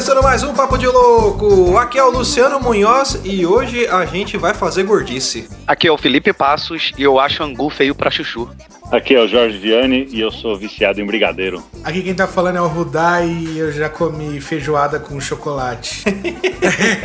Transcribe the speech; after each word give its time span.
começando 0.00 0.22
mais 0.22 0.42
um 0.42 0.54
Papo 0.54 0.78
de 0.78 0.86
Louco. 0.86 1.76
Aqui 1.76 1.98
é 1.98 2.02
o 2.02 2.08
Luciano 2.08 2.58
Munhoz 2.58 3.20
e 3.22 3.44
hoje 3.44 3.86
a 3.86 4.06
gente 4.06 4.38
vai 4.38 4.54
fazer 4.54 4.82
gordice. 4.84 5.46
Aqui 5.66 5.86
é 5.86 5.92
o 5.92 5.98
Felipe 5.98 6.32
Passos 6.32 6.90
e 6.96 7.02
eu 7.02 7.20
acho 7.20 7.42
angu 7.42 7.68
feio 7.68 7.94
pra 7.94 8.10
chuchu. 8.10 8.48
Aqui 8.90 9.14
é 9.14 9.20
o 9.20 9.28
Jorge 9.28 9.56
Viane 9.56 10.08
e 10.10 10.20
eu 10.20 10.32
sou 10.32 10.58
viciado 10.58 11.00
em 11.00 11.06
brigadeiro. 11.06 11.62
Aqui 11.84 12.02
quem 12.02 12.12
tá 12.12 12.26
falando 12.26 12.56
é 12.56 12.60
o 12.60 12.66
Rudá 12.66 13.22
e 13.22 13.56
eu 13.56 13.70
já 13.70 13.88
comi 13.88 14.40
feijoada 14.40 14.98
com 14.98 15.20
chocolate. 15.20 16.02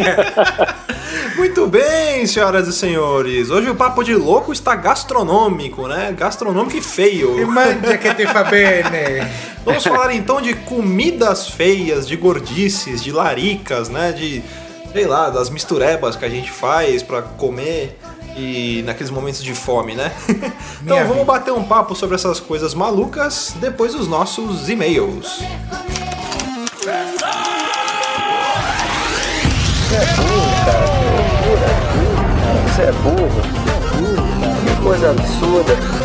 Muito 1.37 1.67
bem, 1.67 2.25
senhoras 2.25 2.67
e 2.67 2.73
senhores. 2.73 3.51
Hoje 3.51 3.69
o 3.69 3.75
Papo 3.75 4.03
de 4.03 4.15
Louco 4.15 4.51
está 4.51 4.75
gastronômico, 4.75 5.87
né? 5.87 6.11
Gastronômico 6.17 6.75
e 6.75 6.81
feio. 6.81 7.39
E 7.39 7.45
mangia 7.45 7.99
que 7.99 8.15
te 8.15 8.25
fa 8.25 8.43
bene. 8.43 9.27
Vamos 9.63 9.83
falar 9.83 10.11
então 10.15 10.41
de 10.41 10.55
comidas 10.55 11.49
feias, 11.49 12.07
de 12.07 12.15
gordices, 12.15 13.03
de 13.03 13.11
laricas, 13.11 13.89
né? 13.89 14.11
De, 14.11 14.41
sei 14.91 15.05
lá, 15.05 15.29
das 15.29 15.51
misturebas 15.51 16.15
que 16.15 16.25
a 16.25 16.29
gente 16.29 16.49
faz 16.49 17.03
pra 17.03 17.21
comer 17.21 17.95
e 18.35 18.83
naqueles 18.85 19.11
momentos 19.11 19.43
de 19.43 19.53
fome, 19.53 19.95
né? 19.95 20.11
então 20.83 20.97
vamos 20.99 21.13
vida. 21.13 21.25
bater 21.25 21.51
um 21.51 21.63
papo 21.63 21.95
sobre 21.95 22.15
essas 22.15 22.39
coisas 22.39 22.73
malucas 22.73 23.55
depois 23.59 23.93
dos 23.93 24.07
nossos 24.07 24.69
e-mails. 24.69 25.41
Você 32.65 32.81
é 32.81 32.91
burro. 32.91 33.41
Que 34.65 34.83
coisa 34.83 35.11
absurda. 35.11 36.04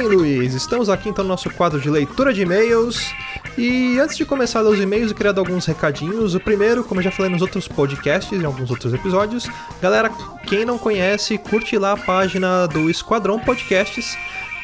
bem, 0.00 0.08
Luiz. 0.08 0.54
Estamos 0.54 0.88
aqui 0.88 1.10
então 1.10 1.22
no 1.22 1.28
nosso 1.28 1.50
quadro 1.50 1.78
de 1.78 1.90
leitura 1.90 2.32
de 2.32 2.40
e-mails. 2.40 3.14
E 3.58 3.98
antes 3.98 4.16
de 4.16 4.24
começar 4.24 4.60
a 4.60 4.62
ler 4.62 4.70
os 4.70 4.80
e-mails, 4.80 5.10
eu 5.10 5.16
queria 5.16 5.32
dar 5.32 5.42
alguns 5.42 5.66
recadinhos. 5.66 6.34
O 6.34 6.40
primeiro, 6.40 6.82
como 6.82 7.00
eu 7.00 7.04
já 7.04 7.10
falei 7.10 7.30
nos 7.30 7.42
outros 7.42 7.68
podcasts, 7.68 8.32
em 8.32 8.44
alguns 8.44 8.70
outros 8.70 8.94
episódios, 8.94 9.46
galera, 9.82 10.10
quem 10.46 10.64
não 10.64 10.78
conhece, 10.78 11.36
curte 11.36 11.76
lá 11.76 11.92
a 11.92 11.96
página 11.98 12.66
do 12.66 12.88
Esquadrão 12.88 13.38
Podcasts, 13.38 14.16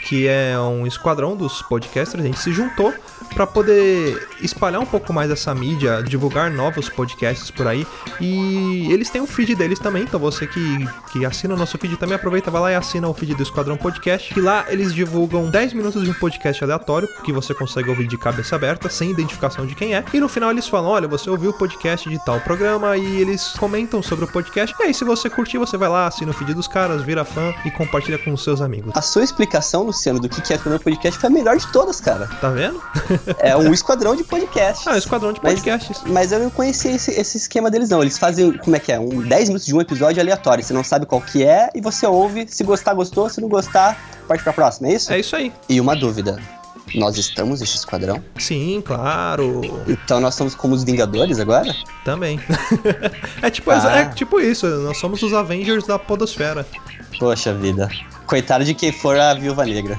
que 0.09 0.27
é 0.27 0.59
um 0.59 0.87
esquadrão 0.87 1.37
dos 1.37 1.61
podcasters. 1.61 2.25
A 2.25 2.27
gente 2.27 2.39
se 2.39 2.53
juntou 2.53 2.95
para 3.35 3.47
poder 3.47 4.29
espalhar 4.41 4.81
um 4.81 4.87
pouco 4.87 5.13
mais 5.13 5.31
essa 5.31 5.55
mídia, 5.55 6.03
divulgar 6.03 6.51
novos 6.51 6.89
podcasts 6.89 7.51
por 7.51 7.67
aí. 7.67 7.87
E 8.21 8.93
eles 8.93 9.11
têm 9.11 9.21
um 9.21 9.27
feed 9.27 9.55
deles 9.55 9.79
também, 9.79 10.03
então 10.03 10.19
você 10.19 10.47
que, 10.47 10.89
que 11.13 11.25
assina 11.25 11.55
o 11.55 11.57
nosso 11.57 11.77
feed 11.79 11.97
também 11.97 12.17
aproveita, 12.17 12.51
vai 12.51 12.61
lá 12.61 12.73
e 12.73 12.75
assina 12.75 13.09
o 13.09 13.15
feed 13.15 13.35
do 13.35 13.43
Esquadrão 13.43 13.77
Podcast. 13.77 14.33
Que 14.33 14.41
lá 14.41 14.65
eles 14.69 14.95
divulgam 14.95 15.51
10 15.51 15.73
minutos 15.73 16.03
de 16.05 16.11
um 16.11 16.15
podcast 16.15 16.63
aleatório, 16.63 17.09
que 17.25 17.33
você 17.33 17.55
consegue 17.55 17.91
ouvir 17.91 18.07
de 18.07 18.17
cabeça 18.17 18.57
aberta, 18.57 18.89
sem 18.89 19.11
identificação 19.11 19.67
de 19.67 19.75
quem 19.75 19.95
é. 19.95 20.05
E 20.13 20.21
no 20.21 20.29
final 20.29 20.51
eles 20.51 20.67
falam: 20.67 20.91
olha, 20.91 21.09
você 21.09 21.29
ouviu 21.29 21.51
o 21.51 21.55
podcast 21.55 22.09
de 22.09 22.23
tal 22.25 22.41
programa, 22.41 22.97
e 22.97 23.21
eles 23.21 23.53
comentam 23.59 24.03
sobre 24.03 24.25
o 24.25 24.29
podcast. 24.29 24.75
E 24.79 24.85
aí, 24.85 24.95
se 24.95 25.05
você 25.05 25.29
curtir, 25.29 25.59
você 25.59 25.77
vai 25.77 25.89
lá, 25.89 26.07
assina 26.07 26.31
o 26.31 26.35
feed 26.35 26.55
dos 26.55 26.69
caras, 26.69 27.03
vira 27.03 27.25
fã 27.25 27.55
e 27.65 27.71
compartilha 27.71 28.19
com 28.19 28.33
os 28.33 28.43
seus 28.43 28.61
amigos. 28.61 28.93
A 28.95 29.03
sua 29.03 29.23
explicação, 29.23 29.83
Luciano, 29.83 30.21
do 30.21 30.29
que 30.29 30.41
que 30.41 30.53
é 30.53 30.57
o 30.65 30.69
meu 30.69 30.81
podcast 30.81 31.21
foi 31.21 31.29
a 31.29 31.33
melhor 31.33 31.57
de 31.57 31.71
todas, 31.73 32.01
cara. 32.01 32.27
Tá 32.41 32.51
vendo? 32.51 32.81
É 33.39 33.57
um 33.57 33.73
esquadrão 33.73 34.15
de 34.17 34.25
podcast. 34.25 34.89
Ah, 34.89 34.97
esquadrão 34.99 35.33
de 35.33 35.41
Mas- 35.43 35.55
podcasts. 35.55 36.03
Mas 36.07 36.33
eu 36.33 36.39
não 36.39 36.51
conhecia 36.51 36.93
esse, 36.93 37.11
esse 37.13 37.37
esquema 37.37 37.71
deles, 37.71 37.89
não. 37.89 38.03
Eles 38.03 38.19
fazem, 38.19 38.53
como 38.59 38.77
é 38.77 38.79
que 38.79 38.93
é? 38.93 38.99
Um 39.01 39.21
10 39.23 39.49
minutos 39.49 39.67
de 39.67 39.75
um 39.75 39.81
episódio 39.81 40.21
aleatório. 40.21 40.63
Você 40.63 40.73
não 40.73 40.85
sabe 40.85 41.07
qual 41.07 41.21
que 41.21 41.45
é 41.45 41.69
e 41.75 41.81
você 41.81 42.07
ouve. 42.07 42.47
Se 42.49 42.65
gostar, 42.65 42.95
gostou. 42.95 43.29
Se 43.29 43.41
não 43.41 43.49
gostar, 43.49 43.99
parte 44.29 44.43
pra 44.43 44.53
próxima, 44.53 44.89
é 44.89 44.93
isso? 44.95 45.13
É 45.13 45.19
isso 45.21 45.35
aí. 45.37 45.53
E 45.69 45.81
uma 45.81 45.95
dúvida. 45.97 46.39
Nós 46.95 47.17
estamos 47.19 47.61
nesse 47.61 47.77
esquadrão? 47.77 48.23
Sim, 48.39 48.81
claro. 48.85 49.61
Então 49.89 50.21
nós 50.21 50.37
somos 50.37 50.55
como 50.55 50.73
os 50.75 50.85
Vingadores 50.85 51.41
agora? 51.41 51.75
Também. 52.05 52.39
é, 53.43 53.51
tipo, 53.51 53.71
Ah. 53.73 53.99
é 53.99 54.05
tipo 54.07 54.41
isso. 54.41 54.67
Nós 54.67 54.97
somos 54.99 55.21
os 55.23 55.33
Avengers 55.35 55.85
da 55.85 55.99
Podosfera. 55.99 56.65
Poxa 57.19 57.53
vida. 57.53 57.89
Coitado 58.27 58.65
de 58.65 58.75
quem 58.75 58.91
for 58.93 59.17
a 59.19 59.35
Viúva 59.35 59.65
Negra. 59.65 59.99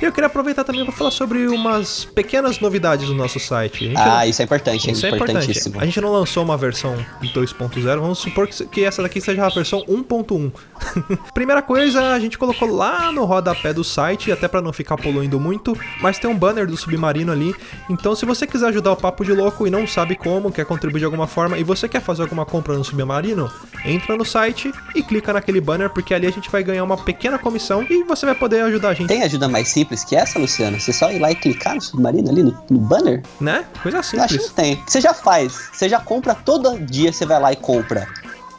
E 0.00 0.04
eu 0.04 0.12
queria 0.12 0.26
aproveitar 0.26 0.64
também 0.64 0.84
para 0.84 0.92
falar 0.92 1.10
sobre 1.10 1.46
umas 1.48 2.04
pequenas 2.04 2.60
novidades 2.60 3.06
do 3.06 3.14
nosso 3.14 3.40
site. 3.40 3.92
Ah, 3.96 4.20
não- 4.20 4.24
isso 4.28 4.42
é 4.42 4.44
importante, 4.44 4.88
é 4.88 4.92
Isso 4.92 5.06
é 5.06 5.10
importantíssimo. 5.10 5.80
A 5.80 5.84
gente 5.84 6.00
não 6.00 6.12
lançou 6.12 6.42
uma 6.44 6.56
versão 6.56 6.96
2.0, 7.22 8.00
vamos 8.00 8.18
supor 8.18 8.46
que 8.48 8.64
que 8.66 8.84
essa 8.84 9.02
daqui 9.02 9.20
seja 9.20 9.44
a 9.44 9.48
versão 9.48 9.82
1.1. 9.88 10.52
Primeira 11.32 11.62
coisa, 11.62 12.12
a 12.12 12.18
gente 12.20 12.36
colocou 12.36 12.68
lá 12.70 13.10
no 13.12 13.24
rodapé 13.24 13.72
do 13.72 13.82
site, 13.84 14.30
até 14.32 14.48
pra 14.48 14.60
não 14.60 14.72
ficar 14.72 14.96
poluindo 14.96 15.38
muito, 15.40 15.76
mas 16.00 16.18
tem 16.18 16.28
um 16.30 16.36
banner 16.36 16.66
do 16.66 16.76
Submarino 16.76 17.32
ali. 17.32 17.54
Então, 17.88 18.14
se 18.14 18.24
você 18.26 18.46
quiser 18.46 18.68
ajudar 18.68 18.92
o 18.92 18.96
Papo 18.96 19.24
de 19.24 19.32
Louco 19.32 19.66
e 19.66 19.70
não 19.70 19.86
sabe 19.86 20.14
como, 20.16 20.50
quer 20.52 20.64
contribuir 20.66 21.00
de 21.00 21.04
alguma 21.04 21.26
forma 21.26 21.58
e 21.58 21.64
você 21.64 21.88
quer 21.88 22.00
fazer 22.00 22.22
alguma 22.22 22.44
compra 22.44 22.76
no 22.76 22.84
Submarino, 22.84 23.50
entra 23.84 24.16
no 24.16 24.24
site 24.24 24.72
e 24.94 25.02
clica 25.02 25.32
naquele 25.32 25.60
banner, 25.60 25.88
porque 25.90 26.01
ali 26.14 26.26
a 26.26 26.30
gente 26.30 26.50
vai 26.50 26.62
ganhar 26.62 26.84
uma 26.84 26.96
pequena 26.96 27.38
comissão 27.38 27.86
e 27.88 28.02
você 28.04 28.26
vai 28.26 28.34
poder 28.34 28.62
ajudar 28.62 28.90
a 28.90 28.94
gente, 28.94 29.08
Tem 29.08 29.22
ajuda 29.22 29.48
mais 29.48 29.68
simples 29.68 30.04
que 30.04 30.16
essa, 30.16 30.38
Luciano? 30.38 30.80
Você 30.80 30.92
só 30.92 31.10
ir 31.10 31.18
lá 31.18 31.30
e 31.30 31.34
clicar 31.34 31.74
no 31.74 31.80
submarino 31.80 32.30
ali, 32.30 32.42
no, 32.42 32.56
no 32.70 32.78
banner? 32.78 33.22
né? 33.40 33.64
Coisa 33.82 33.98
Eu 33.98 34.00
acho 34.00 34.10
que 34.10 34.26
simples. 34.26 34.52
tem. 34.52 34.82
Você 34.86 35.00
já 35.00 35.12
faz. 35.14 35.70
Você 35.72 35.88
já 35.88 36.00
compra 36.00 36.34
todo 36.34 36.78
dia, 36.78 37.12
você 37.12 37.26
vai 37.26 37.40
lá 37.40 37.52
e 37.52 37.56
compra 37.56 38.06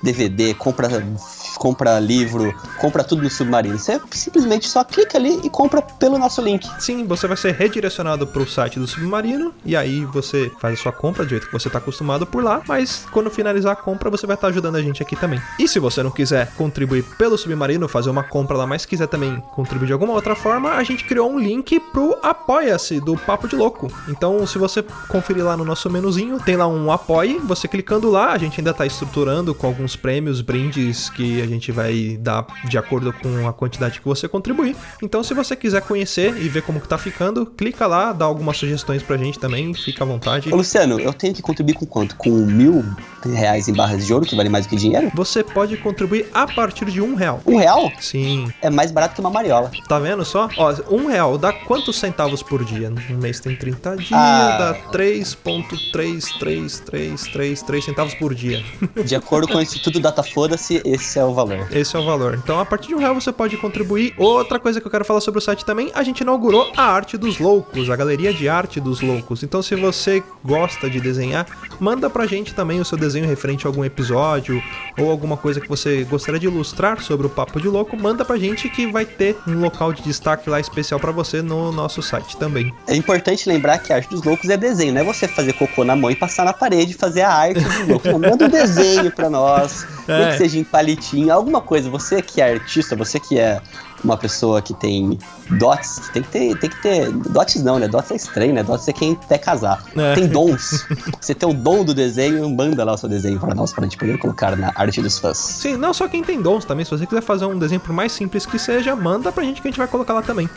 DVD, 0.04 0.54
compra, 0.54 0.88
compra 1.58 2.00
livro, 2.00 2.54
compra 2.80 3.04
tudo 3.04 3.22
no 3.22 3.30
submarino. 3.30 3.78
Você 3.78 4.00
simplesmente 4.12 4.68
só 4.68 4.84
clica 4.84 5.18
ali 5.18 5.40
e 5.44 5.50
compra 5.50 5.82
pelo 5.82 6.18
nosso 6.18 6.42
link. 6.42 6.68
Sim, 6.80 7.06
você 7.06 7.28
vai 7.28 7.38
ser 7.38 7.54
redirecionado 7.54 8.28
para 8.28 8.42
o 8.42 8.48
site 8.48 8.80
do 8.80 8.88
Submarino 8.88 9.54
e 9.66 9.76
aí 9.76 10.06
você 10.06 10.52
faz 10.60 10.80
a 10.80 10.82
sua 10.82 10.92
compra 10.92 11.24
do 11.24 11.30
jeito 11.30 11.48
que 11.48 11.54
você 11.54 11.68
está 11.68 11.80
acostumado 11.80 12.26
por 12.26 12.44
lá, 12.44 12.62
mas 12.68 13.06
quando 13.12 13.30
finalizar 13.30 13.74
a 13.74 13.76
compra 13.76 14.10
você 14.10 14.26
vai 14.26 14.36
estar 14.36 14.48
ajudando 14.48 14.76
a 14.76 14.82
gente 14.82 15.02
aqui 15.02 15.16
também. 15.16 15.42
E 15.60 15.68
se 15.68 15.80
você 15.80 16.04
não 16.04 16.12
quiser 16.12 16.54
contribuir 16.56 17.04
pelo 17.18 17.38
Submarino, 17.38 17.88
fazer 17.88 18.10
uma 18.10 18.24
compra 18.24 18.58
lá, 18.58 18.68
mas 18.68 18.86
quiser 18.86 19.08
também 19.08 19.42
contribuir 19.52 19.88
de 19.88 19.94
alguma 19.94 20.14
outra 20.14 20.36
forma, 20.36 20.72
a 20.72 20.84
gente 20.84 21.04
criou 21.06 21.32
um 21.32 21.40
link 21.40 21.80
pro 21.80 22.18
Apoia-se 22.22 23.00
do 23.00 23.18
Papo 23.18 23.48
de 23.48 23.56
Louco. 23.56 23.92
Então, 24.08 24.46
se 24.46 24.58
você 24.58 24.84
conferir 25.08 25.44
lá 25.44 25.56
no 25.58 25.66
nosso 25.66 25.90
menuzinho, 25.90 26.40
tem 26.40 26.56
lá 26.56 26.68
um 26.68 26.92
apoie, 26.92 27.40
você 27.40 27.68
clicando 27.68 28.10
lá, 28.10 28.32
a 28.32 28.38
gente 28.38 28.60
ainda 28.60 28.72
está 28.72 28.86
estruturando 28.86 29.54
com 29.54 29.68
alguns 29.68 29.96
prêmios, 29.96 30.42
brindes 30.42 31.10
que 31.10 31.43
a 31.44 31.48
gente 31.48 31.72
vai 31.72 32.18
dar 32.20 32.46
de 32.68 32.78
acordo 32.78 33.14
com 33.14 33.48
a 33.48 33.54
quantidade 33.54 34.00
que 34.00 34.06
você 34.06 34.28
contribuir. 34.28 34.76
Então, 35.02 35.24
se 35.24 35.34
você 35.34 35.56
quiser 35.56 35.82
conhecer 35.82 36.36
e 36.38 36.48
ver 36.50 36.62
como 36.64 36.80
que 36.80 36.88
tá 36.88 36.98
ficando, 36.98 37.46
clica 37.46 37.86
lá, 37.88 38.12
dá 38.14 38.26
algumas 38.26 38.58
sugestões 38.58 39.02
pra 39.04 39.18
gente 39.18 39.40
também, 39.40 39.74
fica 39.74 40.04
à 40.04 40.08
vontade. 40.08 40.52
Ô, 40.54 40.58
Luciano, 40.58 41.00
eu 41.00 41.14
tenho 41.14 41.34
que 41.34 41.42
contribuir 41.42 41.76
com 41.76 41.86
quanto? 41.86 42.16
Com 42.16 42.30
mil 42.32 42.84
reais 43.26 43.68
em 43.68 43.74
barras 43.74 44.06
de 44.06 44.14
ouro, 44.14 44.26
que 44.26 44.36
vale 44.36 44.50
mais 44.50 44.66
do 44.66 44.70
que 44.70 44.76
dinheiro? 44.76 45.12
Você 45.16 45.44
pode 45.44 45.78
contribuir 45.78 46.28
a 46.34 46.46
partir 46.48 46.86
de 46.86 47.02
um 47.02 47.16
real. 47.16 47.42
Um 47.46 47.58
real? 47.58 47.92
Sim, 48.00 48.52
É 48.62 48.70
mais 48.70 48.92
barato 48.92 49.16
que 49.16 49.22
uma 49.22 49.30
mariola. 49.30 49.72
tá 49.88 49.98
vendo 50.00 50.24
só? 50.26 50.50
Ó, 50.58 50.74
um 50.90 51.08
real 51.08 51.38
dá 51.38 51.54
quantos 51.54 51.98
centavos 51.98 52.42
por 52.44 52.64
dia? 52.66 52.92
Um 53.10 53.18
mês 53.18 53.40
tem 53.40 53.56
30 53.56 53.96
dias, 53.98 54.12
Ah. 54.14 54.58
dá 54.58 54.74
3.333333 54.92 57.86
centavos 57.86 58.14
por 58.16 58.34
dia. 58.34 58.64
De 59.06 59.16
acordo 59.16 59.48
com 59.48 59.58
o 59.58 59.62
Instituto 59.62 60.00
Data 60.00 60.24
Foda-se, 60.24 60.82
esse 60.86 61.20
é 61.20 61.24
o 61.24 61.33
o 61.34 61.36
valor. 61.36 61.68
Esse 61.72 61.96
é 61.96 62.00
o 62.00 62.06
valor. 62.06 62.36
Então, 62.42 62.60
a 62.60 62.66
partir 62.66 62.90
de 62.90 62.96
um 62.96 63.00
real 63.00 63.14
você 63.14 63.32
pode 63.32 63.58
contribuir. 63.58 64.14
Outra 64.18 64.60
coisa 64.60 64.80
que 64.80 64.88
eu 64.88 64.92
quero 64.92 65.04
falar 65.04 65.20
sobre 65.22 65.40
o 65.40 65.42
site 65.42 65.66
também, 65.66 65.92
a 65.94 66.04
gente 66.04 66.22
inaugurou 66.22 66.72
a 66.78 66.84
Arte 66.84 67.18
dos 67.18 67.40
Loucos, 67.40 67.90
a 67.90 67.96
Galeria 67.96 68.34
de 68.34 68.48
Arte 68.48 68.80
dos 68.80 69.02
Loucos. 69.02 69.44
Então, 69.44 69.62
se 69.62 69.76
você 69.76 70.24
gosta 70.44 70.90
de 70.90 71.00
desenhar, 71.00 71.46
manda 71.80 72.10
pra 72.10 72.26
gente 72.26 72.54
também 72.54 72.80
o 72.80 72.86
seu 72.86 72.98
desenho 72.98 73.28
referente 73.28 73.66
a 73.66 73.70
algum 73.70 73.84
episódio 73.84 74.62
ou 74.98 75.10
alguma 75.10 75.36
coisa 75.38 75.60
que 75.60 75.68
você 75.68 76.04
gostaria 76.04 76.40
de 76.40 76.46
ilustrar 76.48 77.02
sobre 77.02 77.28
o 77.28 77.30
Papo 77.30 77.60
de 77.60 77.68
Louco, 77.68 77.98
manda 77.98 78.24
pra 78.24 78.38
gente 78.38 78.70
que 78.70 78.86
vai 78.88 79.06
ter 79.06 79.36
um 79.48 79.60
local 79.60 79.92
de 79.92 80.02
destaque 80.04 80.50
lá 80.50 80.60
especial 80.60 81.00
pra 81.00 81.12
você 81.12 81.42
no 81.42 81.72
nosso 81.72 82.02
site 82.02 82.38
também. 82.38 82.74
É 82.88 82.96
importante 82.96 83.48
lembrar 83.50 83.80
que 83.80 83.92
a 83.92 83.98
arte 83.98 84.10
dos 84.10 84.24
loucos 84.24 84.50
é 84.50 84.58
desenho, 84.58 84.94
não 84.94 85.02
é 85.02 85.04
você 85.04 85.28
fazer 85.28 85.54
cocô 85.54 85.84
na 85.84 85.96
mão 85.96 86.12
e 86.12 86.16
passar 86.16 86.46
na 86.46 86.54
parede 86.54 86.92
e 86.92 86.96
fazer 86.96 87.22
a 87.22 87.32
arte 87.34 87.60
dos 87.62 87.88
loucos. 87.88 88.12
Não, 88.12 88.20
manda 88.20 88.46
um 88.46 88.50
desenho 88.50 89.12
pra 89.12 89.30
nós, 89.30 89.86
É. 90.08 90.32
que 90.32 90.38
seja 90.40 90.60
em 90.60 90.64
palitinho, 90.66 91.23
alguma 91.30 91.62
coisa. 91.62 91.90
Você 91.90 92.22
que 92.22 92.42
é 92.42 92.54
artista, 92.54 92.96
você 92.96 93.20
que 93.20 93.40
é 93.40 93.62
uma 94.04 94.18
pessoa 94.18 94.62
que 94.62 94.74
tem 94.74 95.18
dots, 95.52 96.00
que 96.00 96.14
tem 96.14 96.24
que 96.24 96.30
ter, 96.30 96.60
tem 96.60 96.70
que 96.70 96.82
ter. 96.82 97.12
Dots 97.12 97.64
não, 97.64 97.80
né? 97.80 97.88
Dots 97.88 98.12
é 98.12 98.16
estranho, 98.16 98.54
né? 98.54 98.64
Dots 98.64 98.88
é 98.88 98.94
quem 98.94 99.16
quer 99.16 99.38
casar. 99.38 99.84
É. 99.96 100.16
Tem 100.16 100.28
dons. 100.28 100.86
Você 101.20 101.34
tem 101.34 101.50
o 101.50 101.54
dom 101.54 101.84
do 101.84 101.94
desenho, 101.94 102.50
manda 102.50 102.84
lá 102.84 102.94
o 102.94 102.98
seu 102.98 103.08
desenho 103.08 103.40
pra 103.40 103.56
nós, 103.56 103.72
pra 103.72 103.84
gente 103.84 103.98
poder 103.98 104.18
colocar 104.18 104.56
na 104.58 104.72
arte 104.76 105.02
dos 105.02 105.18
fãs. 105.20 105.38
Sim, 105.38 105.78
não 105.78 105.94
só 105.94 106.08
quem 106.08 106.24
tem 106.24 106.42
dons 106.42 106.66
também. 106.66 106.84
Se 106.84 106.92
você 106.92 107.06
quiser 107.06 107.22
fazer 107.22 107.46
um 107.46 107.58
desenho 107.58 107.82
por 107.82 107.94
mais 107.94 108.12
simples 108.12 108.46
que 108.46 108.60
seja, 108.60 108.96
manda 108.96 109.32
pra 109.32 109.44
gente 109.44 109.62
que 109.62 109.68
a 109.68 109.72
gente 109.72 109.78
vai 109.78 109.88
colocar 109.88 110.14
lá 110.14 110.22
também. 110.22 110.50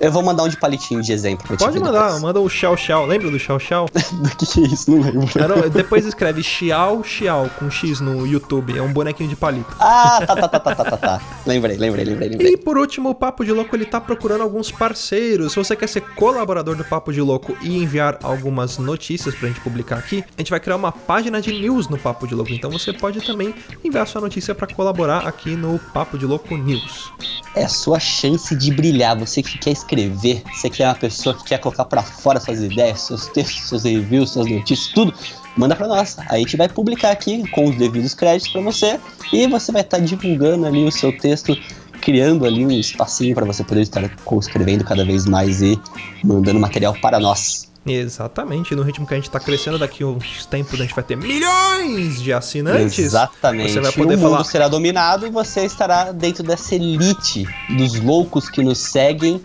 Eu 0.00 0.10
vou 0.10 0.22
mandar 0.22 0.44
um 0.44 0.48
de 0.48 0.56
palitinho 0.56 1.02
de 1.02 1.12
exemplo 1.12 1.56
Pode 1.58 1.78
mandar, 1.78 2.04
depois. 2.04 2.22
manda 2.22 2.40
o 2.40 2.48
Xiao 2.48 2.76
Xiao. 2.76 3.04
Lembra 3.04 3.30
do 3.30 3.38
Xiao 3.38 3.60
Xiao? 3.60 3.86
Do 3.92 4.36
que 4.36 4.46
que 4.46 4.64
é 4.64 4.66
isso? 4.66 4.90
Não 4.90 5.00
lembro. 5.00 5.70
Depois 5.70 6.06
escreve 6.06 6.42
Xiao 6.42 7.04
Xiao 7.04 7.50
com 7.58 7.70
X 7.70 8.00
no 8.00 8.26
YouTube. 8.26 8.76
É 8.76 8.80
um 8.80 8.92
bonequinho 8.92 9.28
de 9.28 9.36
palito. 9.36 9.70
Ah, 9.78 10.22
tá, 10.26 10.34
tá, 10.34 10.48
tá, 10.48 10.60
tá, 10.60 10.74
tá, 10.74 10.84
tá, 10.84 10.96
tá. 10.96 11.20
Lembrei, 11.46 11.76
lembrei, 11.76 12.04
lembrei, 12.04 12.28
lembrei. 12.30 12.52
E 12.52 12.56
por 12.56 12.78
último, 12.78 13.10
o 13.10 13.14
Papo 13.14 13.44
de 13.44 13.52
Louco 13.52 13.76
ele 13.76 13.84
tá 13.84 14.00
procurando 14.00 14.42
alguns 14.42 14.70
parceiros. 14.70 15.52
Se 15.52 15.58
você 15.58 15.76
quer 15.76 15.86
ser 15.88 16.00
colaborador 16.14 16.74
do 16.74 16.84
Papo 16.84 17.12
de 17.12 17.20
Louco 17.20 17.54
e 17.60 17.76
enviar 17.76 18.18
algumas 18.22 18.78
notícias 18.78 19.34
pra 19.34 19.48
gente 19.48 19.60
publicar 19.60 19.98
aqui, 19.98 20.24
a 20.36 20.40
gente 20.40 20.50
vai 20.50 20.60
criar 20.60 20.76
uma 20.76 20.92
página 20.92 21.42
de 21.42 21.52
news 21.52 21.88
no 21.88 21.98
Papo 21.98 22.26
de 22.26 22.34
Louco. 22.34 22.52
Então 22.52 22.70
você 22.70 22.92
pode 22.92 23.20
também 23.20 23.54
enviar 23.84 24.06
sua 24.06 24.22
notícia 24.22 24.54
pra 24.54 24.66
colaborar 24.66 25.26
aqui 25.26 25.50
no 25.50 25.78
Papo 25.92 26.16
de 26.16 26.24
Louco 26.24 26.56
News. 26.56 27.12
É 27.54 27.64
a 27.64 27.68
sua 27.68 27.98
chance 27.98 28.54
de 28.54 28.70
brilhar. 28.72 29.18
Você 29.18 29.42
que 29.42 29.58
quer 29.58 29.72
escrever, 29.72 29.89
você 29.96 30.70
que 30.70 30.82
é 30.82 30.86
uma 30.86 30.94
pessoa 30.94 31.34
que 31.34 31.44
quer 31.44 31.58
colocar 31.58 31.84
pra 31.84 32.02
fora 32.02 32.38
suas 32.40 32.60
ideias, 32.62 33.00
seus 33.00 33.26
textos, 33.28 33.68
seus 33.68 33.84
reviews, 33.84 34.30
suas 34.30 34.46
notícias, 34.46 34.92
tudo, 34.94 35.12
manda 35.56 35.74
pra 35.74 35.88
nós. 35.88 36.16
Aí 36.28 36.36
a 36.36 36.38
gente 36.38 36.56
vai 36.56 36.68
publicar 36.68 37.10
aqui 37.10 37.48
com 37.50 37.68
os 37.68 37.76
devidos 37.76 38.14
créditos 38.14 38.52
pra 38.52 38.60
você 38.60 39.00
e 39.32 39.46
você 39.46 39.72
vai 39.72 39.82
estar 39.82 39.98
divulgando 39.98 40.66
ali 40.66 40.84
o 40.84 40.92
seu 40.92 41.16
texto, 41.18 41.56
criando 42.00 42.46
ali 42.46 42.64
um 42.64 42.70
espacinho 42.70 43.34
pra 43.34 43.44
você 43.44 43.64
poder 43.64 43.82
estar 43.82 44.02
escrevendo 44.38 44.84
cada 44.84 45.04
vez 45.04 45.26
mais 45.26 45.60
e 45.60 45.78
mandando 46.24 46.60
material 46.60 46.94
para 47.00 47.18
nós. 47.18 47.68
Exatamente, 47.86 48.74
no 48.74 48.82
ritmo 48.82 49.06
que 49.06 49.14
a 49.14 49.16
gente 49.16 49.30
tá 49.30 49.40
crescendo, 49.40 49.78
daqui 49.78 50.04
uns 50.04 50.44
tempos 50.44 50.74
a 50.78 50.82
gente 50.84 50.94
vai 50.94 51.02
ter 51.02 51.16
milhões 51.16 52.20
de 52.20 52.30
assinantes. 52.32 52.98
Exatamente. 52.98 53.72
Você 53.72 53.80
vai 53.80 53.90
E 53.90 53.94
poder 53.94 54.14
o 54.16 54.18
mundo 54.18 54.30
falar. 54.32 54.44
será 54.44 54.68
dominado 54.68 55.26
e 55.26 55.30
você 55.30 55.64
estará 55.64 56.12
dentro 56.12 56.42
dessa 56.42 56.74
elite 56.74 57.46
dos 57.70 57.98
loucos 57.98 58.50
que 58.50 58.62
nos 58.62 58.78
seguem 58.78 59.40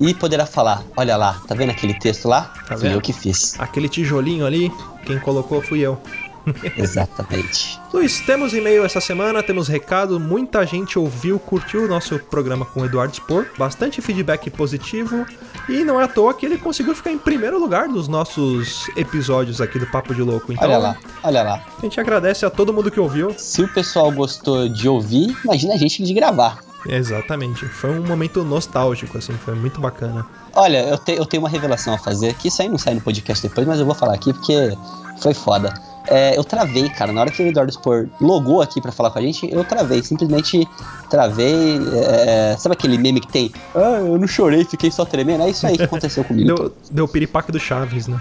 e 0.00 0.14
poderá 0.14 0.46
falar: 0.46 0.82
olha 0.96 1.16
lá, 1.16 1.40
tá 1.46 1.54
vendo 1.54 1.70
aquele 1.70 1.94
texto 1.94 2.26
lá? 2.28 2.52
Tá 2.66 2.76
Fui 2.76 2.88
vendo? 2.88 2.94
eu 2.94 3.00
que 3.00 3.12
fiz. 3.12 3.54
Aquele 3.58 3.88
tijolinho 3.88 4.46
ali, 4.46 4.72
quem 5.04 5.18
colocou 5.18 5.60
fui 5.60 5.80
eu. 5.80 6.00
Exatamente. 6.76 7.78
Luiz, 7.92 8.20
temos 8.20 8.54
e-mail 8.54 8.84
essa 8.84 9.00
semana, 9.00 9.42
temos 9.42 9.68
recado, 9.68 10.18
muita 10.18 10.64
gente 10.64 10.98
ouviu, 10.98 11.38
curtiu 11.38 11.84
o 11.84 11.88
nosso 11.88 12.18
programa 12.18 12.64
com 12.64 12.80
o 12.80 12.84
Eduardo 12.84 13.14
Spor, 13.14 13.46
bastante 13.58 14.00
feedback 14.00 14.48
positivo, 14.50 15.26
e 15.68 15.84
não 15.84 16.00
é 16.00 16.04
à 16.04 16.08
toa 16.08 16.32
que 16.32 16.46
ele 16.46 16.56
conseguiu 16.56 16.94
ficar 16.94 17.10
em 17.10 17.18
primeiro 17.18 17.58
lugar 17.58 17.88
dos 17.88 18.08
nossos 18.08 18.88
episódios 18.96 19.60
aqui 19.60 19.78
do 19.78 19.86
Papo 19.86 20.14
de 20.14 20.22
Louco. 20.22 20.52
Então, 20.52 20.68
Olha 20.68 20.78
lá, 20.78 20.96
olha 21.22 21.42
lá. 21.42 21.64
a 21.78 21.80
gente 21.82 22.00
agradece 22.00 22.46
a 22.46 22.50
todo 22.50 22.72
mundo 22.72 22.90
que 22.90 23.00
ouviu. 23.00 23.34
Se 23.36 23.62
o 23.62 23.68
pessoal 23.68 24.10
gostou 24.10 24.68
de 24.68 24.88
ouvir, 24.88 25.36
imagina 25.44 25.74
a 25.74 25.76
gente 25.76 26.02
de 26.02 26.14
gravar. 26.14 26.69
Exatamente, 26.86 27.66
foi 27.66 27.90
um 27.98 28.06
momento 28.06 28.42
nostálgico, 28.44 29.18
assim, 29.18 29.32
foi 29.34 29.54
muito 29.54 29.80
bacana. 29.80 30.24
Olha, 30.54 30.78
eu, 30.88 30.98
te- 30.98 31.12
eu 31.16 31.26
tenho 31.26 31.42
uma 31.42 31.48
revelação 31.48 31.94
a 31.94 31.98
fazer, 31.98 32.34
que 32.34 32.48
isso 32.48 32.60
aí 32.62 32.68
não 32.68 32.78
sai 32.78 32.94
no 32.94 33.00
podcast 33.00 33.46
depois, 33.46 33.66
mas 33.66 33.78
eu 33.78 33.86
vou 33.86 33.94
falar 33.94 34.14
aqui 34.14 34.32
porque 34.32 34.76
foi 35.20 35.34
foda. 35.34 35.72
É, 36.08 36.36
eu 36.36 36.42
travei, 36.42 36.88
cara, 36.88 37.12
na 37.12 37.20
hora 37.20 37.30
que 37.30 37.40
o 37.42 37.46
Eduardo 37.46 37.70
Spor 37.70 38.08
logou 38.20 38.62
aqui 38.62 38.80
pra 38.80 38.90
falar 38.90 39.10
com 39.10 39.18
a 39.18 39.22
gente, 39.22 39.48
eu 39.52 39.62
travei, 39.64 40.02
simplesmente 40.02 40.66
travei. 41.08 41.78
é, 41.92 42.56
sabe 42.58 42.72
aquele 42.72 42.96
meme 42.98 43.20
que 43.20 43.28
tem? 43.28 43.52
Ah, 43.74 43.98
eu 44.00 44.18
não 44.18 44.26
chorei, 44.26 44.64
fiquei 44.64 44.90
só 44.90 45.04
tremendo. 45.04 45.42
É 45.44 45.50
isso 45.50 45.66
aí 45.66 45.76
que 45.76 45.84
aconteceu 45.84 46.24
comigo. 46.24 46.46
Deu, 46.54 46.74
deu 46.90 47.04
o 47.04 47.08
piripaque 47.08 47.52
do 47.52 47.60
Chaves, 47.60 48.08
né? 48.08 48.20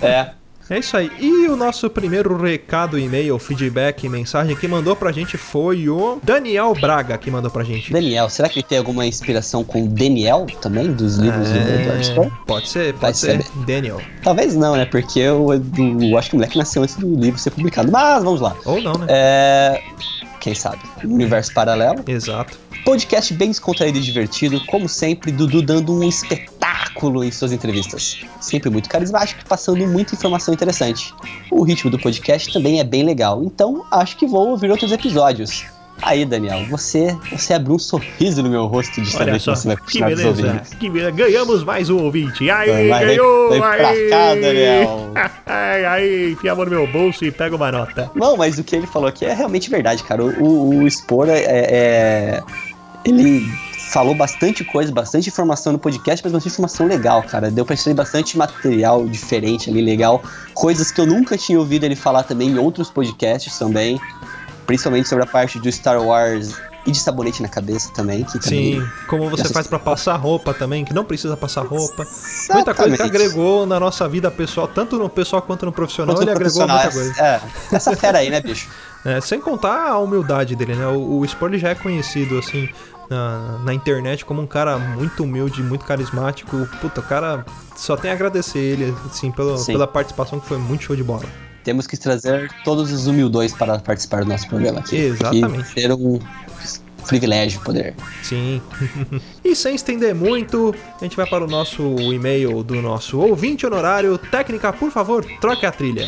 É. 0.00 0.30
É 0.70 0.78
isso 0.78 0.96
aí. 0.96 1.10
E 1.18 1.48
o 1.48 1.56
nosso 1.56 1.88
primeiro 1.88 2.36
recado, 2.36 2.98
e-mail, 2.98 3.38
feedback, 3.38 4.06
mensagem 4.08 4.54
que 4.54 4.68
mandou 4.68 4.94
pra 4.94 5.10
gente 5.10 5.38
foi 5.38 5.88
o 5.88 6.20
Daniel 6.22 6.74
Braga 6.74 7.16
que 7.16 7.30
mandou 7.30 7.50
pra 7.50 7.64
gente. 7.64 7.92
Daniel, 7.92 8.28
será 8.28 8.48
que 8.48 8.58
ele 8.58 8.66
tem 8.66 8.78
alguma 8.78 9.06
inspiração 9.06 9.64
com 9.64 9.84
o 9.84 9.88
Daniel 9.88 10.46
também, 10.60 10.92
dos 10.92 11.16
livros 11.16 11.48
do 11.50 11.56
Eduardo 11.58 12.04
Spor? 12.04 12.26
É, 12.26 12.30
pode 12.46 12.68
ser, 12.68 12.92
Vai 12.92 13.00
pode 13.00 13.18
ser. 13.18 13.42
saber. 13.42 13.64
Daniel. 13.66 14.00
Talvez 14.22 14.54
não, 14.54 14.76
né? 14.76 14.84
Porque 14.84 15.20
eu, 15.20 15.48
eu 16.00 16.18
acho 16.18 16.30
que 16.30 16.36
o 16.36 16.38
moleque 16.38 16.58
nasceu 16.58 16.82
antes 16.82 16.96
do 16.96 17.14
livro 17.14 17.38
ser 17.38 17.50
publicado. 17.50 17.90
Mas 17.90 18.22
vamos 18.22 18.40
lá. 18.40 18.54
Ou 18.66 18.80
não, 18.80 18.94
né? 18.94 19.06
É. 19.08 19.82
Quem 20.40 20.54
sabe? 20.54 20.78
Universo 21.02 21.52
paralelo. 21.52 22.04
Exato. 22.06 22.58
Podcast 22.84 23.34
bem 23.34 23.48
descontraído 23.48 23.98
e 23.98 24.00
divertido, 24.00 24.64
como 24.66 24.88
sempre, 24.88 25.32
Dudu 25.32 25.60
dando 25.60 25.92
um 25.92 26.08
espetáculo 26.08 26.57
em 27.24 27.30
suas 27.30 27.52
entrevistas. 27.52 28.20
Sempre 28.40 28.70
muito 28.70 28.88
carismático 28.88 29.40
e 29.40 29.44
passando 29.44 29.86
muita 29.86 30.14
informação 30.14 30.52
interessante. 30.52 31.14
O 31.50 31.62
ritmo 31.62 31.90
do 31.90 31.98
podcast 31.98 32.52
também 32.52 32.80
é 32.80 32.84
bem 32.84 33.02
legal, 33.04 33.42
então 33.44 33.84
acho 33.90 34.16
que 34.16 34.26
vou 34.26 34.48
ouvir 34.48 34.70
outros 34.70 34.92
episódios. 34.92 35.64
Aí, 36.00 36.24
Daniel, 36.24 36.64
você, 36.70 37.16
você 37.32 37.54
abriu 37.54 37.74
um 37.74 37.78
sorriso 37.78 38.40
no 38.40 38.48
meu 38.48 38.66
rosto 38.66 39.00
de 39.02 39.10
saber 39.10 39.30
Olha 39.30 39.32
que 39.32 39.38
só, 39.40 39.56
você 39.56 39.66
vai 39.66 39.76
que 39.76 39.82
continuar 39.82 40.10
ouvindo. 40.10 40.46
beleza. 40.46 40.76
Que 40.76 40.88
beleza. 40.88 41.10
Ganhamos 41.10 41.64
mais 41.64 41.90
um 41.90 41.98
ouvinte. 42.04 42.48
Aí, 42.48 42.88
Vai, 42.88 43.04
vem- 43.04 43.16
ganhou! 43.16 43.50
vem 43.50 43.60
pra 43.60 43.88
aí. 43.88 44.08
cá, 44.08 44.34
Daniel. 44.36 45.10
Aí, 45.46 45.84
aí, 45.84 46.32
enfia 46.32 46.52
a 46.52 46.54
mão 46.54 46.64
no 46.66 46.70
meu 46.70 46.86
bolso 46.86 47.24
e 47.24 47.32
pega 47.32 47.56
uma 47.56 47.72
nota. 47.72 48.10
Não, 48.14 48.36
mas 48.36 48.58
o 48.58 48.64
que 48.64 48.76
ele 48.76 48.86
falou 48.86 49.08
aqui 49.08 49.24
é 49.24 49.34
realmente 49.34 49.68
verdade, 49.68 50.04
cara. 50.04 50.22
O, 50.24 50.28
o, 50.28 50.84
o 50.84 51.24
é, 51.24 51.42
é- 51.44 52.42
Ele 53.04 53.44
falou 53.88 54.14
bastante 54.14 54.64
coisa, 54.64 54.92
bastante 54.92 55.28
informação 55.28 55.72
no 55.72 55.78
podcast, 55.78 56.22
mas 56.24 56.32
bastante 56.32 56.52
informação 56.52 56.86
legal, 56.86 57.22
cara. 57.22 57.50
Deu 57.50 57.64
pra 57.64 57.74
receber 57.74 57.94
bastante 57.94 58.36
material 58.36 59.06
diferente 59.06 59.70
ali, 59.70 59.82
legal. 59.82 60.22
Coisas 60.54 60.90
que 60.90 61.00
eu 61.00 61.06
nunca 61.06 61.36
tinha 61.36 61.58
ouvido 61.58 61.84
ele 61.84 61.96
falar 61.96 62.22
também 62.22 62.50
em 62.50 62.58
outros 62.58 62.90
podcasts 62.90 63.58
também. 63.58 63.98
Principalmente 64.66 65.08
sobre 65.08 65.24
a 65.24 65.26
parte 65.26 65.58
do 65.58 65.72
Star 65.72 66.00
Wars 66.02 66.54
e 66.86 66.92
de 66.92 66.98
sabonete 66.98 67.42
na 67.42 67.48
cabeça 67.48 67.90
também. 67.94 68.24
Que 68.24 68.38
também 68.38 68.80
Sim, 68.80 68.88
como 69.06 69.30
você 69.30 69.48
faz 69.48 69.66
pra 69.66 69.78
passar 69.78 70.16
roupa 70.16 70.52
também, 70.52 70.84
que 70.84 70.92
não 70.92 71.04
precisa 71.04 71.36
passar 71.36 71.62
roupa. 71.62 72.06
Muita 72.52 72.74
coisa 72.74 72.96
que 72.96 73.02
Exatamente. 73.02 73.02
agregou 73.02 73.66
na 73.66 73.80
nossa 73.80 74.06
vida 74.06 74.30
pessoal, 74.30 74.68
tanto 74.68 74.98
no 74.98 75.08
pessoal 75.08 75.40
quanto 75.40 75.64
no 75.64 75.72
profissional, 75.72 76.14
Quanto 76.14 76.24
ele 76.24 76.30
agregou 76.30 76.66
profissional, 76.66 76.92
muita 76.92 76.92
coisa. 76.92 77.22
É, 77.22 77.40
essa 77.76 77.96
fera 77.96 78.18
aí, 78.18 78.28
né, 78.30 78.40
bicho? 78.40 78.68
É, 79.04 79.20
sem 79.20 79.40
contar 79.40 79.90
a 79.90 79.98
humildade 79.98 80.56
dele, 80.56 80.74
né? 80.74 80.88
O, 80.88 81.20
o 81.20 81.24
Spor 81.24 81.56
já 81.56 81.68
é 81.68 81.74
conhecido, 81.76 82.36
assim, 82.36 82.68
na, 83.08 83.58
na 83.64 83.74
internet 83.74 84.24
como 84.24 84.42
um 84.42 84.46
cara 84.46 84.78
muito 84.78 85.22
humilde, 85.22 85.62
muito 85.62 85.84
carismático. 85.84 86.68
Puta, 86.80 87.00
o 87.00 87.02
cara 87.02 87.44
só 87.76 87.96
tem 87.96 88.10
a 88.10 88.14
agradecer 88.14 88.58
ele, 88.58 88.94
assim, 89.06 89.30
pelo, 89.30 89.56
Sim. 89.56 89.72
pela 89.72 89.86
participação 89.86 90.40
que 90.40 90.46
foi 90.46 90.58
muito 90.58 90.84
show 90.84 90.96
de 90.96 91.02
bola. 91.02 91.24
Temos 91.64 91.86
que 91.86 91.96
trazer 91.96 92.50
todos 92.64 92.92
os 92.92 93.06
humildões 93.06 93.52
para 93.52 93.78
participar 93.78 94.22
do 94.22 94.28
nosso 94.28 94.48
programa 94.48 94.80
aqui. 94.80 94.96
Exatamente. 94.96 95.68
Ser 95.68 95.92
um 95.92 96.18
privilégio 97.06 97.60
poder. 97.60 97.94
Sim. 98.22 98.60
e 99.44 99.54
sem 99.54 99.74
estender 99.74 100.14
muito, 100.14 100.74
a 101.00 101.04
gente 101.04 101.16
vai 101.16 101.26
para 101.26 101.44
o 101.44 101.48
nosso 101.48 101.82
e-mail 102.12 102.62
do 102.62 102.80
nosso 102.80 103.18
ouvinte 103.18 103.66
honorário. 103.66 104.16
Técnica, 104.18 104.72
por 104.72 104.90
favor, 104.90 105.24
troque 105.40 105.66
a 105.66 105.72
trilha. 105.72 106.06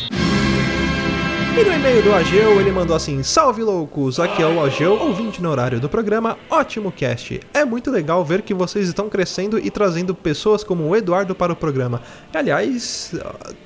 E 1.52 1.64
no 1.64 1.73
e-mail 1.73 2.00
do 2.00 2.14
Ageu, 2.14 2.61
ele 2.61 2.71
mandou 2.71 2.95
assim: 2.95 3.25
Salve 3.25 3.61
loucos, 3.62 4.21
aqui 4.21 4.40
é 4.40 4.47
o 4.47 4.64
Ageu, 4.64 4.92
ouvinte 4.92 5.42
no 5.42 5.50
horário 5.50 5.80
do 5.80 5.88
programa. 5.88 6.38
Ótimo 6.49 6.92
cast. 6.92 7.40
É 7.52 7.64
muito 7.64 7.90
legal 7.90 8.25
ver 8.25 8.42
que 8.42 8.54
vocês 8.54 8.87
estão 8.87 9.09
crescendo 9.09 9.59
e 9.59 9.69
trazendo 9.69 10.14
pessoas 10.14 10.62
como 10.62 10.85
o 10.85 10.95
Eduardo 10.95 11.35
para 11.35 11.52
o 11.52 11.57
programa. 11.57 12.02
E, 12.33 12.38
aliás, 12.38 13.12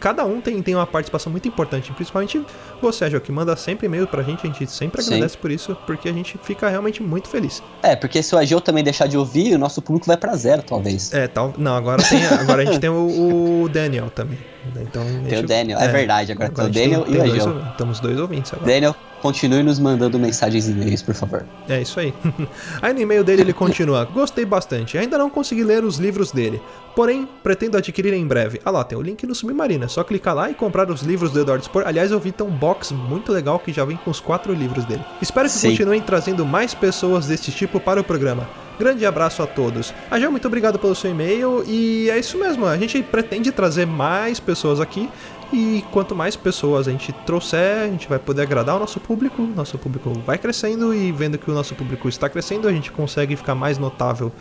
cada 0.00 0.25
um 0.25 0.41
tem, 0.41 0.62
tem 0.62 0.75
uma 0.75 0.87
participação 0.87 1.31
muito 1.31 1.47
importante, 1.47 1.93
principalmente 1.93 2.43
você, 2.81 3.05
Ageu, 3.05 3.21
que 3.21 3.31
manda 3.31 3.55
sempre 3.55 3.87
e-mail 3.87 4.07
pra 4.07 4.23
gente. 4.23 4.47
A 4.47 4.50
gente 4.50 4.67
sempre 4.71 5.03
Sim. 5.03 5.14
agradece 5.14 5.37
por 5.37 5.50
isso, 5.50 5.76
porque 5.87 6.09
a 6.09 6.12
gente 6.12 6.38
fica 6.43 6.71
realmente 6.71 7.03
muito 7.03 7.29
feliz. 7.29 7.62
É, 7.83 7.95
porque 7.95 8.23
se 8.23 8.35
o 8.35 8.38
Ageu 8.38 8.62
também 8.62 8.83
deixar 8.83 9.07
de 9.07 9.19
ouvir, 9.19 9.55
o 9.55 9.59
nosso 9.59 9.83
público 9.83 10.07
vai 10.07 10.17
pra 10.17 10.35
zero, 10.37 10.62
talvez. 10.62 11.12
É, 11.12 11.29
tal. 11.29 11.53
Não, 11.59 11.76
agora, 11.76 12.03
tem, 12.03 12.25
agora 12.26 12.62
a 12.62 12.64
gente 12.64 12.81
tem 12.81 12.88
o, 12.88 13.62
o 13.64 13.69
Daniel 13.69 14.09
também. 14.09 14.38
Então, 14.76 15.04
Tem 15.04 15.30
gente- 15.30 15.44
o 15.44 15.47
Daniel, 15.47 15.78
é 15.78 15.88
verdade, 15.88 16.33
agora 16.33 16.50
tem 16.50 16.64
o 16.64 16.68
Daniel 16.71 17.04
e 17.06 17.12
o 17.12 17.18
dois 17.18 17.33
Ageu. 17.33 17.47
ouvintes, 17.49 17.76
Temos 17.76 18.00
dois 18.00 18.18
ouvintes 18.18 18.52
agora. 18.54 18.71
Daniel, 18.73 18.97
continue 19.25 19.62
nos 19.62 19.78
mandando 19.78 20.19
mensagens 20.19 20.69
e 20.69 20.73
e-mails, 20.73 21.00
por 21.00 21.14
favor. 21.14 21.47
É 21.66 21.81
isso 21.81 21.99
aí. 21.99 22.12
aí 22.83 22.93
no 22.93 23.00
e-mail 23.00 23.25
dele 23.25 23.40
ele 23.40 23.54
continua: 23.54 24.04
Gostei 24.04 24.45
bastante. 24.45 24.99
Ainda 24.99 25.16
não 25.16 25.31
consegui 25.31 25.64
ler 25.64 25.83
os 25.83 25.97
livros 25.97 26.31
dele. 26.31 26.61
Porém, 26.95 27.26
pretendo 27.43 27.78
adquirir 27.78 28.12
em 28.12 28.26
breve. 28.26 28.61
Ah 28.62 28.71
lá, 28.71 28.85
tem 28.85 28.99
o 28.99 29.00
link 29.00 29.26
no 29.26 29.35
Submarino. 29.35 29.87
É 29.87 29.88
só 29.88 30.04
clicar 30.04 30.35
lá 30.35 30.50
e 30.50 30.54
comprar 30.54 30.90
os 30.90 31.00
livros 31.00 31.31
do 31.31 31.40
Eduardo 31.40 31.64
Spor. 31.64 31.85
Aliás, 31.87 32.11
eu 32.11 32.21
vi 32.21 32.35
um 32.43 32.50
box 32.50 32.93
muito 32.93 33.33
legal 33.33 33.59
que 33.59 33.73
já 33.73 33.83
vem 33.87 33.97
com 33.97 34.11
os 34.11 34.21
quatro 34.21 34.52
livros 34.52 34.85
dele. 34.85 35.02
Espero 35.23 35.49
que 35.49 35.54
Sim. 35.54 35.71
continuem 35.71 36.02
trazendo 36.02 36.45
mais 36.45 36.75
pessoas 36.75 37.26
desse 37.26 37.50
tipo 37.50 37.81
para 37.81 37.99
o 37.99 38.04
programa. 38.04 38.47
Grande 38.78 39.07
abraço 39.07 39.40
a 39.40 39.47
todos. 39.47 39.95
Agel, 40.11 40.33
muito 40.33 40.49
obrigado 40.49 40.78
pelo 40.78 40.95
seu 40.95 41.11
e-mail. 41.11 41.64
E 41.66 42.11
é 42.11 42.19
isso 42.19 42.37
mesmo. 42.37 42.66
A 42.66 42.76
gente 42.76 43.02
pretende 43.02 43.52
trazer 43.52 43.87
mais 43.87 44.40
pessoas 44.40 44.81
aqui. 44.81 45.09
E 45.56 45.84
quanto 45.92 46.16
mais 46.16 46.34
pessoas 46.34 46.88
a 46.88 46.90
gente 46.90 47.12
trouxer, 47.12 47.84
a 47.84 47.87
gente 47.87 48.08
vai 48.08 48.18
poder 48.18 48.42
agradar 48.42 48.75
o 48.75 48.80
nosso 48.80 48.99
público. 48.99 49.40
Nosso 49.42 49.78
público 49.78 50.12
vai 50.26 50.37
crescendo 50.37 50.92
e 50.92 51.12
vendo 51.12 51.38
que 51.38 51.49
o 51.49 51.54
nosso 51.54 51.76
público 51.76 52.08
está 52.08 52.28
crescendo, 52.28 52.66
a 52.66 52.73
gente 52.73 52.90
consegue 52.90 53.37
ficar 53.37 53.54
mais 53.54 53.78
notável 53.78 54.32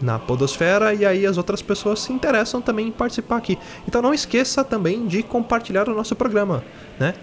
na 0.00 0.16
podosfera 0.16 0.94
e 0.94 1.04
aí 1.04 1.26
as 1.26 1.36
outras 1.36 1.60
pessoas 1.60 1.98
se 1.98 2.12
interessam 2.12 2.62
também 2.62 2.86
em 2.86 2.92
participar 2.92 3.38
aqui. 3.38 3.58
Então 3.88 4.00
não 4.00 4.14
esqueça 4.14 4.62
também 4.62 5.08
de 5.08 5.24
compartilhar 5.24 5.88
o 5.88 5.94
nosso 5.94 6.14
programa, 6.14 6.62
né? 7.00 7.14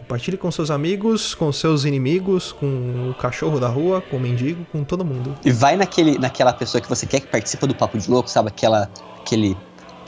Compartilhe 0.00 0.36
com 0.36 0.50
seus 0.50 0.70
amigos, 0.70 1.34
com 1.34 1.50
seus 1.50 1.86
inimigos, 1.86 2.52
com 2.52 2.66
o 3.10 3.14
cachorro 3.14 3.58
da 3.58 3.68
rua, 3.68 4.02
com 4.02 4.18
o 4.18 4.20
mendigo, 4.20 4.66
com 4.70 4.84
todo 4.84 5.06
mundo. 5.06 5.34
E 5.42 5.50
vai 5.50 5.74
naquele, 5.74 6.18
naquela 6.18 6.52
pessoa 6.52 6.82
que 6.82 6.88
você 6.88 7.06
quer 7.06 7.20
que 7.20 7.28
participe 7.28 7.66
do 7.66 7.74
Papo 7.74 7.96
de 7.96 8.10
Louco, 8.10 8.28
sabe? 8.28 8.48
Aquela, 8.48 8.90
aquele, 9.20 9.56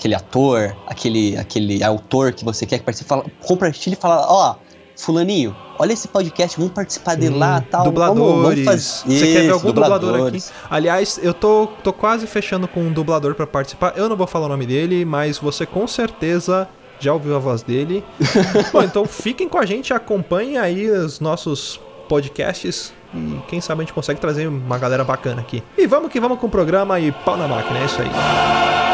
aquele 0.03 0.15
ator, 0.17 0.77
aquele, 0.87 1.37
aquele 1.37 1.85
autor 1.85 2.33
que 2.33 2.45
você 2.45 2.67
quer 2.67 2.79
que 2.79 2.85
participe. 2.85 3.09
Fala, 3.09 3.25
compartilhe 3.41 3.95
e 3.95 3.99
fala, 3.99 4.27
ó, 4.29 4.57
fulaninho, 4.97 5.57
olha 5.79 5.93
esse 5.93 6.09
podcast, 6.09 6.59
vamos 6.59 6.73
participar 6.73 7.15
dele 7.15 7.37
lá, 7.37 7.61
tal. 7.71 7.85
Dubladores. 7.85 8.21
Vamos, 8.21 8.43
vamos 8.43 8.65
fazer... 8.65 9.19
Você 9.19 9.27
quer 9.27 9.33
ver 9.33 9.45
Isso, 9.45 9.53
algum 9.53 9.73
dublador 9.73 10.29
aqui? 10.29 10.43
Aliás, 10.69 11.21
eu 11.23 11.33
tô, 11.33 11.69
tô 11.85 11.93
quase 11.93 12.27
fechando 12.27 12.67
com 12.67 12.81
um 12.81 12.93
dublador 12.93 13.35
pra 13.35 13.47
participar. 13.47 13.95
Eu 13.97 14.09
não 14.09 14.17
vou 14.17 14.27
falar 14.27 14.47
o 14.47 14.49
nome 14.49 14.67
dele, 14.67 15.05
mas 15.05 15.39
você 15.39 15.65
com 15.65 15.87
certeza 15.87 16.69
já 16.99 17.13
ouviu 17.13 17.37
a 17.37 17.39
voz 17.39 17.63
dele. 17.63 18.05
Bom, 18.73 18.83
então 18.83 19.05
fiquem 19.05 19.49
com 19.49 19.59
a 19.59 19.67
gente, 19.67 19.95
acompanhem 19.95 20.59
aí 20.59 20.91
os 20.91 21.21
nossos 21.21 21.81
podcasts 22.09 22.93
e 23.15 23.41
quem 23.47 23.61
sabe 23.61 23.83
a 23.83 23.85
gente 23.85 23.93
consegue 23.93 24.21
trazer 24.21 24.49
uma 24.49 24.79
galera 24.79 25.05
bacana 25.05 25.41
aqui. 25.41 25.63
E 25.79 25.87
vamos 25.87 26.11
que 26.11 26.19
vamos 26.19 26.39
com 26.39 26.47
o 26.47 26.51
programa 26.51 26.99
e 26.99 27.13
pau 27.13 27.37
na 27.37 27.47
máquina, 27.47 27.79
é 27.79 27.85
isso 27.85 28.01
aí. 28.01 28.92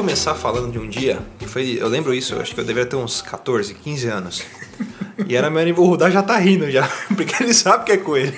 Começar 0.00 0.34
falando 0.34 0.72
de 0.72 0.78
um 0.78 0.88
dia, 0.88 1.18
que 1.38 1.46
foi, 1.46 1.76
eu 1.78 1.86
lembro 1.86 2.14
isso, 2.14 2.32
eu 2.34 2.40
acho 2.40 2.54
que 2.54 2.60
eu 2.60 2.64
deveria 2.64 2.88
ter 2.88 2.96
uns 2.96 3.20
14, 3.20 3.74
15 3.74 4.08
anos. 4.08 4.42
E 5.28 5.36
era 5.36 5.50
meu 5.50 5.60
aniversário, 5.60 5.86
o 5.86 5.90
Rudá 5.90 6.08
já 6.08 6.22
tá 6.22 6.38
rindo 6.38 6.70
já, 6.70 6.88
porque 7.14 7.42
ele 7.42 7.52
sabe 7.52 7.84
que 7.84 7.92
é 7.92 7.96
com 7.98 8.16
ele. 8.16 8.34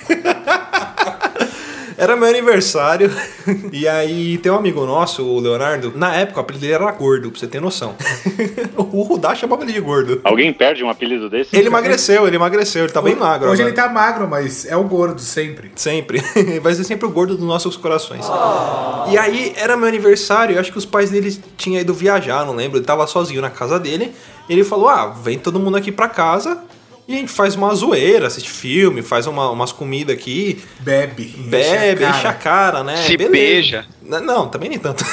Era 2.03 2.17
meu 2.17 2.29
aniversário, 2.29 3.13
e 3.73 3.87
aí 3.87 4.37
tem 4.39 4.51
um 4.51 4.57
amigo 4.57 4.85
nosso, 4.85 5.23
o 5.25 5.39
Leonardo, 5.39 5.93
na 5.95 6.13
época 6.17 6.41
o 6.41 6.43
apelido 6.43 6.63
dele 6.63 6.75
era 6.75 6.91
gordo, 6.91 7.31
pra 7.31 7.39
você 7.39 7.47
ter 7.47 7.61
noção. 7.61 7.95
O 8.93 9.03
Rudá 9.03 9.35
chamava 9.37 9.63
ele 9.63 9.73
de 9.73 9.81
gordo. 9.81 10.21
Alguém 10.25 10.53
perde 10.53 10.83
um 10.83 10.91
apelido 10.91 11.31
desse? 11.31 11.57
Ele 11.57 11.69
emagreceu, 11.69 12.27
ele 12.27 12.35
emagreceu, 12.35 12.85
ele 12.85 12.93
tá 12.93 13.01
bem 13.01 13.15
magro 13.15 13.49
Hoje 13.49 13.63
agora. 13.63 13.69
ele 13.69 13.77
tá 13.77 13.89
magro, 13.89 14.29
mas 14.29 14.67
é 14.67 14.77
o 14.77 14.83
gordo 14.83 15.21
sempre. 15.21 15.71
Sempre. 15.77 16.21
Vai 16.61 16.75
ser 16.75 16.83
sempre 16.83 17.07
o 17.07 17.11
gordo 17.11 17.37
dos 17.37 17.47
nossos 17.47 17.77
corações. 17.77 18.27
E 19.11 19.17
aí, 19.17 19.53
era 19.57 19.77
meu 19.77 19.87
aniversário, 19.87 20.57
eu 20.57 20.61
acho 20.61 20.73
que 20.73 20.79
os 20.79 20.85
pais 20.85 21.11
dele 21.11 21.41
tinham 21.57 21.81
ido 21.81 21.95
viajar, 21.95 22.45
não 22.45 22.55
lembro. 22.55 22.79
Ele 22.79 22.85
tava 22.85 23.07
sozinho 23.07 23.41
na 23.41 23.51
casa 23.51 23.79
dele. 23.79 24.13
Ele 24.49 24.65
falou: 24.65 24.89
Ah, 24.89 25.07
vem 25.07 25.39
todo 25.39 25.61
mundo 25.61 25.77
aqui 25.77 25.93
pra 25.93 26.09
casa 26.09 26.59
e 27.09 27.15
a 27.15 27.19
gente 27.19 27.33
faz 27.33 27.55
uma 27.57 27.75
zoeira, 27.75 28.27
assiste 28.29 28.51
filme, 28.51 29.03
faz 29.03 29.27
uma- 29.27 29.51
umas 29.51 29.73
comidas 29.73 30.15
aqui, 30.17 30.63
Bebe. 30.81 31.25
bebe, 31.25 32.05
enche 32.05 32.05
a 32.05 32.19
enche 32.19 32.27
a 32.27 32.33
cara, 32.35 32.83
né? 32.85 32.97
Se 32.99 33.17
Beleza. 33.17 33.33
beija. 33.33 33.85
Não, 34.05 34.49
também 34.49 34.71
nem 34.71 34.79
tanto. 34.79 35.05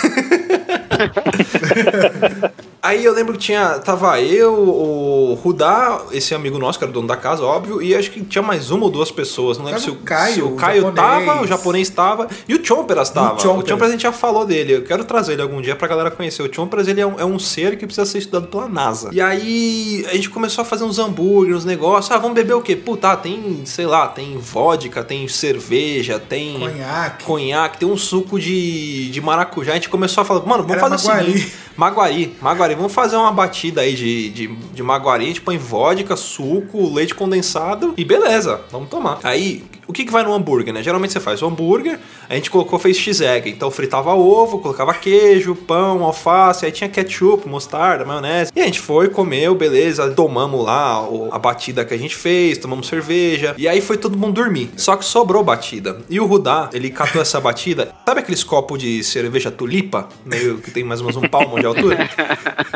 Aí 2.81 3.03
eu 3.03 3.13
lembro 3.13 3.33
que 3.33 3.39
tinha. 3.39 3.77
Tava 3.79 4.21
eu, 4.21 4.53
o 4.53 5.33
Rudá, 5.43 6.01
esse 6.13 6.33
amigo 6.33 6.57
nosso, 6.57 6.79
que 6.79 6.85
era 6.85 6.89
o 6.89 6.93
dono 6.93 7.07
da 7.07 7.17
casa, 7.17 7.43
óbvio, 7.43 7.81
e 7.81 7.93
acho 7.93 8.09
que 8.09 8.21
tinha 8.23 8.41
mais 8.41 8.71
uma 8.71 8.85
ou 8.85 8.89
duas 8.89 9.11
pessoas. 9.11 9.57
Não 9.57 9.65
lembro 9.65 9.81
se 9.81 9.89
o 9.89 9.93
o 9.93 9.97
Caio, 9.97 10.33
se 10.33 10.41
o 10.41 10.53
o 10.53 10.55
Caio 10.55 10.81
japonês. 10.83 11.25
tava, 11.25 11.41
o 11.41 11.47
japonês 11.47 11.89
tava, 11.89 12.27
e 12.47 12.55
o 12.55 12.65
Chomperas 12.65 13.09
tava. 13.09 13.35
O 13.35 13.39
Chomperas. 13.39 13.69
Chomperas 13.69 13.89
a 13.89 13.91
gente 13.91 14.03
já 14.03 14.13
falou 14.13 14.45
dele. 14.45 14.75
Eu 14.75 14.83
quero 14.83 15.03
trazer 15.03 15.33
ele 15.33 15.41
algum 15.41 15.61
dia 15.61 15.75
pra 15.75 15.89
galera 15.89 16.09
conhecer. 16.09 16.41
O 16.41 16.53
Chomperas 16.53 16.87
ele 16.87 17.01
é 17.01 17.05
um, 17.05 17.19
é 17.19 17.25
um 17.25 17.37
ser 17.37 17.77
que 17.77 17.85
precisa 17.85 18.05
ser 18.05 18.19
estudado 18.19 18.47
pela 18.47 18.69
NASA. 18.69 19.09
E 19.11 19.19
aí 19.19 20.05
a 20.09 20.13
gente 20.13 20.29
começou 20.29 20.61
a 20.61 20.65
fazer 20.65 20.85
uns 20.85 20.97
hambúrgueres, 20.99 21.57
uns 21.59 21.65
negócios. 21.65 22.09
Ah, 22.15 22.17
vamos 22.17 22.35
beber 22.35 22.53
o 22.53 22.61
quê? 22.61 22.77
Puta, 22.77 23.13
tem, 23.17 23.61
sei 23.65 23.85
lá, 23.85 24.07
tem 24.07 24.37
vodka, 24.37 25.03
tem 25.03 25.27
cerveja, 25.27 26.17
tem 26.17 26.57
Conhaque. 26.57 27.25
conhaque, 27.25 27.77
tem 27.79 27.89
um 27.89 27.97
suco 27.97 28.39
de, 28.39 28.78
de 29.11 29.21
maracujá. 29.21 29.71
A 29.71 29.75
gente 29.75 29.89
começou 29.89 30.21
a 30.21 30.25
falar, 30.25 30.45
mano, 30.45 30.63
vamos 30.63 30.77
Era 30.77 30.89
fazer 30.89 31.07
Maguari. 31.07 31.29
o 31.29 31.33
seguinte. 31.33 31.53
Maguari, 31.75 32.35
Maguari, 32.41 32.75
vamos 32.75 32.93
fazer 32.93 33.15
uma 33.15 33.31
batida 33.31 33.81
aí 33.81 33.93
de, 33.95 34.29
de, 34.29 34.47
de 34.47 34.83
Maguari. 34.83 35.23
A 35.25 35.27
gente 35.27 35.41
põe 35.41 35.57
vodka, 35.57 36.15
suco, 36.15 36.93
leite 36.93 37.15
condensado 37.15 37.93
e 37.97 38.03
beleza, 38.03 38.61
vamos 38.71 38.89
tomar. 38.89 39.19
Aí, 39.23 39.63
o 39.89 39.91
que, 39.91 40.05
que 40.05 40.11
vai 40.11 40.21
no 40.21 40.31
hambúrguer, 40.31 40.71
né? 40.71 40.83
Geralmente 40.83 41.13
você 41.13 41.19
faz 41.19 41.41
o 41.41 41.47
hambúrguer, 41.47 41.99
a 42.29 42.35
gente 42.35 42.51
colocou, 42.51 42.77
fez 42.77 42.95
x-egg. 42.95 43.49
Então 43.49 43.71
fritava 43.71 44.13
ovo, 44.13 44.59
colocava 44.59 44.93
queijo, 44.93 45.55
pão, 45.55 46.03
alface, 46.03 46.63
aí 46.63 46.71
tinha 46.71 46.87
ketchup, 46.87 47.49
mostarda, 47.49 48.05
maionese. 48.05 48.51
E 48.55 48.61
a 48.61 48.65
gente 48.65 48.79
foi, 48.79 49.09
comeu, 49.09 49.55
beleza, 49.55 50.11
tomamos 50.11 50.63
lá 50.63 51.03
a 51.31 51.39
batida 51.39 51.83
que 51.83 51.91
a 51.91 51.97
gente 51.97 52.15
fez, 52.15 52.59
tomamos 52.59 52.85
cerveja. 52.85 53.55
E 53.57 53.67
aí 53.67 53.81
foi 53.81 53.97
todo 53.97 54.15
mundo 54.15 54.35
dormir. 54.35 54.69
Só 54.77 54.95
que 54.95 55.03
sobrou 55.03 55.43
batida. 55.43 55.97
E 56.07 56.19
o 56.19 56.25
Rudá, 56.27 56.69
ele 56.71 56.91
catou 56.91 57.19
essa 57.19 57.41
batida. 57.41 57.91
Sabe 58.05 58.19
aqueles 58.19 58.43
copos 58.43 58.77
de 58.77 59.03
cerveja 59.03 59.49
tulipa? 59.49 60.07
Meio 60.23 60.59
que 60.59 60.69
tem 60.69 60.83
mais 60.83 61.01
ou 61.01 61.07
menos 61.07 61.23
um 61.23 61.27
palmo 61.27 61.59
de 61.59 61.65
altura? 61.65 62.07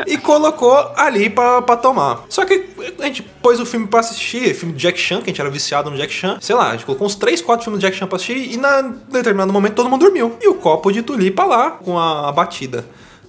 e 0.04 0.18
colocou 0.18 0.76
ali 0.96 1.30
pra 1.30 1.62
tomar. 1.76 2.24
Só 2.28 2.44
que 2.44 2.70
a 2.98 3.06
gente 3.06 3.22
pôs 3.22 3.60
o 3.60 3.66
filme 3.66 3.86
pra 3.86 4.00
assistir, 4.00 4.52
filme 4.52 4.74
de 4.74 4.80
Jack 4.80 4.98
Chan, 4.98 5.18
que 5.18 5.24
a 5.24 5.32
gente 5.32 5.40
era 5.40 5.50
viciado 5.50 5.90
no 5.90 5.96
Jack 5.96 6.12
Chan. 6.12 6.38
Sei 6.40 6.56
lá, 6.56 6.70
a 6.70 6.72
gente 6.72 6.84
colocou 6.84 7.03
uns 7.04 7.14
3, 7.14 7.40
4 7.40 7.64
filmes 7.64 7.80
de 7.80 7.86
Jack 7.86 7.96
Chan 7.96 8.06
pra 8.06 8.16
assistir 8.16 8.52
e 8.52 8.56
na 8.56 8.82
determinado 8.82 9.52
momento 9.52 9.74
todo 9.74 9.88
mundo 9.88 10.00
dormiu. 10.00 10.36
E 10.40 10.48
o 10.48 10.54
copo 10.54 10.90
de 10.90 11.02
tulipa 11.02 11.44
lá 11.44 11.72
com 11.72 11.98
a, 11.98 12.28
a 12.28 12.32
batida. 12.32 12.84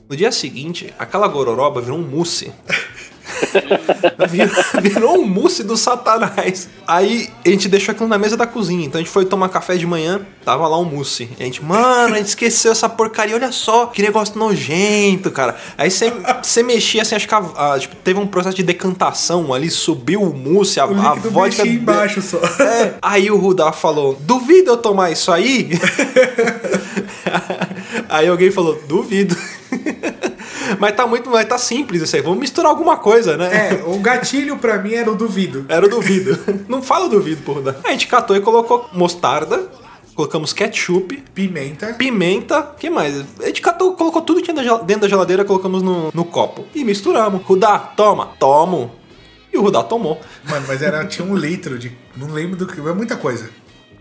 No 0.09 0.15
dia 0.15 0.31
seguinte, 0.31 0.93
aquela 0.99 1.27
gororoba 1.27 1.81
virou 1.81 1.97
um 1.97 2.03
mousse. 2.03 2.51
virou, 4.81 5.17
um 5.19 5.25
mousse 5.25 5.63
do 5.63 5.75
satanás. 5.77 6.69
Aí 6.87 7.29
a 7.45 7.49
gente 7.49 7.67
deixou 7.67 7.91
aquilo 7.93 8.07
na 8.07 8.17
mesa 8.17 8.35
da 8.37 8.45
cozinha. 8.47 8.85
Então 8.85 8.99
a 8.99 9.03
gente 9.03 9.11
foi 9.11 9.25
tomar 9.25 9.49
café 9.49 9.75
de 9.75 9.85
manhã, 9.85 10.21
tava 10.43 10.67
lá 10.67 10.77
um 10.79 10.85
mousse. 10.85 11.29
E 11.39 11.43
a 11.43 11.45
gente, 11.45 11.63
mano, 11.63 12.13
a 12.13 12.17
gente 12.17 12.27
esqueceu 12.27 12.71
essa 12.71 12.87
porcaria, 12.89 13.35
olha 13.35 13.51
só, 13.51 13.87
que 13.87 14.01
negócio 14.01 14.37
nojento, 14.37 15.31
cara. 15.31 15.55
Aí 15.77 15.89
você 15.91 16.63
mexia 16.63 17.01
assim, 17.01 17.15
acho 17.15 17.27
que 17.27 17.35
a- 17.35 17.73
a- 17.73 17.79
tipo, 17.79 17.95
teve 17.97 18.19
um 18.19 18.27
processo 18.27 18.55
de 18.55 18.63
decantação 18.63 19.53
ali, 19.53 19.69
subiu 19.69 20.21
o 20.21 20.33
mousse, 20.33 20.79
a, 20.79 20.85
O 20.85 20.93
a 20.99 21.13
vodka. 21.15 21.63
mexia 21.63 21.65
embaixo 21.67 22.21
só. 22.21 22.37
É, 22.63 22.93
aí 23.01 23.29
o 23.31 23.37
Rudá 23.37 23.71
falou: 23.71 24.15
Duvido 24.21 24.71
eu 24.71 24.77
tomar 24.77 25.11
isso 25.11 25.31
aí? 25.31 25.69
aí 28.09 28.27
alguém 28.27 28.51
falou: 28.51 28.79
Duvido. 28.87 29.35
mas 30.79 30.95
tá 30.95 31.05
muito, 31.07 31.29
mas 31.29 31.45
tá 31.45 31.57
simples 31.57 32.01
isso 32.01 32.15
aí. 32.15 32.21
Vamos 32.21 32.39
misturar 32.39 32.69
alguma 32.71 32.97
coisa, 32.97 33.37
né? 33.37 33.71
É, 33.71 33.83
o 33.85 33.99
gatilho 33.99 34.57
pra 34.57 34.77
mim 34.77 34.93
era 34.93 35.11
o 35.11 35.15
duvido. 35.15 35.65
Era 35.69 35.85
o 35.85 35.89
duvido. 35.89 36.37
Não 36.67 36.81
fala 36.81 37.07
duvido, 37.09 37.41
porra. 37.43 37.75
A 37.83 37.91
gente 37.91 38.07
catou 38.07 38.35
e 38.35 38.41
colocou 38.41 38.89
mostarda, 38.93 39.69
colocamos 40.15 40.53
ketchup, 40.53 41.23
Pimenta. 41.33 41.93
pimenta, 41.93 42.61
que 42.79 42.89
mais? 42.89 43.23
A 43.41 43.47
gente 43.47 43.61
catou, 43.61 43.93
colocou 43.93 44.21
tudo 44.21 44.41
que 44.41 44.51
tinha 44.51 44.77
dentro 44.79 45.01
da 45.01 45.09
geladeira, 45.09 45.43
colocamos 45.45 45.81
no, 45.81 46.09
no 46.13 46.25
copo. 46.25 46.65
E 46.73 46.83
misturamos. 46.83 47.41
Rudá, 47.43 47.77
toma, 47.77 48.27
tomo. 48.39 48.91
E 49.51 49.57
o 49.57 49.61
Rudá 49.61 49.83
tomou. 49.83 50.19
Mano, 50.49 50.65
mas 50.67 50.81
era, 50.81 51.05
tinha 51.05 51.25
um 51.25 51.35
litro 51.35 51.79
de. 51.79 51.95
Não 52.15 52.27
lembro 52.27 52.57
do 52.57 52.67
que. 52.67 52.79
É 52.79 52.93
muita 52.93 53.15
coisa. 53.15 53.49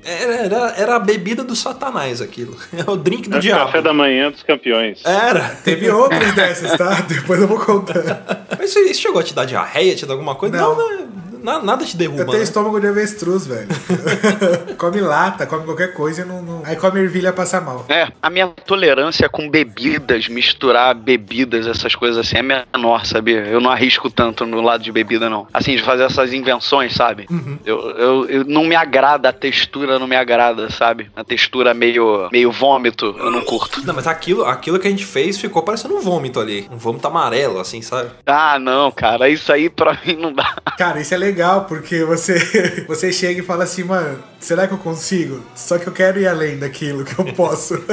Era, 0.04 0.34
era, 0.34 0.74
era 0.76 0.96
a 0.96 0.98
bebida 0.98 1.42
do 1.42 1.56
satanás 1.56 2.20
aquilo. 2.20 2.56
É 2.86 2.90
o 2.90 2.96
drink 2.96 3.28
do 3.28 3.36
o 3.38 3.40
diabo. 3.40 3.66
café 3.66 3.80
da 3.82 3.92
manhã 3.94 4.30
dos 4.30 4.42
campeões. 4.42 5.00
Era. 5.04 5.40
Teve 5.64 5.88
outras 5.90 6.34
dessas, 6.34 6.76
tá? 6.76 7.00
Depois 7.08 7.40
eu 7.40 7.48
vou 7.48 7.58
contar. 7.58 8.02
Mas 8.58 8.70
isso, 8.70 8.78
isso 8.80 9.00
chegou 9.00 9.20
a 9.20 9.22
te 9.24 9.32
dar 9.34 9.44
diarreia, 9.44 9.94
te 9.94 10.04
dar 10.04 10.12
alguma 10.14 10.34
coisa? 10.34 10.56
Não. 10.56 10.76
Não, 10.76 10.96
né? 10.96 11.06
Na- 11.44 11.62
nada 11.62 11.84
te 11.84 11.96
derruba, 11.96 12.22
Eu 12.22 12.26
tenho 12.26 12.38
né? 12.38 12.44
estômago 12.44 12.80
de 12.80 12.86
avestruz, 12.86 13.46
velho. 13.46 13.68
come 14.78 15.00
lata, 15.00 15.46
come 15.46 15.64
qualquer 15.64 15.92
coisa 15.92 16.22
e 16.22 16.24
não, 16.24 16.40
não- 16.42 16.62
Aí 16.64 16.76
come 16.76 17.00
ervilha 17.00 17.32
passa 17.32 17.60
mal. 17.60 17.84
É, 17.88 18.08
a 18.22 18.30
minha 18.30 18.48
tolerância 18.48 19.28
com 19.28 19.48
bebidas, 19.50 20.26
misturar 20.28 20.94
bebidas, 20.94 21.66
essas 21.66 21.94
coisas 21.94 22.16
assim, 22.18 22.38
é 22.38 22.42
menor, 22.42 23.04
sabia? 23.04 23.40
Eu 23.46 23.60
não 23.60 23.70
arrisco 23.70 24.10
tanto 24.10 24.46
no 24.46 24.60
lado 24.62 24.82
de 24.82 24.90
bebida, 24.90 25.28
não. 25.28 25.46
Assim, 25.52 25.76
de 25.76 25.82
fazer 25.82 26.04
essas 26.04 26.32
invenções, 26.32 26.94
sabe? 26.94 27.26
Eu, 27.64 27.90
eu, 27.90 28.26
eu- 28.26 28.44
não 28.44 28.64
me 28.64 28.74
agrada, 28.74 29.28
a 29.28 29.32
textura 29.32 29.98
não 29.98 30.06
me 30.06 30.16
agrada, 30.16 30.70
sabe? 30.70 31.10
A 31.14 31.22
textura 31.24 31.74
meio, 31.74 32.28
meio 32.32 32.50
vômito, 32.50 33.14
eu 33.18 33.30
não 33.30 33.42
curto. 33.42 33.84
Não, 33.84 33.94
mas 33.94 34.06
aquilo, 34.06 34.44
aquilo 34.46 34.78
que 34.78 34.86
a 34.88 34.90
gente 34.90 35.04
fez 35.04 35.38
ficou 35.38 35.62
parecendo 35.62 35.94
um 35.94 36.00
vômito 36.00 36.40
ali. 36.40 36.66
Um 36.70 36.76
vômito 36.78 37.06
amarelo, 37.06 37.58
assim, 37.60 37.82
sabe? 37.82 38.10
Ah, 38.24 38.58
não, 38.58 38.90
cara, 38.90 39.28
isso 39.28 39.52
aí 39.52 39.68
pra 39.68 39.98
mim 40.04 40.16
não 40.16 40.32
dá. 40.32 40.54
Cara, 40.78 41.00
isso 41.00 41.12
é 41.14 41.16
legal, 41.16 41.33
porque 41.68 42.04
você, 42.04 42.34
você 42.86 43.12
chega 43.12 43.40
e 43.40 43.44
fala 43.44 43.64
assim, 43.64 43.84
mano, 43.84 44.22
será 44.40 44.66
que 44.66 44.74
eu 44.74 44.78
consigo? 44.78 45.42
Só 45.54 45.78
que 45.78 45.86
eu 45.86 45.92
quero 45.92 46.20
ir 46.20 46.26
além 46.26 46.58
daquilo 46.58 47.04
que 47.04 47.18
eu 47.18 47.24
posso. 47.34 47.74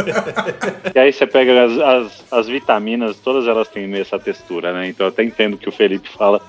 E 0.93 1.00
aí 1.00 1.12
você 1.13 1.25
pega 1.25 1.65
as, 1.65 1.77
as, 1.79 2.24
as 2.31 2.48
vitaminas, 2.48 3.17
todas 3.17 3.48
elas 3.48 3.67
têm 3.67 3.88
meio 3.88 4.01
essa 4.01 4.19
textura, 4.19 4.74
né? 4.74 4.88
Então 4.89 5.05
eu 5.05 5.10
até 5.12 5.24
entendo 5.24 5.57
que 5.57 5.69
o 5.69 5.71
Felipe 5.71 6.10
fala. 6.10 6.41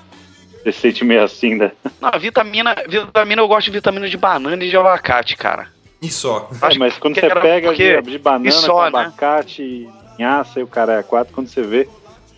Você 0.63 0.71
se 0.71 0.79
sente 0.79 1.03
meio 1.03 1.23
assim, 1.23 1.55
né? 1.55 1.71
Não, 1.99 2.11
vitamina, 2.19 2.75
vitamina, 2.87 3.41
eu 3.41 3.47
gosto 3.47 3.65
de 3.65 3.71
vitamina 3.71 4.07
de 4.07 4.17
banana 4.17 4.63
e 4.63 4.69
de 4.69 4.77
abacate, 4.77 5.35
cara. 5.35 5.67
E 6.01 6.09
só. 6.09 6.49
É, 6.61 6.77
mas 6.77 6.97
quando 6.97 7.15
você 7.15 7.29
pega 7.29 7.67
porque- 7.67 8.01
de, 8.01 8.11
de 8.11 8.17
banana 8.17 8.47
e 8.47 8.51
só, 8.51 8.85
com 8.85 8.97
né? 8.97 9.03
abacate, 9.03 9.89
linhaça 10.17 10.59
e 10.59 10.63
o 10.63 10.67
cara 10.67 10.99
é 10.99 11.03
quatro, 11.03 11.33
quando 11.33 11.47
você 11.47 11.61
vê, 11.61 11.87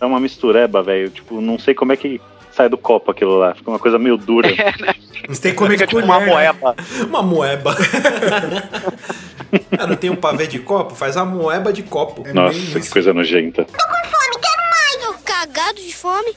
é 0.00 0.04
uma 0.06 0.20
mistureba, 0.20 0.82
velho. 0.82 1.10
Tipo, 1.10 1.40
não 1.40 1.58
sei 1.58 1.74
como 1.74 1.92
é 1.92 1.96
que 1.96 2.20
sai 2.56 2.68
do 2.68 2.78
copo 2.78 3.10
aquilo 3.10 3.36
lá. 3.36 3.54
Fica 3.54 3.70
uma 3.70 3.78
coisa 3.78 3.98
meio 3.98 4.16
dura. 4.16 4.48
Você 5.28 5.42
tem 5.42 5.52
que 5.52 5.58
comer 5.58 5.72
Fica 5.72 5.86
tipo 5.86 6.02
uma 6.02 6.20
né? 6.20 6.26
moeba. 6.26 6.76
Uma 7.06 7.22
moeba. 7.22 7.76
ah, 9.78 9.86
não 9.86 9.96
tem 9.96 10.08
um 10.08 10.16
pavê 10.16 10.46
de 10.46 10.60
copo? 10.60 10.94
Faz 10.94 11.16
a 11.16 11.24
moeba 11.24 11.72
de 11.72 11.82
copo. 11.82 12.22
É 12.26 12.32
Nossa, 12.32 12.58
que 12.58 12.78
isso. 12.78 12.92
coisa 12.92 13.12
nojenta. 13.12 13.64
Tô 13.64 15.16
cagado 15.24 15.80
de 15.80 15.94
fome. 15.94 16.34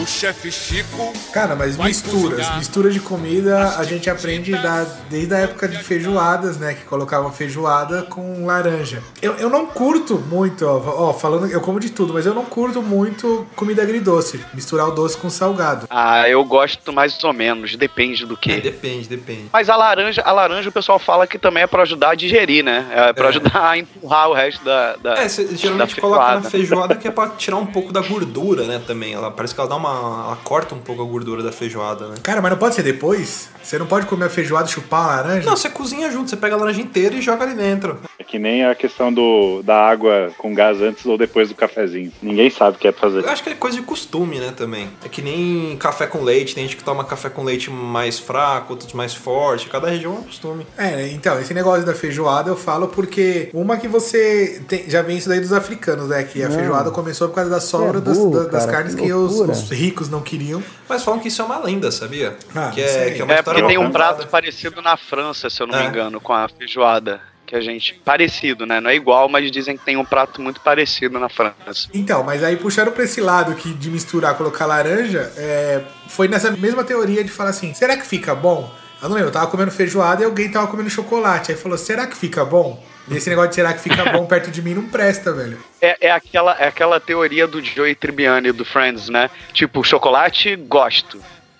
O 0.00 0.06
chefe 0.06 0.50
Chico 0.52 1.12
Cara, 1.32 1.54
mas 1.56 1.76
misturas. 1.76 2.30
cozinhar. 2.38 2.58
Mistura 2.58 2.90
de 2.90 3.00
comida 3.00 3.74
a 3.78 3.84
gente 3.84 4.08
aprende 4.08 4.52
da- 4.52 4.86
desde 5.10 5.34
a 5.34 5.38
época 5.38 5.66
de 5.68 5.76
feijoadas, 5.82 6.56
né? 6.56 6.74
Que 6.74 6.84
colocavam 6.84 7.32
feijoada 7.32 8.02
com 8.02 8.46
laranja. 8.46 9.02
Eu, 9.20 9.34
eu 9.34 9.50
não 9.50 9.66
curto 9.66 10.18
muito, 10.18 10.64
ó, 10.66 11.08
ó, 11.10 11.12
falando, 11.12 11.46
eu 11.46 11.60
como 11.60 11.80
de 11.80 11.90
tudo, 11.90 12.14
mas 12.14 12.26
eu 12.26 12.34
não 12.34 12.44
curto 12.44 12.80
muito 12.82 13.46
comida 13.56 13.82
agridoce. 13.82 14.40
Misturar 14.54 14.88
o 14.88 14.92
doce 14.92 15.16
com 15.16 15.28
salgado. 15.28 15.86
Ah, 15.90 16.28
eu 16.28 16.44
gosto 16.44 16.92
mais 16.92 17.22
ou 17.24 17.32
menos, 17.32 17.74
depende 17.76 18.24
do 18.24 18.34
É, 18.34 18.36
que. 18.36 18.60
depende, 18.60 19.08
depende. 19.08 19.46
Mas 19.52 19.68
a 19.68 19.76
laranja, 19.76 20.22
a 20.24 20.32
laranja 20.32 20.68
o 20.68 20.72
pessoal 20.72 20.98
fala 20.98 21.26
que 21.26 21.38
também 21.38 21.64
é 21.64 21.66
pra 21.66 21.82
ajudar 21.82 22.10
a 22.10 22.14
digerir, 22.14 22.64
né? 22.64 22.86
É 22.90 23.12
pra 23.12 23.26
É. 23.26 23.28
ajudar 23.28 23.70
a 23.70 23.78
empurrar 23.78 24.28
o 24.30 24.34
resto 24.34 24.64
da. 24.64 24.96
da 24.96 25.14
É, 25.18 25.28
você 25.28 25.48
geralmente 25.56 25.94
da 25.96 26.00
coloca 26.00 26.20
na 26.22 26.28
feijoada. 26.42 26.50
feijoada 26.50 26.96
que 26.96 27.08
é 27.08 27.10
pra 27.10 27.28
tirar 27.30 27.56
um 27.56 27.66
pouco 27.66 27.92
da 27.92 28.00
gordura, 28.00 28.64
né, 28.64 28.80
também. 28.86 29.12
Ela 29.14 29.30
parece 29.30 29.54
que 29.54 29.60
ela 29.60 29.68
dá 29.68 29.76
uma. 29.76 29.87
Ela 30.26 30.38
corta 30.44 30.74
um 30.74 30.78
pouco 30.78 31.02
a 31.02 31.04
gordura 31.04 31.42
da 31.42 31.52
feijoada, 31.52 32.08
né? 32.08 32.16
Cara, 32.22 32.40
mas 32.40 32.50
não 32.50 32.58
pode 32.58 32.74
ser 32.74 32.82
depois? 32.82 33.48
Você 33.62 33.78
não 33.78 33.86
pode 33.86 34.06
comer 34.06 34.26
a 34.26 34.30
feijoada 34.30 34.68
e 34.68 34.72
chupar 34.72 35.04
a 35.04 35.06
laranja? 35.16 35.48
Não, 35.48 35.56
você 35.56 35.70
cozinha 35.70 36.10
junto, 36.10 36.30
você 36.30 36.36
pega 36.36 36.54
a 36.54 36.58
laranja 36.58 36.80
inteira 36.80 37.14
e 37.14 37.22
joga 37.22 37.44
ali 37.44 37.54
dentro. 37.54 37.98
É 38.20 38.24
que 38.24 38.36
nem 38.36 38.64
a 38.64 38.74
questão 38.74 39.12
do, 39.12 39.62
da 39.62 39.76
água 39.76 40.32
com 40.38 40.52
gás 40.52 40.82
antes 40.82 41.06
ou 41.06 41.16
depois 41.16 41.48
do 41.50 41.54
cafezinho. 41.54 42.12
Ninguém 42.20 42.50
sabe 42.50 42.76
o 42.76 42.80
que 42.80 42.88
é 42.88 42.92
pra 42.92 43.02
fazer. 43.02 43.20
Eu 43.24 43.30
acho 43.30 43.44
que 43.44 43.50
é 43.50 43.54
coisa 43.54 43.76
de 43.76 43.82
costume, 43.84 44.40
né, 44.40 44.52
também. 44.56 44.90
É 45.04 45.08
que 45.08 45.22
nem 45.22 45.76
café 45.76 46.04
com 46.04 46.24
leite, 46.24 46.52
tem 46.52 46.64
gente 46.64 46.76
que 46.76 46.82
toma 46.82 47.04
café 47.04 47.30
com 47.30 47.44
leite 47.44 47.70
mais 47.70 48.18
fraco, 48.18 48.72
outros 48.72 48.92
mais 48.92 49.14
forte. 49.14 49.68
Cada 49.68 49.88
região 49.88 50.16
é 50.16 50.18
um 50.18 50.22
costume. 50.24 50.66
É, 50.76 50.90
né? 50.96 51.08
então, 51.12 51.38
esse 51.40 51.54
negócio 51.54 51.86
da 51.86 51.94
feijoada 51.94 52.50
eu 52.50 52.56
falo 52.56 52.88
porque 52.88 53.50
uma 53.54 53.76
que 53.76 53.86
você 53.86 54.62
tem, 54.66 54.90
já 54.90 55.00
vem 55.00 55.16
isso 55.16 55.28
daí 55.28 55.38
dos 55.38 55.52
africanos, 55.52 56.08
né? 56.08 56.24
Que 56.24 56.42
a 56.42 56.48
Não. 56.48 56.56
feijoada 56.56 56.90
começou 56.90 57.28
por 57.28 57.36
causa 57.36 57.50
da 57.50 57.60
sobra 57.60 57.98
é 57.98 58.00
das, 58.00 58.18
burro, 58.18 58.30
da- 58.34 58.44
das 58.50 58.64
cara, 58.66 58.78
carnes 58.78 58.94
que 58.96 59.02
que 59.02 59.12
os, 59.12 59.38
os 59.38 59.70
ricos 59.70 60.08
não 60.08 60.22
queriam. 60.22 60.60
Mas 60.88 61.04
falam 61.04 61.20
que 61.20 61.28
isso 61.28 61.40
é 61.40 61.44
uma 61.44 61.58
lenda, 61.58 61.92
sabia? 61.92 62.36
Ah, 62.52 62.70
que, 62.74 62.80
é, 62.80 63.10
que 63.12 63.20
é 63.20 63.24
uma 63.24 63.34
É 63.34 63.42
porque 63.42 63.62
tem 63.62 63.78
um 63.78 63.92
prato 63.92 64.26
parecido 64.26 64.82
na 64.82 64.96
França, 64.96 65.48
se 65.48 65.62
eu 65.62 65.68
não 65.68 65.78
É. 65.78 65.82
me 65.84 65.88
engano, 65.88 66.20
com 66.20 66.32
a 66.32 66.48
feijoada. 66.48 67.20
Que 67.48 67.56
a 67.56 67.62
gente. 67.62 67.94
Parecido, 68.04 68.66
né? 68.66 68.78
Não 68.78 68.90
é 68.90 68.94
igual, 68.94 69.26
mas 69.26 69.50
dizem 69.50 69.74
que 69.74 69.82
tem 69.82 69.96
um 69.96 70.04
prato 70.04 70.42
muito 70.42 70.60
parecido 70.60 71.18
na 71.18 71.30
França. 71.30 71.88
Então, 71.94 72.22
mas 72.22 72.44
aí 72.44 72.56
puxaram 72.56 72.92
pra 72.92 73.04
esse 73.04 73.22
lado 73.22 73.54
que 73.54 73.72
de 73.72 73.88
misturar, 73.88 74.36
colocar 74.36 74.66
laranja, 74.66 75.32
é, 75.34 75.82
foi 76.08 76.28
nessa 76.28 76.50
mesma 76.50 76.84
teoria 76.84 77.24
de 77.24 77.30
falar 77.30 77.48
assim: 77.48 77.72
será 77.72 77.96
que 77.96 78.06
fica 78.06 78.34
bom? 78.34 78.70
Eu 79.00 79.08
não 79.08 79.16
lembro, 79.16 79.30
eu 79.30 79.32
tava 79.32 79.46
comendo 79.46 79.70
feijoada 79.70 80.22
e 80.22 80.26
alguém 80.26 80.50
tava 80.50 80.66
comendo 80.66 80.90
chocolate. 80.90 81.50
Aí 81.50 81.56
falou: 81.56 81.78
será 81.78 82.06
que 82.06 82.18
fica 82.18 82.44
bom? 82.44 82.84
E 83.10 83.16
esse 83.16 83.30
negócio 83.30 83.48
de 83.48 83.54
será 83.54 83.72
que 83.72 83.80
fica 83.80 84.04
bom 84.12 84.26
perto 84.28 84.50
de 84.50 84.60
mim 84.60 84.74
não 84.74 84.86
presta, 84.86 85.32
velho. 85.32 85.58
É, 85.80 86.08
é, 86.08 86.10
aquela, 86.10 86.52
é 86.58 86.68
aquela 86.68 87.00
teoria 87.00 87.46
do 87.46 87.64
Joey 87.64 87.94
Tribbiani 87.94 88.52
do 88.52 88.66
Friends, 88.66 89.08
né? 89.08 89.30
Tipo, 89.54 89.82
chocolate, 89.82 90.54
gosto. 90.54 91.18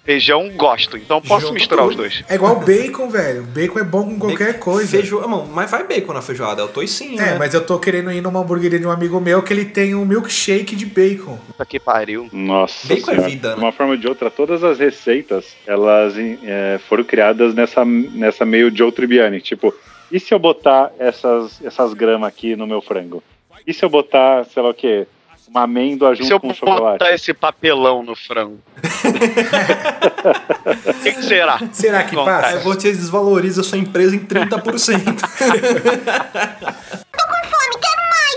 Feijão, 0.09 0.49
gosto. 0.57 0.97
Então 0.97 1.21
posso 1.21 1.43
Junto 1.49 1.53
misturar 1.53 1.85
os 1.85 1.91
tudo. 1.91 1.99
dois. 2.01 2.25
É 2.31 2.37
igual 2.37 2.61
bacon, 2.61 3.11
velho. 3.11 3.43
Bacon 3.43 3.79
é 3.79 3.85
bom 3.85 4.05
com 4.05 4.19
qualquer 4.19 4.55
Bacon- 4.55 4.61
coisa. 4.73 4.89
Feijo... 4.89 5.21
Mano, 5.21 5.47
mas 5.53 5.71
vai 5.71 5.87
bacon 5.87 6.15
na 6.15 6.23
feijoada, 6.23 6.63
é 6.63 6.65
o 6.65 6.69
toicinho, 6.69 7.21
É, 7.21 7.33
né? 7.33 7.37
mas 7.39 7.53
eu 7.53 7.61
tô 7.63 7.79
querendo 7.79 8.11
ir 8.11 8.23
numa 8.23 8.41
hamburgueria 8.41 8.79
de 8.79 8.87
um 8.87 8.91
amigo 8.91 9.21
meu 9.21 9.43
que 9.43 9.53
ele 9.53 9.67
tem 9.67 9.95
um 9.95 10.07
milkshake 10.07 10.75
de 10.75 10.87
bacon. 10.87 11.37
Puta 11.49 11.67
que 11.67 11.79
pariu. 11.79 12.27
Nossa 12.33 12.89
Bacon 12.89 13.11
é 13.11 13.15
Senhora. 13.17 13.29
vida, 13.29 13.49
né? 13.51 13.55
De 13.57 13.61
uma 13.61 13.71
forma 13.71 13.93
ou 13.93 13.99
de 13.99 14.09
outra, 14.09 14.31
todas 14.31 14.65
as 14.65 14.79
receitas, 14.79 15.55
elas 15.67 16.15
é, 16.17 16.81
foram 16.89 17.05
criadas 17.05 17.55
nessa, 17.55 17.85
nessa 17.85 18.47
meio 18.47 18.75
Joe 18.75 18.91
Tribbiani. 18.91 19.43
Tipo, 19.43 19.75
e 20.11 20.19
se 20.19 20.33
eu 20.33 20.39
botar 20.39 20.91
essas, 20.99 21.63
essas 21.63 21.93
gramas 21.93 22.29
aqui 22.31 22.57
no 22.57 22.67
meu 22.67 22.81
frango? 22.81 23.23
E 23.67 23.75
se 23.75 23.85
eu 23.85 23.91
botar, 23.91 24.47
sei 24.47 24.63
lá 24.63 24.71
o 24.71 24.75
quê, 24.75 25.07
uma 25.49 25.63
amêndoa 25.63 26.15
Se 26.15 26.23
junto 26.23 26.33
eu 26.33 26.41
com 26.41 26.53
chocolate? 26.55 26.99
botar 26.99 27.13
esse 27.15 27.33
papelão 27.35 28.03
no 28.03 28.15
frango. 28.15 28.59
O 28.77 28.81
que, 31.03 31.13
que 31.13 31.23
será? 31.23 31.59
Será 31.73 32.05
que 32.05 32.15
Vontade. 32.15 32.43
passa? 32.43 32.59
Aí 32.59 32.63
você 32.65 32.93
desvaloriza 32.93 33.63
a 33.63 33.65
sua 33.65 33.79
empresa 33.79 34.15
em 34.15 34.21
30%. 34.21 35.21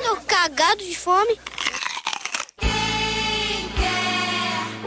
Tô 0.03 0.15
cagado 0.27 0.83
de 0.83 0.97
fome. 0.97 1.37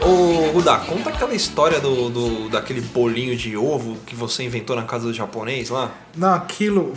Ô, 0.01 0.51
Rudá, 0.51 0.77
conta 0.79 1.09
aquela 1.09 1.33
história 1.33 1.79
do, 1.79 2.09
do, 2.09 2.49
daquele 2.49 2.81
bolinho 2.81 3.35
de 3.35 3.55
ovo 3.57 3.97
que 4.05 4.15
você 4.15 4.43
inventou 4.43 4.75
na 4.75 4.83
casa 4.83 5.07
do 5.07 5.13
japonês 5.13 5.69
lá. 5.69 5.91
Não, 6.15 6.33
aquilo. 6.33 6.93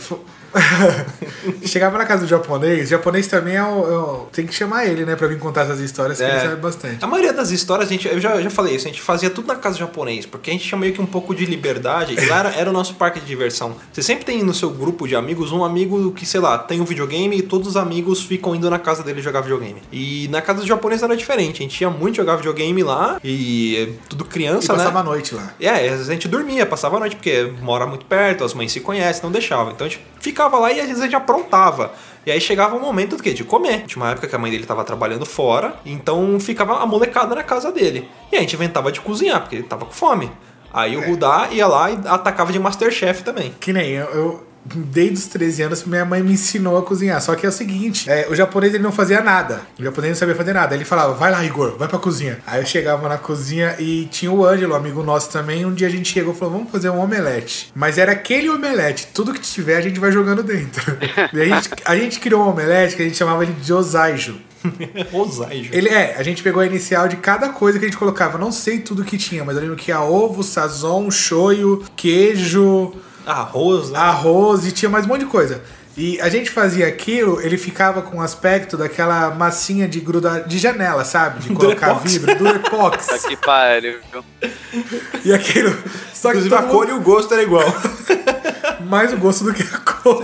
Chegava 1.65 1.99
na 1.99 2.05
casa 2.05 2.23
do 2.23 2.29
japonês, 2.29 2.87
o 2.87 2.91
japonês 2.91 3.27
também 3.27 3.57
é 3.57 3.63
o, 3.63 3.67
é 3.67 3.99
o- 3.99 4.27
Tem 4.33 4.47
que 4.47 4.55
chamar 4.55 4.87
ele, 4.87 5.05
né, 5.05 5.17
pra 5.17 5.27
vir 5.29 5.39
contar 5.39 5.63
essas 5.63 5.81
histórias, 5.81 6.19
que 6.19 6.25
É. 6.25 6.31
ele 6.31 6.41
sabe 6.41 6.57
bastante. 6.57 7.05
A 7.05 7.07
maioria 7.07 7.33
das 7.33 7.51
histórias, 7.51 7.89
a 7.89 7.93
gente, 7.93 8.09
eu 8.09 8.21
já, 8.21 8.41
já 8.41 8.51
falei 8.51 8.75
isso, 8.77 8.87
a 8.87 8.91
gente 8.91 9.01
fazia 9.01 9.31
tudo 9.31 9.47
na 9.49 9.57
casa 9.57 9.77
do 9.77 9.81
japonês, 9.81 10.27
porque 10.27 10.51
a 10.51 10.53
gente 10.53 10.67
tinha 10.67 10.79
meio 10.79 10.93
que 10.93 11.01
um 11.01 11.07
pouco 11.07 11.35
de 11.35 11.45
liberdade, 11.45 12.15
e 12.15 12.27
lá 12.27 12.39
era, 12.41 12.49
era 12.55 12.71
o 12.71 12.73
nosso 12.73 12.95
parque 12.95 13.21
de 13.21 13.27
diversão. 13.27 13.75
Você 13.93 14.03
sempre 14.03 14.25
tem 14.25 14.43
no 14.43 14.55
seu 14.55 14.71
grupo 14.71 15.07
de 15.07 15.15
amigos 15.17 15.53
um 15.53 15.65
amigo 15.65 16.13
que, 16.13 16.25
sei 16.27 16.41
lá, 16.41 16.59
tem 16.59 16.81
um 16.81 16.85
videogame 16.85 17.37
e 17.39 17.43
todos 17.43 17.69
os 17.69 17.77
amigos 17.77 18.23
ficam 18.23 18.55
indo 18.55 18.69
na 18.71 18.79
casa 18.79 19.03
dele 19.03 19.21
jogar 19.21 19.41
videogame. 19.41 19.83
E 19.93 20.29
na 20.31 20.41
casa 20.41 20.61
do 20.61 20.67
japonês 20.67 21.03
era 21.03 21.17
diferente, 21.17 21.63
a 21.63 21.63
gente 21.63 21.81
ia 21.81 21.91
muito 21.91 22.17
jogar 22.17 22.37
videogame 22.37 22.83
lá, 22.83 23.21
e 23.23 23.77
é, 23.77 24.07
tudo 24.09 24.25
E 24.25 24.29
criança, 24.29 24.73
né? 24.73 24.79
passava 24.79 25.01
a 25.01 25.03
noite 25.03 25.35
lá. 25.35 25.53
É, 25.61 25.89
a 25.91 25.97
gente 26.05 26.29
dormia, 26.29 26.65
passava 26.67 26.97
a 26.97 27.01
noite, 27.01 27.17
porque 27.17 27.53
mora 27.61 27.87
muito 27.87 28.05
perto, 28.07 28.45
as 28.45 28.55
mães 28.55 28.73
se 28.73 28.81
conhecem, 28.81 29.23
não 29.23 29.31
deixavam. 29.31 29.73
Então 29.73 29.87
a 29.87 29.91
gente 29.91 30.01
ficava 30.21 30.59
lá 30.59 30.73
e 30.73 30.81
às 30.81 30.87
vezes 30.87 31.01
a 31.01 31.05
gente 31.05 31.17
aprontava. 31.17 31.93
E 32.27 32.31
aí 32.31 32.41
chegava 32.41 32.77
o 32.77 32.81
momento 32.81 33.17
do 33.17 33.23
quê? 33.23 33.33
De 33.33 33.45
comer. 33.45 33.85
Tinha 33.87 34.03
uma 34.03 34.11
época 34.11 34.29
que 34.29 34.37
a 34.37 34.39
mãe 34.39 34.51
dele 34.51 34.67
tava 34.67 34.85
trabalhando 34.85 35.25
fora, 35.25 35.77
então 35.87 36.39
ficava 36.39 36.83
a 36.83 36.87
molecada 36.87 37.35
na 37.35 37.43
casa 37.43 37.73
dele. 37.73 38.09
E 38.31 38.37
a 38.37 38.41
gente 38.41 38.55
inventava 38.55 38.93
de 38.93 39.01
cozinhar, 39.01 39.41
porque 39.41 39.57
ele 39.57 39.63
tava 39.63 39.87
com 39.87 39.93
fome. 39.93 40.31
Aí 40.73 40.97
o 40.97 41.07
Rudá 41.07 41.49
ia 41.51 41.67
lá 41.67 41.91
e 41.91 41.99
atacava 42.07 42.53
de 42.53 42.59
Masterchef 42.59 43.23
também. 43.23 43.55
Que 43.59 43.73
nem 43.73 43.93
eu. 43.93 44.07
eu 44.07 44.48
desde 44.75 45.15
os 45.15 45.27
13 45.27 45.63
anos, 45.63 45.85
minha 45.85 46.05
mãe 46.05 46.23
me 46.23 46.33
ensinou 46.33 46.77
a 46.77 46.83
cozinhar. 46.83 47.21
Só 47.21 47.35
que 47.35 47.47
é 47.47 47.49
o 47.49 47.53
seguinte: 47.53 48.09
é, 48.11 48.27
o 48.29 48.35
japonês 48.35 48.75
ele 48.75 48.83
não 48.83 48.93
fazia 48.93 49.21
nada. 49.21 49.63
O 49.79 49.83
japonês 49.83 50.13
não 50.13 50.19
sabia 50.19 50.35
fazer 50.35 50.53
nada. 50.53 50.75
Ele 50.75 50.85
falava, 50.85 51.15
vai 51.15 51.31
lá, 51.31 51.45
Igor, 51.45 51.77
vai 51.77 51.89
pra 51.89 51.99
cozinha. 51.99 52.39
Aí 52.47 52.61
eu 52.61 52.67
chegava 52.67 53.09
na 53.09 53.19
cozinha 53.19 53.77
e 53.79 54.07
tinha 54.07 54.31
o 54.31 54.45
Ângelo, 54.45 54.75
amigo 54.75 55.03
nosso 55.03 55.31
também. 55.31 55.65
Um 55.65 55.73
dia 55.73 55.87
a 55.87 55.91
gente 55.91 56.13
chegou 56.13 56.35
e 56.35 56.37
falou, 56.37 56.55
vamos 56.55 56.71
fazer 56.71 56.91
um 56.91 57.01
omelete. 57.01 57.71
Mas 57.75 57.99
era 57.99 58.13
aquele 58.13 58.49
omelete, 58.49 59.09
tudo 59.13 59.33
que 59.33 59.41
tiver 59.41 59.77
a 59.77 59.81
gente 59.81 59.99
vai 59.99 60.13
jogando 60.13 60.43
dentro. 60.43 60.97
e 61.33 61.41
a 61.41 61.45
gente, 61.45 61.71
a 61.85 61.97
gente 61.97 62.21
criou 62.21 62.43
um 62.43 62.49
omelete 62.49 62.97
que 62.97 63.03
a 63.03 63.05
gente 63.05 63.17
chamava 63.17 63.43
ele 63.43 63.53
de 63.53 63.73
Osaijo. 63.73 64.41
Osaijo. 65.13 65.71
Ele 65.73 65.89
é, 65.89 66.17
a 66.17 66.23
gente 66.23 66.43
pegou 66.43 66.61
a 66.61 66.67
inicial 66.67 67.09
de 67.09 67.17
cada 67.17 67.51
coisa 67.51 67.79
que 67.79 67.85
a 67.85 67.89
gente 67.89 67.99
colocava. 67.99 68.39
Não 68.39 68.53
sei 68.53 68.81
tudo 68.81 69.05
que 69.05 69.17
tinha, 69.17 69.45
mas 69.45 69.57
eu 69.57 69.63
lembro 69.63 69.77
que 69.77 69.91
ia 69.91 70.01
ovo, 70.01 70.43
sazon, 70.43 71.11
shoyu, 71.11 71.85
queijo, 71.97 72.95
Arroz, 73.31 73.91
né? 73.91 73.99
arroz 73.99 74.67
e 74.67 74.73
tinha 74.73 74.89
mais 74.89 75.05
um 75.05 75.09
monte 75.09 75.21
de 75.21 75.27
coisa. 75.27 75.63
E 75.97 76.21
a 76.21 76.29
gente 76.29 76.49
fazia 76.51 76.87
aquilo, 76.87 77.41
ele 77.41 77.59
ficava 77.59 78.03
com 78.03 78.19
o 78.19 78.21
aspecto 78.23 78.77
daquela 78.77 79.31
massinha 79.31 79.89
de 79.89 79.99
grudar 79.99 80.47
de 80.47 80.57
janela, 80.57 81.05
sabe? 81.05 81.41
De 81.41 81.49
colocar 81.55 81.89
Durepox. 81.95 82.13
vidro, 82.13 82.27
Tá 82.29 82.35
Durepox. 82.39 83.07
que 83.27 83.37
pariu. 83.37 83.99
e 85.25 85.33
aquilo. 85.33 85.77
Só 86.15 86.31
que 86.31 86.37
Inclusive 86.39 86.55
a 86.55 86.63
todo 86.63 86.71
cor 86.71 86.89
e 86.89 86.93
o 86.93 87.01
gosto 87.01 87.35
era 87.35 87.43
igual. 87.43 87.65
mundo- 87.67 88.87
mais 88.89 89.13
o 89.13 89.17
gosto 89.17 89.45
do 89.45 89.53
que 89.53 89.63
a 89.63 89.79
cor. 89.79 90.23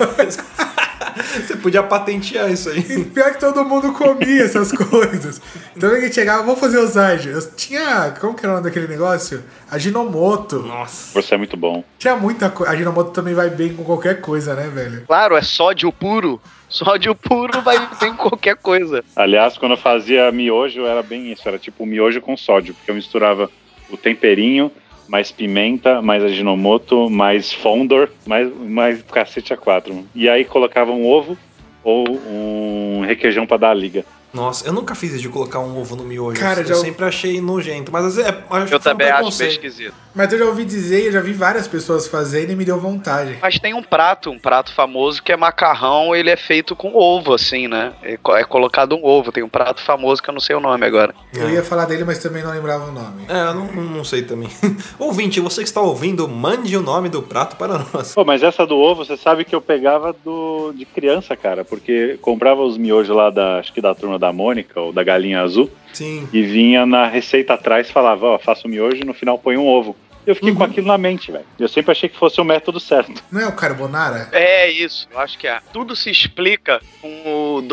Você 1.47 1.57
podia 1.57 1.83
patentear 1.83 2.51
isso 2.51 2.69
aí. 2.69 2.81
E 2.81 3.05
pior 3.05 3.33
que 3.33 3.41
todo 3.41 3.65
mundo 3.65 3.93
comia 3.93 4.43
essas 4.43 4.71
coisas. 4.73 5.41
Então 5.77 5.91
a 5.91 6.01
gente 6.01 6.15
chegava, 6.15 6.43
vamos 6.43 6.61
fazer 6.61 6.79
usagem. 6.79 7.33
Eu 7.33 7.51
tinha. 7.57 8.13
Como 8.21 8.35
que 8.35 8.45
era 8.45 8.53
o 8.53 8.57
nome 8.57 8.69
daquele 8.69 8.89
negócio? 8.89 9.43
Aginomoto. 9.71 10.61
Nossa. 10.61 11.21
Você 11.21 11.35
é 11.35 11.39
muito 11.39 11.57
bom. 11.57 11.85
Tinha 11.99 12.17
muita 12.17 12.51
coisa. 12.51 12.73
Aginomoto 12.73 13.11
também 13.11 13.35
vai 13.35 13.51
bem 13.51 13.75
com 13.75 13.85
qualquer 13.85 14.21
coisa, 14.21 14.55
né, 14.55 14.69
velho? 14.69 15.05
Claro, 15.07 15.37
é 15.37 15.43
sódio 15.43 15.93
puro. 15.93 16.41
Sódio 16.69 17.15
puro 17.15 17.61
vai 17.63 17.79
bem 18.01 18.11
em 18.11 18.17
qualquer 18.17 18.57
coisa. 18.57 19.05
Aliás, 19.15 19.57
quando 19.57 19.73
eu 19.73 19.79
fazia 19.79 20.31
miojo, 20.33 20.85
era 20.85 21.03
bem 21.03 21.31
isso. 21.31 21.47
Era 21.47 21.59
tipo 21.59 21.87
miojo 21.87 22.21
com 22.21 22.37
sódio, 22.37 22.75
porque 22.75 22.91
eu 22.91 22.95
misturava 22.95 23.49
o 23.91 23.97
temperinho, 23.97 24.73
mais 25.09 25.31
pimenta, 25.31 26.01
mais 26.01 26.23
aginomoto, 26.23 27.09
mais 27.11 27.53
fondor, 27.53 28.09
mais, 28.27 28.51
mais 28.61 29.03
cacete 29.03 29.53
a 29.53 29.57
quatro. 29.57 30.05
E 30.15 30.29
aí 30.29 30.45
colocava 30.45 30.93
um 30.93 31.07
ovo 31.07 31.37
ou 31.83 32.05
um 32.09 33.03
requeijão 33.07 33.47
pra 33.47 33.57
dar 33.57 33.71
a 33.71 33.75
liga. 33.75 34.05
Nossa, 34.35 34.67
eu 34.67 34.73
nunca 34.73 34.95
fiz 34.95 35.13
isso 35.13 35.23
de 35.23 35.29
colocar 35.29 35.61
um 35.61 35.79
ovo 35.81 35.95
no 35.97 36.05
miojo. 36.05 36.41
Cara, 36.41 36.61
eu 36.61 36.65
já- 36.67 36.75
sempre 36.75 37.05
achei 37.05 37.41
nojento. 37.41 37.93
Mas 37.93 38.05
às 38.05 38.17
vezes 38.17 38.31
é, 38.31 38.35
acho 38.35 38.41
Eu 38.41 38.65
que 38.65 38.69
foi 38.69 38.77
um 38.77 38.81
também 38.81 39.07
acho 39.07 39.15
meio 39.15 39.17
preconceito. 39.31 39.53
esquisito. 39.53 39.95
Mas 40.15 40.33
eu 40.33 40.39
já 40.39 40.45
ouvi 40.45 40.65
dizer, 40.65 41.07
eu 41.07 41.13
já 41.13 41.21
vi 41.21 41.33
várias 41.33 41.67
pessoas 41.67 42.07
fazendo 42.07 42.51
e 42.53 42.57
me 42.57 42.65
deu 42.65 42.79
vontade. 42.79 43.37
Mas 43.43 43.59
tem 43.59 43.75
um 43.75 43.83
prato, 43.83 44.31
um 44.31 44.39
prato 44.39 44.73
famoso 44.73 45.21
que 45.23 45.33
é 45.33 45.37
macarrão, 45.37 46.15
ele 46.15 46.31
é 46.31 46.37
feito 46.37 46.77
com 46.77 46.95
ovo, 46.95 47.33
assim, 47.35 47.67
né? 47.69 47.93
É 48.03 48.15
é 48.15 48.45
colocado 48.45 48.95
um 48.97 49.05
ovo. 49.05 49.33
Tem 49.33 49.43
um 49.43 49.49
prato 49.49 49.81
famoso 49.83 50.23
que 50.23 50.29
eu 50.31 50.35
não 50.35 50.41
sei 50.41 50.55
o 50.57 50.61
nome 50.61 50.85
agora. 50.87 51.15
Eu 51.33 51.51
ia 51.51 51.63
falar 51.65 51.85
dele, 51.87 52.05
mas 52.05 52.19
também 52.19 52.43
não 52.43 52.51
lembrava 52.53 52.85
o 52.89 52.93
nome. 52.93 53.25
É, 53.29 53.49
eu 53.49 53.55
não, 53.55 53.67
não 53.67 54.05
sei 54.05 54.23
também. 54.23 54.49
Ouvinte, 54.99 55.41
você 55.41 55.63
que 55.63 55.69
está 55.69 55.81
ouvindo, 55.81 56.29
mande 56.29 56.77
o 56.77 56.83
nome 56.83 57.09
do 57.09 57.23
prato 57.23 57.57
para 57.57 57.79
nós. 57.93 58.15
Pô, 58.15 58.25
mas 58.25 58.43
essa 58.43 58.67
do 58.67 58.77
ovo, 58.77 59.05
você 59.05 59.17
sabe 59.17 59.45
que 59.45 59.55
eu 59.55 59.61
pegava 59.61 60.13
do, 60.25 60.73
de 60.77 60.85
criança, 60.85 61.37
cara, 61.37 61.65
porque 61.65 62.19
comprava 62.23 62.63
os 62.63 62.77
miojos 62.79 63.15
lá 63.15 63.31
da, 63.31 63.59
acho 63.59 63.73
que 63.73 63.81
da 63.81 63.95
turma 63.95 64.19
da 64.25 64.33
Mônica, 64.33 64.81
ou 64.81 64.93
da 64.93 65.05
Galinha 65.05 65.43
Azul, 65.43 65.71
Sim. 65.93 66.27
e 66.33 66.43
vinha 66.43 66.87
na 66.87 67.07
receita 67.07 67.55
atrás, 67.55 67.91
falava, 67.91 68.27
ó, 68.27 68.39
faço 68.39 68.67
miojo 68.67 69.03
e 69.03 69.05
no 69.05 69.13
final 69.13 69.39
põe 69.39 69.57
um 69.59 69.67
ovo. 69.67 69.95
Eu 70.27 70.35
fiquei 70.35 70.55
com 70.55 70.65
aquilo 70.65 70.87
na 70.87 70.97
mente, 70.99 71.31
velho. 71.31 71.45
Eu 71.59 71.69
sempre 71.69 71.93
achei 71.93 72.09
que 72.09 72.17
fosse 72.17 72.41
o 72.41 72.45
método 72.45 72.81
certo. 72.81 73.23
Não 73.31 73.41
é 73.41 73.47
o 73.47 73.53
Carbonara? 73.53 74.29
É 74.33 74.71
isso, 74.71 75.07
eu 75.13 75.19
acho 75.19 75.39
que 75.39 75.47
é. 75.47 75.61
Tudo 75.73 75.95
se 75.95 76.11
explica 76.11 76.81
com 77.01 77.09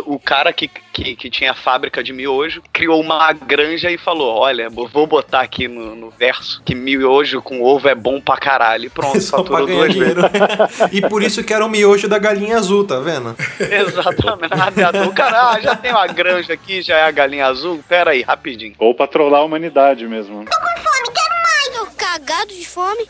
o, 0.05 0.15
o 0.15 0.19
cara 0.19 0.51
que, 0.51 0.67
que, 0.67 1.15
que 1.15 1.29
tinha 1.29 1.51
a 1.51 1.55
fábrica 1.55 2.03
de 2.03 2.11
miojo, 2.13 2.61
criou 2.73 2.99
uma 2.99 3.31
granja 3.33 3.89
e 3.89 3.97
falou: 3.97 4.35
Olha, 4.37 4.69
vou 4.69 5.07
botar 5.07 5.41
aqui 5.41 5.67
no, 5.67 5.95
no 5.95 6.09
verso 6.09 6.61
que 6.65 6.75
miojo 6.75 7.41
com 7.41 7.61
ovo 7.61 7.87
é 7.87 7.95
bom 7.95 8.19
pra 8.19 8.37
caralho. 8.37 8.85
E 8.85 8.89
pronto, 8.89 9.19
Só 9.21 9.37
faturou 9.37 9.65
ganhar 9.67 9.87
duas 9.87 9.95
vezes. 9.95 10.15
dinheiro. 10.15 10.89
e 10.91 11.01
por 11.09 11.23
isso 11.23 11.43
que 11.43 11.53
era 11.53 11.65
o 11.65 11.69
miojo 11.69 12.07
da 12.07 12.19
galinha 12.19 12.57
azul, 12.57 12.85
tá 12.85 12.99
vendo? 12.99 13.35
Exatamente. 13.59 14.51
O 15.07 15.13
cara, 15.13 15.51
ah, 15.51 15.59
já 15.59 15.75
tem 15.75 15.91
uma 15.91 16.07
granja 16.07 16.53
aqui, 16.53 16.81
já 16.81 16.97
é 16.97 17.03
a 17.03 17.11
galinha 17.11 17.47
azul. 17.47 17.83
Pera 17.87 18.11
aí, 18.11 18.21
rapidinho. 18.21 18.75
Ou 18.77 18.93
pra 18.93 19.07
trollar 19.07 19.41
a 19.41 19.43
humanidade 19.43 20.07
mesmo. 20.07 20.35
Fome, 20.35 20.45
quero 20.45 20.83
mais. 20.83 21.20
Cagado 22.11 22.53
de 22.53 22.65
fome. 22.65 23.07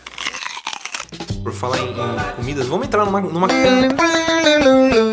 Por 1.44 1.54
falar 1.54 1.80
em, 1.80 1.90
em 1.90 2.36
comidas, 2.36 2.68
vamos 2.68 2.86
entrar 2.86 3.04
numa, 3.06 3.20
numa, 3.20 3.48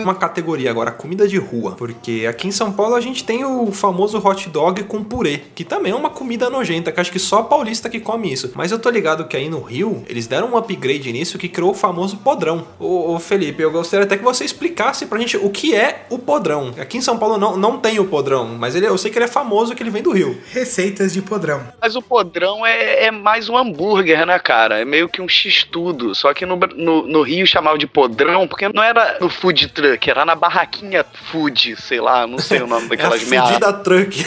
uma 0.02 0.14
categoria 0.14 0.70
agora, 0.70 0.90
comida 0.90 1.26
de 1.26 1.38
rua. 1.38 1.72
Porque 1.72 2.26
aqui 2.28 2.48
em 2.48 2.50
São 2.50 2.72
Paulo 2.72 2.94
a 2.94 3.00
gente 3.00 3.24
tem 3.24 3.44
o 3.44 3.72
famoso 3.72 4.18
hot 4.18 4.48
dog 4.50 4.82
com 4.84 5.02
purê, 5.02 5.40
que 5.54 5.64
também 5.64 5.92
é 5.92 5.94
uma 5.94 6.10
comida 6.10 6.50
nojenta, 6.50 6.92
que 6.92 7.00
acho 7.00 7.10
que 7.10 7.18
só 7.18 7.42
paulista 7.42 7.88
que 7.88 8.00
come 8.00 8.32
isso. 8.32 8.52
Mas 8.54 8.70
eu 8.70 8.78
tô 8.78 8.90
ligado 8.90 9.26
que 9.26 9.36
aí 9.36 9.48
no 9.48 9.60
Rio, 9.60 10.04
eles 10.06 10.26
deram 10.26 10.52
um 10.52 10.56
upgrade 10.56 11.10
nisso 11.12 11.38
que 11.38 11.48
criou 11.48 11.70
o 11.70 11.74
famoso 11.74 12.18
podrão. 12.18 12.66
Ô, 12.78 13.14
ô, 13.14 13.18
Felipe, 13.18 13.62
eu 13.62 13.70
gostaria 13.70 14.04
até 14.04 14.16
que 14.16 14.24
você 14.24 14.44
explicasse 14.44 15.06
pra 15.06 15.18
gente 15.18 15.36
o 15.36 15.48
que 15.50 15.74
é 15.74 16.06
o 16.10 16.18
podrão. 16.18 16.74
Aqui 16.78 16.98
em 16.98 17.02
São 17.02 17.18
Paulo 17.18 17.38
não, 17.38 17.56
não 17.56 17.78
tem 17.78 17.98
o 17.98 18.04
podrão, 18.04 18.56
mas 18.58 18.74
ele, 18.74 18.86
eu 18.86 18.98
sei 18.98 19.10
que 19.10 19.18
ele 19.18 19.24
é 19.24 19.28
famoso, 19.28 19.74
que 19.74 19.82
ele 19.82 19.90
vem 19.90 20.02
do 20.02 20.12
Rio. 20.12 20.38
Receitas 20.52 21.12
de 21.12 21.22
podrão. 21.22 21.62
Mas 21.80 21.96
o 21.96 22.02
podrão 22.02 22.66
é, 22.66 23.06
é 23.06 23.10
mais 23.10 23.48
um 23.48 23.56
hambúrguer, 23.56 24.26
né, 24.26 24.38
cara? 24.38 24.80
É 24.80 24.84
meio 24.84 25.08
que 25.08 25.22
um 25.22 25.28
x-tudo. 25.28 26.14
Só 26.18 26.34
que 26.34 26.44
no, 26.44 26.56
no, 26.56 27.06
no 27.06 27.22
Rio 27.22 27.46
chamava 27.46 27.78
de 27.78 27.86
podrão, 27.86 28.48
porque 28.48 28.68
não 28.68 28.82
era 28.82 29.18
no 29.20 29.30
food 29.30 29.68
truck, 29.68 30.10
era 30.10 30.24
na 30.24 30.34
barraquinha 30.34 31.04
food, 31.30 31.76
sei 31.80 32.00
lá, 32.00 32.26
não 32.26 32.38
sei 32.38 32.60
o 32.60 32.66
nome 32.66 32.86
É 32.88 32.88
daquelas 32.88 33.22
merdas. 33.22 33.50
fudida 33.50 33.72
truck. 33.72 34.26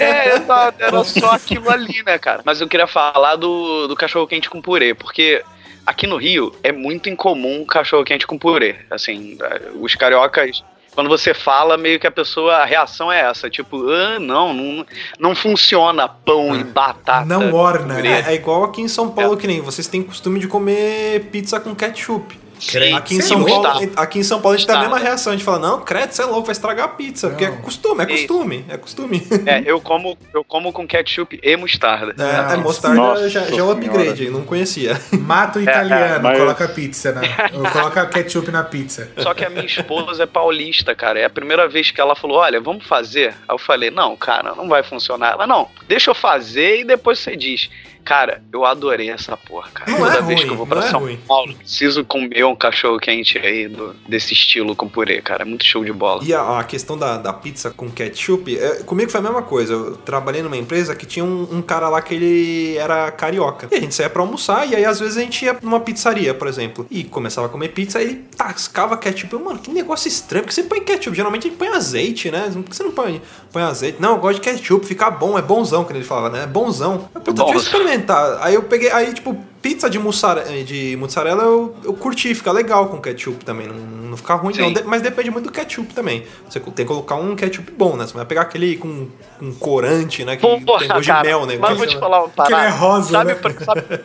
É, 0.00 0.36
exato, 0.36 0.76
era 0.80 1.02
só 1.02 1.32
aquilo 1.32 1.68
ali, 1.68 2.00
né, 2.06 2.16
cara? 2.16 2.42
Mas 2.44 2.60
eu 2.60 2.68
queria 2.68 2.86
falar 2.86 3.34
do, 3.34 3.88
do 3.88 3.96
cachorro 3.96 4.26
quente 4.26 4.48
com 4.48 4.62
purê, 4.62 4.94
porque 4.94 5.42
aqui 5.84 6.06
no 6.06 6.16
Rio 6.16 6.54
é 6.62 6.70
muito 6.70 7.08
incomum 7.08 7.64
cachorro 7.64 8.04
quente 8.04 8.24
com 8.24 8.38
purê. 8.38 8.76
Assim, 8.88 9.36
os 9.80 9.94
cariocas. 9.96 10.62
Quando 10.94 11.08
você 11.08 11.32
fala, 11.32 11.78
meio 11.78 11.98
que 11.98 12.06
a 12.06 12.10
pessoa, 12.10 12.56
a 12.56 12.64
reação 12.64 13.10
é 13.10 13.20
essa, 13.20 13.48
tipo, 13.48 13.88
ah, 13.88 14.18
não, 14.18 14.52
não, 14.52 14.86
não 15.18 15.34
funciona 15.34 16.06
pão 16.06 16.54
e 16.54 16.62
batata. 16.62 17.24
Não 17.24 17.52
orna, 17.54 17.94
né? 17.94 18.22
É, 18.26 18.32
é 18.32 18.34
igual 18.34 18.64
aqui 18.64 18.82
em 18.82 18.88
São 18.88 19.10
Paulo, 19.10 19.36
que 19.36 19.46
nem 19.46 19.60
vocês 19.60 19.86
têm 19.86 20.02
costume 20.02 20.38
de 20.38 20.46
comer 20.46 21.28
pizza 21.32 21.58
com 21.58 21.74
ketchup. 21.74 22.41
Sim, 22.62 22.94
Aqui 22.94 23.16
em, 23.16 23.20
São 23.20 23.44
Paulo, 23.44 23.62
mostarda. 23.64 23.92
aqui 24.00 24.18
em 24.18 24.22
São 24.22 24.40
Paulo 24.40 24.54
a 24.54 24.58
gente 24.58 24.66
tem 24.66 24.76
a 24.76 24.78
mesma 24.78 24.90
Mostarda. 24.94 25.10
reação. 25.10 25.32
A 25.32 25.36
gente 25.36 25.44
fala, 25.44 25.58
não, 25.58 25.80
credo, 25.80 26.12
você 26.12 26.22
é 26.22 26.24
louco, 26.24 26.44
vai 26.46 26.52
estragar 26.52 26.84
a 26.84 26.88
pizza. 26.88 27.28
Porque 27.28 27.44
é 27.44 27.50
Não. 27.50 27.58
costume, 27.58 28.02
é 28.02 28.06
costume, 28.06 28.64
é 28.68 28.76
costume. 28.76 29.26
É, 29.46 29.62
eu 29.66 29.80
como, 29.80 30.16
eu 30.32 30.44
como 30.44 30.72
com 30.72 30.86
ketchup 30.86 31.38
e 31.42 31.56
mostarda. 31.56 32.14
É, 32.18 32.52
é, 32.52 32.56
Não. 32.56 32.62
mostarda 32.62 32.96
Nossa 32.96 33.28
já, 33.28 33.40
já 33.46 33.56
é 33.56 33.62
um 33.62 33.70
upgrade, 33.70 34.30
não 34.30 34.42
conhecia. 34.44 35.00
Mato 35.12 35.60
italiano, 35.60 36.22
mas- 36.22 36.38
coloca 36.38 36.68
pizza 36.68 37.12
na. 37.12 37.70
coloca 37.70 38.06
ketchup 38.06 38.50
na 38.50 38.62
pizza. 38.62 39.10
Só 39.18 39.34
que 39.34 39.44
a 39.44 39.50
minha 39.50 39.66
esposa 39.66 40.22
é 40.22 40.26
paulista, 40.26 40.94
cara. 40.94 41.18
É 41.18 41.24
a 41.24 41.30
primeira 41.30 41.68
vez 41.68 41.90
que 41.90 42.00
ela 42.00 42.14
falou: 42.14 42.38
Olha, 42.38 42.60
vamos 42.60 42.86
fazer. 42.86 43.28
Aí 43.48 43.54
eu 43.54 43.58
falei: 43.58 43.90
Não, 43.90 44.16
cara, 44.16 44.54
não 44.54 44.68
vai 44.68 44.82
funcionar. 44.82 45.32
Ela, 45.32 45.46
não, 45.46 45.68
deixa 45.88 46.10
eu 46.10 46.14
fazer 46.14 46.80
e 46.80 46.84
depois 46.84 47.18
você 47.18 47.36
diz. 47.36 47.68
Cara, 48.04 48.42
eu 48.52 48.64
adorei 48.64 49.10
essa 49.10 49.36
porra, 49.36 49.68
cara. 49.72 49.90
Não 49.90 49.98
Toda 49.98 50.18
é 50.18 50.22
vez 50.22 50.38
ruim, 50.40 50.46
que 50.48 50.52
eu 50.52 50.56
vou 50.56 50.66
pra 50.66 50.84
é 50.84 50.90
São 50.90 51.00
ruim. 51.00 51.18
Paulo, 51.26 51.54
preciso 51.54 52.04
comer 52.04 52.44
um 52.44 52.56
cachorro 52.56 52.98
quente 52.98 53.38
aí 53.38 53.68
do- 53.68 53.94
desse 54.08 54.32
estilo 54.32 54.74
com 54.74 54.88
purê, 54.88 55.20
cara. 55.22 55.42
É 55.42 55.44
muito 55.44 55.64
show 55.64 55.84
de 55.84 55.92
bola. 55.92 56.20
E 56.24 56.34
a, 56.34 56.58
a 56.58 56.64
questão 56.64 56.98
da, 56.98 57.16
da 57.16 57.32
pizza 57.32 57.70
com 57.70 57.88
ketchup, 57.90 58.58
é, 58.58 58.82
comigo 58.82 59.10
foi 59.10 59.20
a 59.20 59.22
mesma 59.22 59.42
coisa. 59.42 59.72
Eu 59.72 59.96
trabalhei 59.96 60.42
numa 60.42 60.56
empresa 60.56 60.94
que 60.96 61.06
tinha 61.06 61.24
um, 61.24 61.46
um 61.52 61.62
cara 61.62 61.88
lá 61.88 62.02
que 62.02 62.14
ele 62.14 62.76
era 62.76 63.10
carioca. 63.12 63.68
E 63.70 63.76
a 63.76 63.80
gente 63.80 63.94
saía 63.94 64.10
pra 64.10 64.22
almoçar, 64.22 64.68
e 64.68 64.74
aí 64.74 64.84
às 64.84 64.98
vezes 64.98 65.16
a 65.16 65.20
gente 65.20 65.44
ia 65.44 65.56
numa 65.62 65.80
pizzaria, 65.80 66.34
por 66.34 66.48
exemplo. 66.48 66.86
E 66.90 67.04
começava 67.04 67.46
a 67.46 67.50
comer 67.50 67.68
pizza, 67.68 67.98
aí 67.98 68.04
ele 68.04 68.24
tascava 68.36 68.96
ketchup. 68.96 69.32
Eu, 69.32 69.40
mano, 69.40 69.58
que 69.60 69.70
negócio 69.70 70.08
estranho, 70.08 70.42
porque 70.44 70.54
você 70.54 70.64
põe 70.64 70.80
ketchup? 70.80 71.16
Geralmente 71.16 71.46
a 71.46 71.50
gente 71.50 71.58
põe 71.58 71.68
azeite, 71.68 72.30
né? 72.30 72.50
Por 72.52 72.64
que 72.64 72.76
você 72.76 72.82
não 72.82 72.90
põe, 72.92 73.22
põe 73.52 73.62
azeite? 73.62 74.00
Não, 74.00 74.12
eu 74.14 74.18
gosto 74.18 74.40
de 74.40 74.50
ketchup, 74.50 74.84
fica 74.84 75.10
bom, 75.10 75.38
é 75.38 75.42
bonzão, 75.42 75.84
que 75.84 75.92
ele 75.92 76.02
falava, 76.02 76.30
né? 76.30 76.42
É 76.44 76.46
bonzão. 76.46 77.08
Eu, 77.14 77.20
puta, 77.20 77.42
eu 77.42 77.46
Bonzão. 77.46 77.91
Experimentar. 77.92 78.38
Aí 78.42 78.54
eu 78.54 78.62
peguei, 78.62 78.90
aí 78.90 79.12
tipo, 79.12 79.34
pizza 79.60 79.88
de 79.88 79.98
mussarela, 79.98 80.48
de 80.64 80.96
mussarela 80.96 81.42
eu, 81.42 81.74
eu 81.84 81.94
curti, 81.94 82.34
fica 82.34 82.50
legal 82.52 82.88
com 82.88 83.00
ketchup 83.00 83.44
também, 83.44 83.66
não, 83.68 83.74
não 83.76 84.16
fica 84.16 84.34
ruim 84.34 84.54
não, 84.56 84.68
Sim. 84.68 84.74
De- 84.74 84.82
mas 84.84 85.02
depende 85.02 85.30
muito 85.30 85.46
do 85.46 85.52
ketchup 85.52 85.92
também. 85.94 86.24
Você 86.48 86.58
tem 86.60 86.72
que 86.72 86.84
colocar 86.84 87.14
um 87.16 87.34
ketchup 87.36 87.70
bom, 87.72 87.96
né? 87.96 88.06
Você 88.06 88.14
vai 88.14 88.24
pegar 88.26 88.42
aquele 88.42 88.76
com, 88.76 89.08
com 89.38 89.54
corante, 89.54 90.24
né? 90.24 90.36
Que 90.36 90.42
tem 90.46 90.60
Porra, 90.64 90.86
gosto 90.86 91.00
de 91.02 91.12
mel, 91.22 91.46
né? 91.46 91.56
mas 91.58 91.70
eu 91.70 91.76
vou 91.76 91.86
te 91.86 91.98
falar 91.98 92.20
uma 92.20 92.28
parada. 92.28 92.56
ele 92.66 92.66
é 92.66 92.76
rosa, 92.76 93.10
sabe, 93.10 93.32
né? 93.32 93.34
por- 93.36 93.64
sabe- 93.64 94.00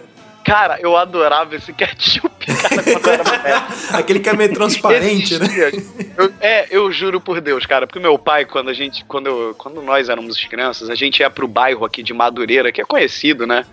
Cara, 0.47 0.79
eu 0.79 0.95
adorava 0.95 1.55
esse 1.57 1.73
ketchup, 1.73 2.29
cara, 2.47 2.83
quando 2.83 3.07
eu 3.07 3.33
era. 3.43 3.67
Aquele 3.91 4.19
que 4.21 4.29
é 4.29 4.33
meio 4.33 4.53
transparente, 4.53 5.33
Esses 5.33 5.39
né? 5.41 5.47
dias, 5.49 5.93
eu- 6.17 6.33
é, 6.39 6.67
eu 6.71 6.89
juro 6.89 7.19
por 7.19 7.41
Deus, 7.41 7.65
cara, 7.65 7.86
porque 7.86 7.99
meu 7.99 8.17
pai, 8.17 8.45
quando 8.45 8.69
a 8.69 8.73
gente, 8.73 9.03
quando, 9.05 9.27
eu- 9.27 9.55
quando 9.57 9.81
nós 9.81 10.07
éramos 10.07 10.41
crianças, 10.45 10.89
a 10.89 10.95
gente 10.95 11.19
ia 11.19 11.29
pro 11.29 11.49
bairro 11.49 11.83
aqui 11.83 12.01
de 12.01 12.13
Madureira, 12.13 12.71
que 12.71 12.79
é 12.79 12.86
conhecido, 12.86 13.45
né? 13.45 13.65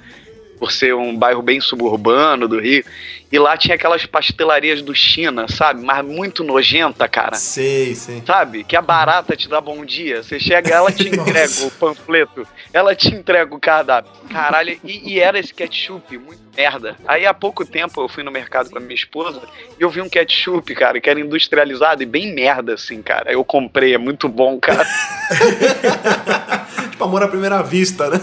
Por 0.64 0.72
ser 0.72 0.94
um 0.94 1.14
bairro 1.14 1.42
bem 1.42 1.61
suburbano 1.61 2.48
do 2.48 2.59
Rio. 2.59 2.83
E 3.31 3.38
lá 3.38 3.55
tinha 3.55 3.74
aquelas 3.74 4.07
pastelarias 4.07 4.81
do 4.81 4.94
China, 4.94 5.46
sabe? 5.46 5.85
Mas 5.85 6.03
muito 6.03 6.42
nojenta, 6.42 7.07
cara. 7.07 7.35
Sei, 7.35 7.94
sei. 7.94 8.22
Sabe? 8.24 8.64
Que 8.64 8.77
a 8.77 8.81
barata 8.81 9.37
te 9.37 9.46
dá 9.46 9.61
bom 9.61 9.85
dia. 9.85 10.22
Você 10.22 10.40
chega, 10.40 10.70
ela 10.70 10.90
te 10.90 11.03
entrega 11.14 11.66
o 11.66 11.70
panfleto, 11.72 12.48
ela 12.72 12.94
te 12.94 13.09
entrega 13.09 13.55
o 13.55 13.61
cardápio. 13.61 14.11
Caralho, 14.31 14.81
e, 14.83 15.12
e 15.12 15.20
era 15.20 15.38
esse 15.38 15.53
ketchup, 15.53 16.16
muito 16.16 16.40
merda. 16.57 16.96
Aí 17.07 17.27
há 17.27 17.35
pouco 17.35 17.66
tempo 17.66 18.00
eu 18.00 18.09
fui 18.09 18.22
no 18.22 18.31
mercado 18.31 18.70
com 18.70 18.79
a 18.79 18.81
minha 18.81 18.94
esposa 18.94 19.42
e 19.79 19.83
eu 19.83 19.90
vi 19.90 20.00
um 20.00 20.09
ketchup, 20.09 20.74
cara, 20.74 20.98
que 20.98 21.11
era 21.11 21.20
industrializado 21.20 22.03
e 22.03 22.07
bem 22.07 22.35
merda, 22.35 22.72
assim, 22.72 23.03
cara. 23.03 23.31
Eu 23.31 23.44
comprei, 23.44 23.94
é 23.94 23.98
muito 23.98 24.31
bom, 24.31 24.59
cara. 24.59 24.87
Tipo, 26.90 27.05
amor 27.05 27.22
à 27.22 27.29
primeira 27.29 27.62
vista, 27.62 28.09
né? 28.09 28.18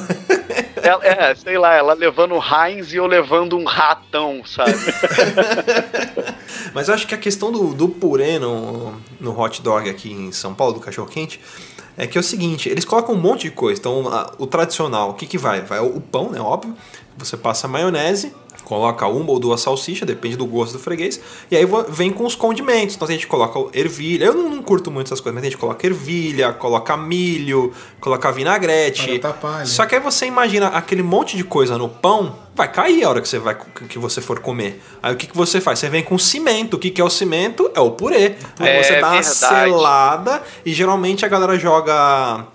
Ela- 0.83 1.05
é, 1.05 1.35
sei 1.35 1.57
lá, 1.57 1.73
ela 1.75 1.93
levando 1.93 2.35
o 2.35 2.41
Heinz 2.41 2.93
e 2.93 2.97
eu 2.97 3.05
levando 3.07 3.57
um 3.57 3.65
ratão, 3.65 4.41
sabe? 4.45 4.73
Mas 6.73 6.87
eu 6.87 6.93
acho 6.93 7.07
que 7.07 7.15
a 7.15 7.17
questão 7.17 7.51
do, 7.51 7.73
do 7.73 7.89
purê 7.89 8.39
no, 8.39 8.93
no 9.19 9.39
hot 9.39 9.61
dog 9.61 9.89
aqui 9.89 10.11
em 10.11 10.31
São 10.31 10.53
Paulo, 10.53 10.73
do 10.73 10.79
cachorro 10.79 11.07
quente, 11.09 11.39
é 11.97 12.07
que 12.07 12.17
é 12.17 12.21
o 12.21 12.23
seguinte, 12.23 12.69
eles 12.69 12.85
colocam 12.85 13.15
um 13.15 13.19
monte 13.19 13.43
de 13.43 13.51
coisa. 13.51 13.79
Então, 13.79 14.07
a- 14.07 14.31
o 14.37 14.47
tradicional, 14.47 15.11
o 15.11 15.13
que 15.13 15.25
que 15.25 15.37
vai? 15.37 15.61
Vai 15.61 15.79
o 15.79 15.99
pão, 15.99 16.29
né? 16.31 16.39
Óbvio. 16.39 16.75
Você 17.17 17.35
passa 17.37 17.67
maionese, 17.67 18.33
coloca 18.63 19.05
uma 19.07 19.31
ou 19.31 19.39
duas 19.39 19.59
salsichas, 19.61 20.07
depende 20.07 20.35
do 20.35 20.45
gosto 20.45 20.73
do 20.73 20.79
freguês. 20.79 21.19
E 21.49 21.57
aí 21.57 21.67
vem 21.89 22.11
com 22.11 22.25
os 22.25 22.35
condimentos. 22.35 22.95
Então 22.95 23.07
a 23.07 23.11
gente 23.11 23.27
coloca 23.27 23.77
ervilha. 23.77 24.25
Eu 24.25 24.33
não, 24.33 24.49
não 24.49 24.63
curto 24.63 24.89
muito 24.89 25.07
essas 25.07 25.19
coisas, 25.19 25.35
mas 25.35 25.43
a 25.43 25.49
gente 25.49 25.57
coloca 25.57 25.85
ervilha, 25.85 26.53
coloca 26.53 26.95
milho, 26.95 27.73
coloca 27.99 28.31
vinagrete. 28.31 29.19
Palha. 29.19 29.65
Só 29.65 29.85
que 29.85 29.95
aí 29.95 30.01
você 30.01 30.25
imagina 30.25 30.67
aquele 30.67 31.03
monte 31.03 31.35
de 31.35 31.43
coisa 31.43 31.77
no 31.77 31.89
pão, 31.89 32.35
vai 32.55 32.71
cair 32.71 33.03
a 33.03 33.09
hora 33.09 33.21
que 33.21 33.27
você, 33.27 33.39
vai, 33.39 33.57
que 33.89 33.97
você 33.99 34.21
for 34.21 34.39
comer. 34.39 34.81
Aí 35.01 35.13
o 35.13 35.17
que, 35.17 35.27
que 35.27 35.35
você 35.35 35.59
faz? 35.59 35.79
Você 35.79 35.89
vem 35.89 36.03
com 36.03 36.17
cimento. 36.17 36.75
O 36.75 36.79
que, 36.79 36.91
que 36.91 37.01
é 37.01 37.03
o 37.03 37.09
cimento? 37.09 37.69
É 37.75 37.79
o 37.79 37.91
purê. 37.91 38.35
Aí 38.59 38.67
É 38.69 38.83
você 38.83 38.99
dá 39.01 39.07
uma 39.11 39.21
verdade. 39.21 39.25
selada 39.65 40.43
e 40.65 40.71
geralmente 40.73 41.25
a 41.25 41.27
galera 41.27 41.57
joga 41.57 42.45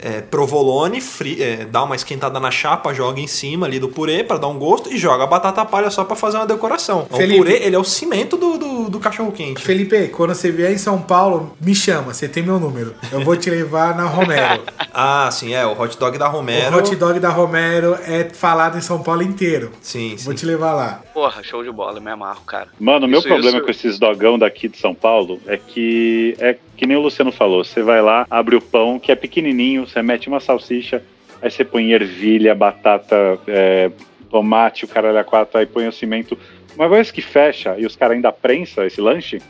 é, 0.00 0.20
provolone, 0.20 1.00
fri- 1.00 1.42
é, 1.42 1.64
dá 1.64 1.82
uma 1.82 1.96
esquentada 1.96 2.38
na 2.40 2.50
chapa, 2.50 2.92
joga 2.94 3.20
em 3.20 3.26
cima 3.26 3.66
ali 3.66 3.78
do 3.78 3.88
purê 3.88 4.22
pra 4.24 4.36
dar 4.38 4.48
um 4.48 4.58
gosto 4.58 4.92
e 4.92 4.96
joga 4.98 5.24
a 5.24 5.26
batata 5.26 5.64
palha 5.64 5.90
só 5.90 6.04
pra 6.04 6.16
fazer 6.16 6.36
uma 6.36 6.46
decoração. 6.46 7.06
Felipe. 7.14 7.40
O 7.40 7.44
purê, 7.44 7.56
ele 7.62 7.76
é 7.76 7.78
o 7.78 7.84
cimento 7.84 8.36
do, 8.36 8.58
do, 8.58 8.90
do 8.90 8.98
cachorro 9.00 9.32
quente. 9.32 9.60
Felipe, 9.62 10.08
quando 10.08 10.34
você 10.34 10.50
vier 10.50 10.72
em 10.72 10.78
São 10.78 11.00
Paulo, 11.00 11.56
me 11.60 11.74
chama, 11.74 12.12
você 12.14 12.28
tem 12.28 12.42
meu 12.42 12.58
número. 12.60 12.94
Eu 13.12 13.24
vou 13.24 13.36
te 13.36 13.48
levar 13.50 13.96
na 13.96 14.04
Romero. 14.04 14.62
Ah, 14.98 15.28
sim, 15.30 15.52
é, 15.52 15.66
o 15.66 15.78
hot 15.78 15.98
dog 15.98 16.16
da 16.16 16.26
Romero. 16.26 16.74
O 16.74 16.78
hot 16.78 16.96
dog 16.96 17.20
da 17.20 17.28
Romero 17.28 17.98
é 18.06 18.24
falado 18.32 18.78
em 18.78 18.80
São 18.80 19.02
Paulo 19.02 19.22
inteiro. 19.22 19.70
Sim, 19.82 20.16
Vou 20.20 20.32
sim. 20.32 20.38
te 20.38 20.46
levar 20.46 20.72
lá. 20.72 21.02
Porra, 21.16 21.42
show 21.42 21.64
de 21.64 21.70
bola, 21.70 21.98
me 21.98 22.10
amarro, 22.10 22.42
cara. 22.44 22.68
Mano, 22.78 23.06
o 23.06 23.08
meu 23.08 23.22
problema 23.22 23.56
isso. 23.56 23.64
com 23.64 23.70
esses 23.70 23.98
dogão 23.98 24.38
daqui 24.38 24.68
de 24.68 24.76
São 24.76 24.94
Paulo 24.94 25.40
é 25.46 25.56
que 25.56 26.36
é 26.38 26.58
que 26.76 26.84
nem 26.84 26.94
o 26.94 27.00
Luciano 27.00 27.32
falou. 27.32 27.64
Você 27.64 27.82
vai 27.82 28.02
lá, 28.02 28.26
abre 28.28 28.54
o 28.54 28.60
pão, 28.60 28.98
que 28.98 29.10
é 29.10 29.14
pequenininho, 29.14 29.86
você 29.86 30.02
mete 30.02 30.28
uma 30.28 30.40
salsicha, 30.40 31.02
aí 31.40 31.50
você 31.50 31.64
põe 31.64 31.90
ervilha, 31.90 32.54
batata, 32.54 33.38
é, 33.48 33.90
tomate, 34.28 34.84
o 34.84 34.88
caralho 34.88 35.18
a 35.18 35.24
quatro, 35.24 35.58
aí 35.58 35.64
põe 35.64 35.88
o 35.88 35.92
cimento. 35.92 36.38
Uma 36.74 36.86
vez 36.86 37.10
que 37.10 37.22
fecha 37.22 37.76
e 37.78 37.86
os 37.86 37.96
caras 37.96 38.16
ainda 38.16 38.30
prensa 38.30 38.84
esse 38.84 39.00
lanche, 39.00 39.40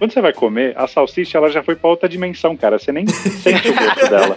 quando 0.00 0.14
você 0.14 0.22
vai 0.22 0.32
comer, 0.32 0.72
a 0.78 0.88
salsicha 0.88 1.36
ela 1.36 1.50
já 1.50 1.62
foi 1.62 1.76
pra 1.76 1.90
outra 1.90 2.08
dimensão, 2.08 2.56
cara. 2.56 2.78
Você 2.78 2.90
nem 2.90 3.04
sente 3.06 3.68
o 3.68 3.74
gosto 3.74 4.08
dela. 4.08 4.34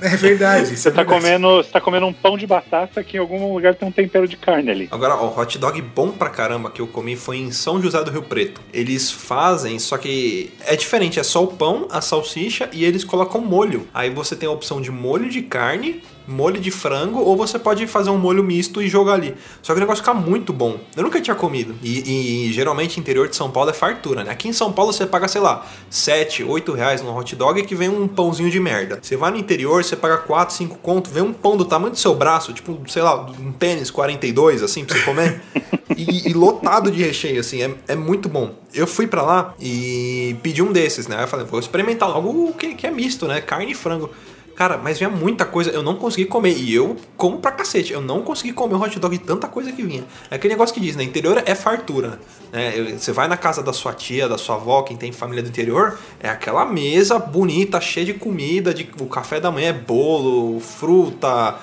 É 0.00 0.16
verdade. 0.16 0.76
Você 0.76 0.90
tá 0.90 1.04
comendo, 1.04 1.58
você 1.58 1.70
tá 1.70 1.80
comendo 1.80 2.06
um 2.06 2.12
pão 2.12 2.36
de 2.36 2.44
batata 2.44 3.04
que 3.04 3.16
em 3.16 3.20
algum 3.20 3.54
lugar 3.54 3.76
tem 3.76 3.86
um 3.86 3.92
tempero 3.92 4.26
de 4.26 4.36
carne 4.36 4.68
ali. 4.68 4.88
Agora, 4.90 5.14
ó, 5.14 5.28
o 5.28 5.40
hot 5.40 5.56
dog 5.58 5.80
bom 5.80 6.10
pra 6.10 6.28
caramba 6.28 6.72
que 6.72 6.80
eu 6.80 6.88
comi 6.88 7.14
foi 7.14 7.36
em 7.36 7.52
São 7.52 7.80
José 7.80 8.02
do 8.02 8.10
Rio 8.10 8.24
Preto. 8.24 8.60
Eles 8.74 9.12
fazem, 9.12 9.78
só 9.78 9.96
que 9.96 10.52
é 10.66 10.74
diferente, 10.74 11.20
é 11.20 11.22
só 11.22 11.44
o 11.44 11.46
pão, 11.46 11.86
a 11.88 12.00
salsicha 12.00 12.68
e 12.72 12.84
eles 12.84 13.04
colocam 13.04 13.40
molho. 13.40 13.86
Aí 13.94 14.10
você 14.10 14.34
tem 14.34 14.48
a 14.48 14.52
opção 14.52 14.80
de 14.80 14.90
molho 14.90 15.28
de 15.28 15.42
carne, 15.42 16.02
molho 16.30 16.60
de 16.60 16.70
frango, 16.70 17.20
ou 17.20 17.36
você 17.36 17.58
pode 17.58 17.86
fazer 17.86 18.10
um 18.10 18.18
molho 18.18 18.42
misto 18.42 18.80
e 18.80 18.88
jogar 18.88 19.14
ali. 19.14 19.34
Só 19.62 19.72
que 19.72 19.78
o 19.78 19.80
negócio 19.80 20.02
fica 20.04 20.14
muito 20.14 20.52
bom. 20.52 20.78
Eu 20.96 21.02
nunca 21.02 21.20
tinha 21.20 21.34
comido. 21.34 21.74
E, 21.82 22.46
e 22.48 22.52
geralmente 22.52 22.98
interior 22.98 23.28
de 23.28 23.36
São 23.36 23.50
Paulo 23.50 23.70
é 23.70 23.72
fartura, 23.72 24.24
né? 24.24 24.30
Aqui 24.30 24.48
em 24.48 24.52
São 24.52 24.72
Paulo 24.72 24.92
você 24.92 25.06
paga, 25.06 25.28
sei 25.28 25.40
lá, 25.40 25.66
7, 25.88 26.44
8 26.44 26.72
reais 26.72 27.02
no 27.02 27.16
hot 27.16 27.34
dog 27.36 27.62
que 27.62 27.74
vem 27.74 27.88
um 27.88 28.06
pãozinho 28.06 28.50
de 28.50 28.60
merda. 28.60 28.98
Você 29.02 29.16
vai 29.16 29.30
no 29.30 29.36
interior, 29.36 29.82
você 29.82 29.96
paga 29.96 30.18
4, 30.18 30.54
5 30.54 30.78
conto, 30.78 31.10
vem 31.10 31.22
um 31.22 31.32
pão 31.32 31.56
do 31.56 31.64
tamanho 31.64 31.92
do 31.92 31.98
seu 31.98 32.14
braço, 32.14 32.52
tipo, 32.52 32.80
sei 32.88 33.02
lá, 33.02 33.26
um 33.38 33.52
pênis 33.52 33.90
42, 33.90 34.62
assim, 34.62 34.84
pra 34.84 34.96
você 34.96 35.04
comer. 35.04 35.42
e, 35.96 36.28
e 36.30 36.32
lotado 36.32 36.90
de 36.90 37.02
recheio, 37.02 37.40
assim, 37.40 37.62
é, 37.62 37.74
é 37.88 37.94
muito 37.94 38.28
bom. 38.28 38.54
Eu 38.72 38.86
fui 38.86 39.06
pra 39.06 39.22
lá 39.22 39.54
e 39.60 40.36
pedi 40.42 40.62
um 40.62 40.72
desses, 40.72 41.06
né? 41.06 41.22
Eu 41.22 41.28
falei, 41.28 41.44
vou 41.46 41.58
experimentar 41.58 42.08
logo 42.08 42.28
o 42.28 42.54
que, 42.54 42.74
que 42.74 42.86
é 42.86 42.90
misto, 42.90 43.26
né? 43.26 43.40
Carne 43.40 43.72
e 43.72 43.74
frango. 43.74 44.10
Cara, 44.60 44.76
mas 44.76 44.98
vinha 44.98 45.08
muita 45.08 45.46
coisa, 45.46 45.70
eu 45.70 45.82
não 45.82 45.96
consegui 45.96 46.26
comer. 46.26 46.52
E 46.52 46.74
eu 46.74 46.94
como 47.16 47.38
pra 47.38 47.50
cacete. 47.50 47.94
Eu 47.94 48.02
não 48.02 48.20
consegui 48.20 48.52
comer 48.52 48.74
um 48.74 48.82
hot 48.82 48.98
dog 48.98 49.16
de 49.16 49.24
tanta 49.24 49.48
coisa 49.48 49.72
que 49.72 49.82
vinha. 49.82 50.04
É 50.30 50.34
aquele 50.34 50.52
negócio 50.52 50.74
que 50.74 50.80
diz, 50.82 50.94
né? 50.94 51.02
Interior 51.02 51.42
é 51.46 51.54
fartura. 51.54 52.20
Né? 52.52 52.74
Eu- 52.76 52.98
Você 52.98 53.10
vai 53.10 53.26
na 53.26 53.38
casa 53.38 53.62
da 53.62 53.72
sua 53.72 53.94
tia, 53.94 54.28
da 54.28 54.36
sua 54.36 54.56
avó, 54.56 54.82
quem 54.82 54.98
tem 54.98 55.12
família 55.12 55.42
do 55.42 55.48
interior, 55.48 55.98
é 56.22 56.28
aquela 56.28 56.66
mesa 56.66 57.18
bonita, 57.18 57.80
cheia 57.80 58.04
de 58.04 58.12
comida. 58.12 58.74
De, 58.74 58.86
o 59.00 59.06
café 59.06 59.40
da 59.40 59.50
manhã 59.50 59.70
é 59.70 59.72
bolo, 59.72 60.60
fruta, 60.60 61.54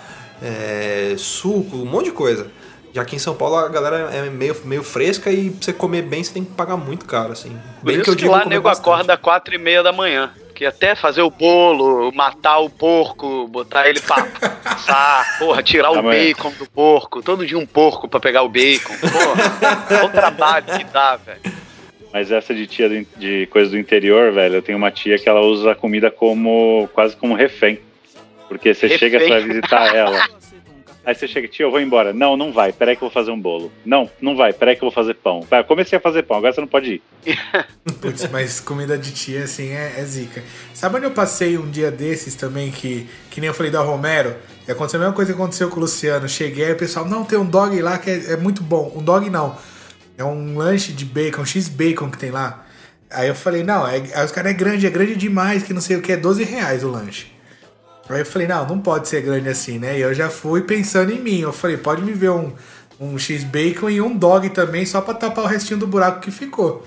é, 0.42 1.14
suco, 1.20 1.78
um 1.78 1.86
monte 1.86 2.06
de 2.06 2.12
coisa. 2.14 2.48
Já 2.96 3.06
que 3.06 3.16
em 3.16 3.20
São 3.20 3.36
Paulo 3.36 3.58
a 3.58 3.68
galera 3.68 4.10
é 4.12 4.28
meio, 4.28 4.56
meio 4.66 4.82
fresca 4.82 5.30
e 5.30 5.52
pra 5.52 5.62
você 5.66 5.72
comer 5.72 6.02
bem 6.02 6.24
você 6.24 6.34
tem 6.34 6.44
que 6.44 6.54
pagar 6.54 6.78
muito 6.78 7.06
caro, 7.06 7.32
assim. 7.32 7.56
Por 7.80 7.86
Bem 7.86 8.02
isso 8.02 8.16
que, 8.16 8.28
lá 8.28 8.44
nego 8.44 8.68
acorda 8.68 9.14
às 9.14 9.22
quatro 9.22 9.54
e 9.54 9.60
meia 9.60 9.84
da 9.84 9.94
manhã. 9.94 10.32
Porque 10.58 10.66
até 10.66 10.96
fazer 10.96 11.22
o 11.22 11.30
bolo, 11.30 12.12
matar 12.16 12.58
o 12.58 12.68
porco, 12.68 13.48
botar 13.48 13.88
ele 13.88 14.00
pra 14.00 14.28
assar, 14.66 15.24
porra, 15.38 15.62
tirar 15.62 15.92
o 15.92 16.00
Amanhã. 16.00 16.34
bacon 16.34 16.52
do 16.58 16.68
porco, 16.68 17.22
todo 17.22 17.46
dia 17.46 17.60
um 17.60 17.66
porco 17.68 18.08
pra 18.08 18.20
pegar 18.20 18.42
o 18.42 18.50
bacon. 18.50 18.96
Porra, 18.98 20.06
o 20.06 20.10
trabalho 20.10 20.66
que 20.66 20.84
dá, 20.86 21.16
velho. 21.16 21.42
Mas 22.12 22.32
essa 22.32 22.56
de 22.56 22.66
tia 22.66 22.90
do 22.90 23.06
de 23.18 23.46
coisa 23.52 23.70
do 23.70 23.78
interior, 23.78 24.32
velho, 24.32 24.56
eu 24.56 24.62
tenho 24.64 24.80
uma 24.80 24.90
tia 24.90 25.20
que 25.20 25.30
ela 25.30 25.42
usa 25.42 25.74
a 25.74 25.76
comida 25.76 26.10
como 26.10 26.90
quase 26.92 27.16
como 27.16 27.36
refém. 27.36 27.80
Porque 28.48 28.74
você 28.74 28.88
Refém. 28.88 29.12
chega, 29.12 29.30
vai 29.30 29.44
visitar 29.44 29.96
ela. 29.96 30.28
Aí 31.08 31.16
você 31.16 31.26
chega, 31.26 31.48
tia, 31.48 31.66
eu 31.66 31.72
vou 31.72 31.80
embora. 31.80 32.12
Não, 32.12 32.36
não 32.36 32.52
vai, 32.52 32.74
peraí 32.74 32.94
que 32.94 33.02
eu 33.02 33.08
vou 33.08 33.14
fazer 33.14 33.32
um 33.32 33.40
bolo. 33.40 33.72
Não, 33.86 34.12
não 34.22 34.36
vai, 34.36 34.52
peraí 34.52 34.76
que 34.76 34.84
eu 34.84 34.90
vou 34.90 34.92
fazer 34.92 35.14
pão. 35.14 35.40
Vai, 35.50 35.62
eu 35.62 35.64
comecei 35.64 35.98
a 35.98 36.02
fazer 36.02 36.24
pão, 36.24 36.36
agora 36.36 36.52
você 36.52 36.60
não 36.60 36.68
pode 36.68 37.02
ir. 37.26 37.40
Putz, 38.02 38.30
mas 38.30 38.60
comida 38.60 38.98
de 38.98 39.14
tia, 39.14 39.46
assim, 39.46 39.70
é, 39.70 39.94
é 39.98 40.04
zica. 40.04 40.44
Sabe 40.74 40.98
onde 40.98 41.06
eu 41.06 41.12
passei 41.12 41.58
um 41.58 41.72
dia 41.72 41.90
desses 41.90 42.36
também, 42.36 42.72
que, 42.72 43.08
que 43.32 43.40
nem 43.40 43.48
eu 43.48 43.54
falei 43.54 43.72
da 43.72 43.80
Romero? 43.80 44.36
E 44.68 44.72
aconteceu 44.74 45.00
a 45.00 45.04
mesma 45.04 45.16
coisa 45.16 45.32
que 45.32 45.40
aconteceu 45.40 45.70
com 45.70 45.78
o 45.78 45.80
Luciano. 45.80 46.28
Cheguei 46.28 46.68
e 46.68 46.74
o 46.74 46.76
pessoal, 46.76 47.06
não, 47.06 47.24
tem 47.24 47.40
um 47.40 47.46
dog 47.46 47.82
lá 47.82 47.98
que 47.98 48.10
é, 48.10 48.34
é 48.34 48.36
muito 48.36 48.62
bom. 48.62 48.92
Um 48.94 49.02
dog 49.02 49.30
não. 49.30 49.58
É 50.18 50.26
um 50.26 50.58
lanche 50.58 50.92
de 50.92 51.06
bacon, 51.06 51.46
X-bacon 51.46 52.12
que 52.12 52.18
tem 52.18 52.32
lá. 52.32 52.66
Aí 53.10 53.30
eu 53.30 53.36
falei, 53.36 53.64
não, 53.64 53.88
é, 53.88 54.04
aí 54.14 54.26
os 54.26 54.32
caras 54.34 54.52
é 54.52 54.54
grande, 54.54 54.86
é 54.86 54.90
grande 54.90 55.16
demais, 55.16 55.64
que 55.64 55.74
não 55.74 55.80
sei 55.80 55.96
o 55.96 56.02
que, 56.02 56.12
é 56.12 56.18
12 56.18 56.44
reais 56.44 56.84
o 56.84 56.90
lanche. 56.90 57.37
Aí 58.10 58.20
eu 58.20 58.26
falei, 58.26 58.48
não, 58.48 58.66
não 58.66 58.80
pode 58.80 59.08
ser 59.08 59.22
grande 59.22 59.50
assim, 59.50 59.80
né? 59.80 59.98
E 59.98 60.02
eu 60.02 60.14
já 60.14 60.30
fui 60.30 60.62
pensando 60.62 61.12
em 61.12 61.20
mim. 61.20 61.40
Eu 61.40 61.52
falei, 61.52 61.78
pode 61.78 62.02
me 62.02 62.14
ver 62.14 62.30
um, 62.30 62.54
um 63.00 63.18
X-Bacon 63.18 63.90
e 63.90 64.02
um 64.02 64.16
dog 64.16 64.50
também, 64.50 64.86
só 64.86 65.02
pra 65.02 65.14
tapar 65.14 65.46
o 65.46 65.48
restinho 65.48 65.80
do 65.80 65.86
buraco 65.86 66.22
que 66.22 66.32
ficou. 66.32 66.86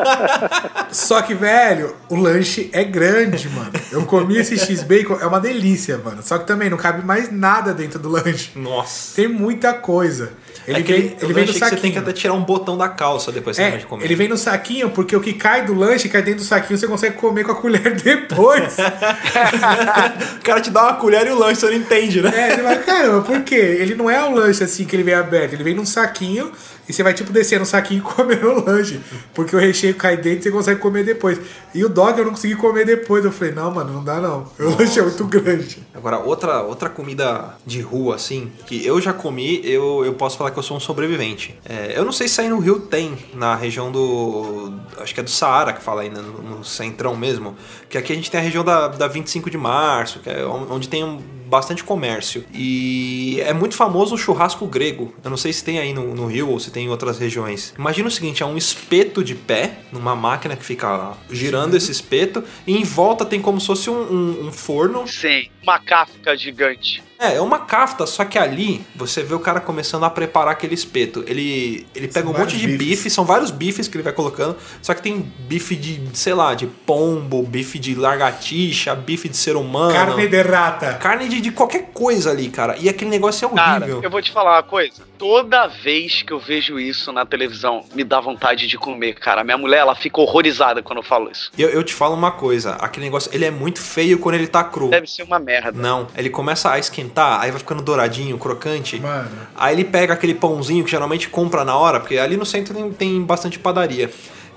só 0.90 1.22
que, 1.22 1.34
velho, 1.34 1.94
o 2.08 2.16
lanche 2.16 2.68
é 2.72 2.82
grande, 2.82 3.48
mano. 3.50 3.72
Eu 3.92 4.04
comi 4.06 4.38
esse 4.38 4.58
X-Bacon, 4.58 5.18
é 5.20 5.26
uma 5.26 5.40
delícia, 5.40 5.98
mano. 5.98 6.22
Só 6.22 6.38
que 6.38 6.46
também 6.46 6.68
não 6.68 6.78
cabe 6.78 7.04
mais 7.04 7.30
nada 7.30 7.72
dentro 7.72 7.98
do 7.98 8.08
lanche. 8.08 8.50
Nossa. 8.56 9.14
Tem 9.14 9.28
muita 9.28 9.72
coisa. 9.74 10.32
Ele 10.66 10.78
é 10.78 10.82
vem, 10.82 10.82
aquele, 10.82 11.16
ele 11.22 11.32
vem 11.32 11.46
no 11.46 11.52
que 11.52 11.58
você 11.58 11.70
tem 11.70 11.78
que 11.78 11.86
saquinho. 11.86 12.00
até 12.02 12.12
tirar 12.12 12.34
um 12.34 12.42
botão 12.42 12.76
da 12.76 12.88
calça 12.88 13.32
depois 13.32 13.56
que 13.56 13.62
você 13.62 13.68
É, 13.68 13.76
de 13.78 13.86
comer. 13.86 14.04
ele 14.04 14.14
vem 14.14 14.28
no 14.28 14.36
saquinho, 14.36 14.90
porque 14.90 15.16
o 15.16 15.20
que 15.20 15.32
cai 15.32 15.64
do 15.64 15.74
lanche 15.74 16.08
cai 16.08 16.22
dentro 16.22 16.40
do 16.40 16.46
saquinho, 16.46 16.78
você 16.78 16.86
consegue 16.86 17.16
comer 17.16 17.44
com 17.44 17.52
a 17.52 17.54
colher 17.60 17.94
depois. 17.96 18.76
o 20.38 20.42
cara 20.42 20.60
te 20.60 20.70
dá 20.70 20.82
uma 20.84 20.94
colher 20.94 21.26
e 21.26 21.30
o 21.30 21.38
lanche, 21.38 21.60
você 21.60 21.66
não 21.66 21.74
entende, 21.74 22.20
né? 22.22 22.30
É, 22.34 22.54
você 22.56 22.62
vai, 22.62 22.78
caramba, 22.82 23.22
por 23.22 23.42
quê? 23.42 23.54
Ele 23.54 23.94
não 23.94 24.08
é 24.10 24.22
um 24.24 24.34
lanche 24.34 24.62
assim 24.64 24.84
que 24.84 24.94
ele 24.96 25.02
vem 25.02 25.14
aberto, 25.14 25.54
ele 25.54 25.64
vem 25.64 25.74
num 25.74 25.86
saquinho 25.86 26.50
e 26.90 26.92
você 26.92 27.04
vai 27.04 27.14
tipo 27.14 27.32
descer 27.32 27.60
no 27.60 27.64
saquinho 27.64 28.00
e 28.00 28.02
comer 28.14 28.44
o 28.44 28.64
lanche. 28.64 29.00
Porque 29.32 29.54
o 29.54 29.58
recheio 29.58 29.94
cai 29.94 30.16
dentro 30.16 30.40
e 30.40 30.42
você 30.42 30.50
consegue 30.50 30.80
comer 30.80 31.04
depois. 31.04 31.40
E 31.72 31.84
o 31.84 31.88
dog 31.88 32.18
eu 32.18 32.24
não 32.24 32.32
consegui 32.32 32.56
comer 32.56 32.84
depois. 32.84 33.24
Eu 33.24 33.30
falei, 33.30 33.54
não, 33.54 33.70
mano, 33.70 33.92
não 33.92 34.04
dá 34.04 34.20
não. 34.20 34.50
O 34.58 34.76
lanche 34.76 34.98
é 34.98 35.02
muito 35.02 35.24
grande. 35.24 35.78
Agora, 35.94 36.18
outra, 36.18 36.62
outra 36.62 36.90
comida 36.90 37.54
de 37.64 37.80
rua, 37.80 38.16
assim, 38.16 38.50
que 38.66 38.84
eu 38.84 39.00
já 39.00 39.12
comi, 39.12 39.60
eu, 39.64 40.04
eu 40.04 40.14
posso 40.14 40.36
falar 40.36 40.50
que 40.50 40.58
eu 40.58 40.62
sou 40.62 40.76
um 40.76 40.80
sobrevivente. 40.80 41.54
É, 41.64 41.96
eu 41.96 42.04
não 42.04 42.12
sei 42.12 42.26
se 42.26 42.40
aí 42.40 42.48
no 42.48 42.58
Rio 42.58 42.80
tem, 42.80 43.16
na 43.34 43.54
região 43.54 43.92
do. 43.92 44.72
Acho 44.98 45.14
que 45.14 45.20
é 45.20 45.22
do 45.22 45.30
Saara 45.30 45.72
que 45.72 45.82
fala 45.82 46.02
aí, 46.02 46.10
né, 46.10 46.20
no, 46.20 46.56
no 46.58 46.64
centrão 46.64 47.16
mesmo. 47.16 47.56
Que 47.88 47.96
aqui 47.96 48.12
a 48.12 48.16
gente 48.16 48.30
tem 48.30 48.40
a 48.40 48.42
região 48.42 48.64
da, 48.64 48.88
da 48.88 49.06
25 49.06 49.48
de 49.48 49.56
março, 49.56 50.18
que 50.18 50.28
é 50.28 50.44
onde 50.44 50.88
tem 50.88 51.04
um, 51.04 51.20
bastante 51.50 51.82
comércio. 51.84 52.44
E 52.54 53.40
é 53.44 53.52
muito 53.52 53.74
famoso 53.74 54.14
o 54.14 54.18
churrasco 54.18 54.66
grego. 54.66 55.12
Eu 55.22 55.28
não 55.30 55.36
sei 55.36 55.52
se 55.52 55.64
tem 55.64 55.78
aí 55.78 55.92
no, 55.92 56.14
no 56.14 56.26
Rio 56.26 56.48
ou 56.48 56.60
se 56.60 56.70
tem 56.70 56.86
em 56.86 56.88
outras 56.88 57.18
regiões. 57.18 57.74
Imagina 57.76 58.08
o 58.08 58.10
seguinte: 58.10 58.42
é 58.42 58.46
um 58.46 58.56
espeto 58.56 59.22
de 59.24 59.34
pé, 59.34 59.78
numa 59.92 60.14
máquina 60.14 60.56
que 60.56 60.64
fica 60.64 61.12
girando 61.30 61.76
esse 61.76 61.90
espeto, 61.90 62.44
e 62.66 62.76
em 62.76 62.84
volta 62.84 63.24
tem 63.24 63.40
como 63.42 63.60
se 63.60 63.66
fosse 63.66 63.90
um, 63.90 64.00
um- 64.00 64.46
um 64.48 64.52
forno 64.52 65.06
Sim, 65.08 65.48
uma 65.62 65.78
kafka 65.80 66.36
gigante. 66.36 67.02
É, 67.20 67.34
é 67.36 67.40
uma 67.40 67.58
kafta, 67.58 68.06
só 68.06 68.24
que 68.24 68.38
ali 68.38 68.82
você 68.96 69.22
vê 69.22 69.34
o 69.34 69.38
cara 69.38 69.60
começando 69.60 70.04
a 70.04 70.10
preparar 70.10 70.52
aquele 70.52 70.74
espeto. 70.74 71.22
Ele, 71.26 71.86
ele 71.94 72.08
pega 72.08 72.26
São 72.26 72.34
um 72.34 72.38
monte 72.38 72.56
de 72.56 72.66
bifes. 72.66 72.78
bife, 72.78 73.10
são 73.10 73.24
vários 73.26 73.50
bifes 73.50 73.86
que 73.88 73.96
ele 73.96 74.02
vai 74.02 74.12
colocando, 74.14 74.56
só 74.80 74.94
que 74.94 75.02
tem 75.02 75.20
bife 75.20 75.76
de, 75.76 76.00
sei 76.16 76.32
lá, 76.32 76.54
de 76.54 76.66
pombo, 76.66 77.42
bife 77.42 77.78
de 77.78 77.94
largatixa, 77.94 78.94
bife 78.94 79.28
de 79.28 79.36
ser 79.36 79.54
humano. 79.54 79.92
Carne 79.92 80.26
de 80.28 80.40
rata. 80.42 80.94
Carne 80.94 81.28
de, 81.28 81.40
de 81.42 81.50
qualquer 81.52 81.90
coisa 81.92 82.30
ali, 82.30 82.48
cara. 82.48 82.76
E 82.78 82.88
aquele 82.88 83.10
negócio 83.10 83.44
é 83.46 83.54
Cara, 83.54 83.84
horrível. 83.84 84.00
eu 84.02 84.10
vou 84.10 84.22
te 84.22 84.30
falar 84.32 84.56
uma 84.56 84.62
coisa. 84.62 85.02
Toda 85.18 85.66
vez 85.66 86.22
que 86.22 86.32
eu 86.32 86.40
vejo 86.40 86.80
isso 86.80 87.12
na 87.12 87.26
televisão, 87.26 87.84
me 87.94 88.02
dá 88.02 88.18
vontade 88.20 88.66
de 88.66 88.78
comer, 88.78 89.16
cara. 89.16 89.44
Minha 89.44 89.58
mulher, 89.58 89.80
ela 89.80 89.94
fica 89.94 90.18
horrorizada 90.18 90.82
quando 90.82 91.00
eu 91.00 91.02
falo 91.02 91.30
isso. 91.30 91.52
Eu, 91.58 91.68
eu 91.68 91.84
te 91.84 91.92
falo 91.92 92.14
uma 92.14 92.30
coisa, 92.30 92.76
aquele 92.76 93.04
negócio, 93.04 93.30
ele 93.34 93.44
é 93.44 93.50
muito 93.50 93.80
feio 93.82 94.18
quando 94.18 94.36
ele 94.36 94.46
tá 94.46 94.64
cru. 94.64 94.88
Deve 94.88 95.06
ser 95.06 95.22
uma 95.24 95.38
merda. 95.38 95.72
Não, 95.78 96.06
ele 96.16 96.30
começa 96.30 96.70
a 96.70 96.78
esquentar, 96.78 97.09
aí 97.16 97.50
vai 97.50 97.58
ficando 97.58 97.82
douradinho, 97.82 98.38
crocante. 98.38 99.00
Mano. 99.00 99.30
Aí 99.56 99.74
ele 99.74 99.84
pega 99.84 100.14
aquele 100.14 100.34
pãozinho 100.34 100.84
que 100.84 100.90
geralmente 100.90 101.28
compra 101.28 101.64
na 101.64 101.76
hora, 101.76 102.00
porque 102.00 102.18
ali 102.18 102.36
no 102.36 102.46
centro 102.46 102.74
tem, 102.74 102.92
tem 102.92 103.22
bastante 103.22 103.58
padaria. 103.58 104.10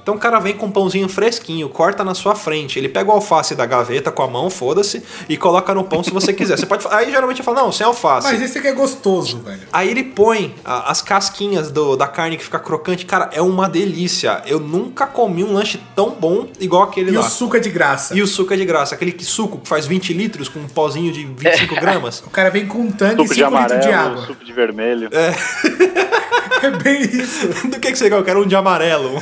Então 0.03 0.15
o 0.15 0.19
cara 0.19 0.37
vem 0.37 0.53
com 0.53 0.65
um 0.65 0.71
pãozinho 0.71 1.07
fresquinho, 1.09 1.67
corta 1.69 2.03
na 2.03 2.13
sua 2.13 2.35
frente. 2.35 2.77
Ele 2.77 2.89
pega 2.89 3.09
o 3.09 3.13
alface 3.13 3.55
da 3.55 3.65
gaveta 3.65 4.11
com 4.11 4.21
a 4.21 4.27
mão, 4.27 4.49
foda-se, 4.49 5.01
e 5.29 5.37
coloca 5.37 5.73
no 5.73 5.83
pão 5.85 6.03
se 6.03 6.11
você 6.11 6.33
quiser. 6.33 6.57
Você 6.57 6.65
pode. 6.65 6.85
Aí 6.91 7.09
geralmente 7.09 7.39
eu 7.39 7.45
falo, 7.45 7.57
não, 7.57 7.71
sem 7.71 7.85
alface. 7.87 8.27
Mas 8.27 8.41
esse 8.41 8.57
aqui 8.57 8.67
é 8.67 8.73
gostoso, 8.73 9.39
velho. 9.39 9.61
Aí 9.71 9.89
ele 9.89 10.03
põe 10.03 10.53
a- 10.65 10.91
as 10.91 11.01
casquinhas 11.01 11.71
do- 11.71 11.95
da 11.95 12.05
carne 12.05 12.35
que 12.37 12.43
fica 12.43 12.59
crocante. 12.59 13.05
Cara, 13.05 13.29
é 13.31 13.41
uma 13.41 13.69
delícia. 13.69 14.41
Eu 14.45 14.59
nunca 14.59 15.07
comi 15.07 15.43
um 15.43 15.53
lanche 15.53 15.79
tão 15.95 16.11
bom 16.11 16.47
igual 16.59 16.83
aquele 16.83 17.11
E 17.11 17.15
lá. 17.15 17.21
o 17.21 17.23
suco 17.29 17.55
é 17.55 17.59
de 17.59 17.69
graça. 17.69 18.13
E 18.13 18.21
o 18.21 18.27
suco 18.27 18.53
é 18.53 18.57
de 18.57 18.65
graça. 18.65 18.93
Aquele 18.95 19.13
que 19.13 19.23
suco 19.23 19.57
que 19.59 19.67
faz 19.69 19.85
20 19.87 20.11
litros 20.13 20.49
com 20.49 20.59
um 20.59 20.67
pozinho 20.67 21.11
de 21.13 21.23
25 21.25 21.75
gramas. 21.79 22.21
O 22.27 22.29
cara 22.29 22.49
vem 22.49 22.65
com 22.67 22.79
um 22.79 22.91
tanque 22.91 23.21
e 23.21 23.23
Suco 23.23 23.29
de 23.35 23.35
5 23.41 23.57
litros 23.57 23.79
de 23.81 23.87
amarelo, 23.89 24.11
água. 24.15 24.25
suco 24.27 24.43
de 24.43 24.51
vermelho. 24.51 25.09
É 25.11 26.02
bem 26.83 27.01
isso. 27.01 27.47
Do 27.67 27.79
que, 27.79 27.91
que 27.91 27.97
você 27.97 28.09
quer? 28.09 28.15
Eu 28.17 28.23
quero 28.23 28.41
um 28.43 28.47
de 28.47 28.55
amarelo. 28.55 29.21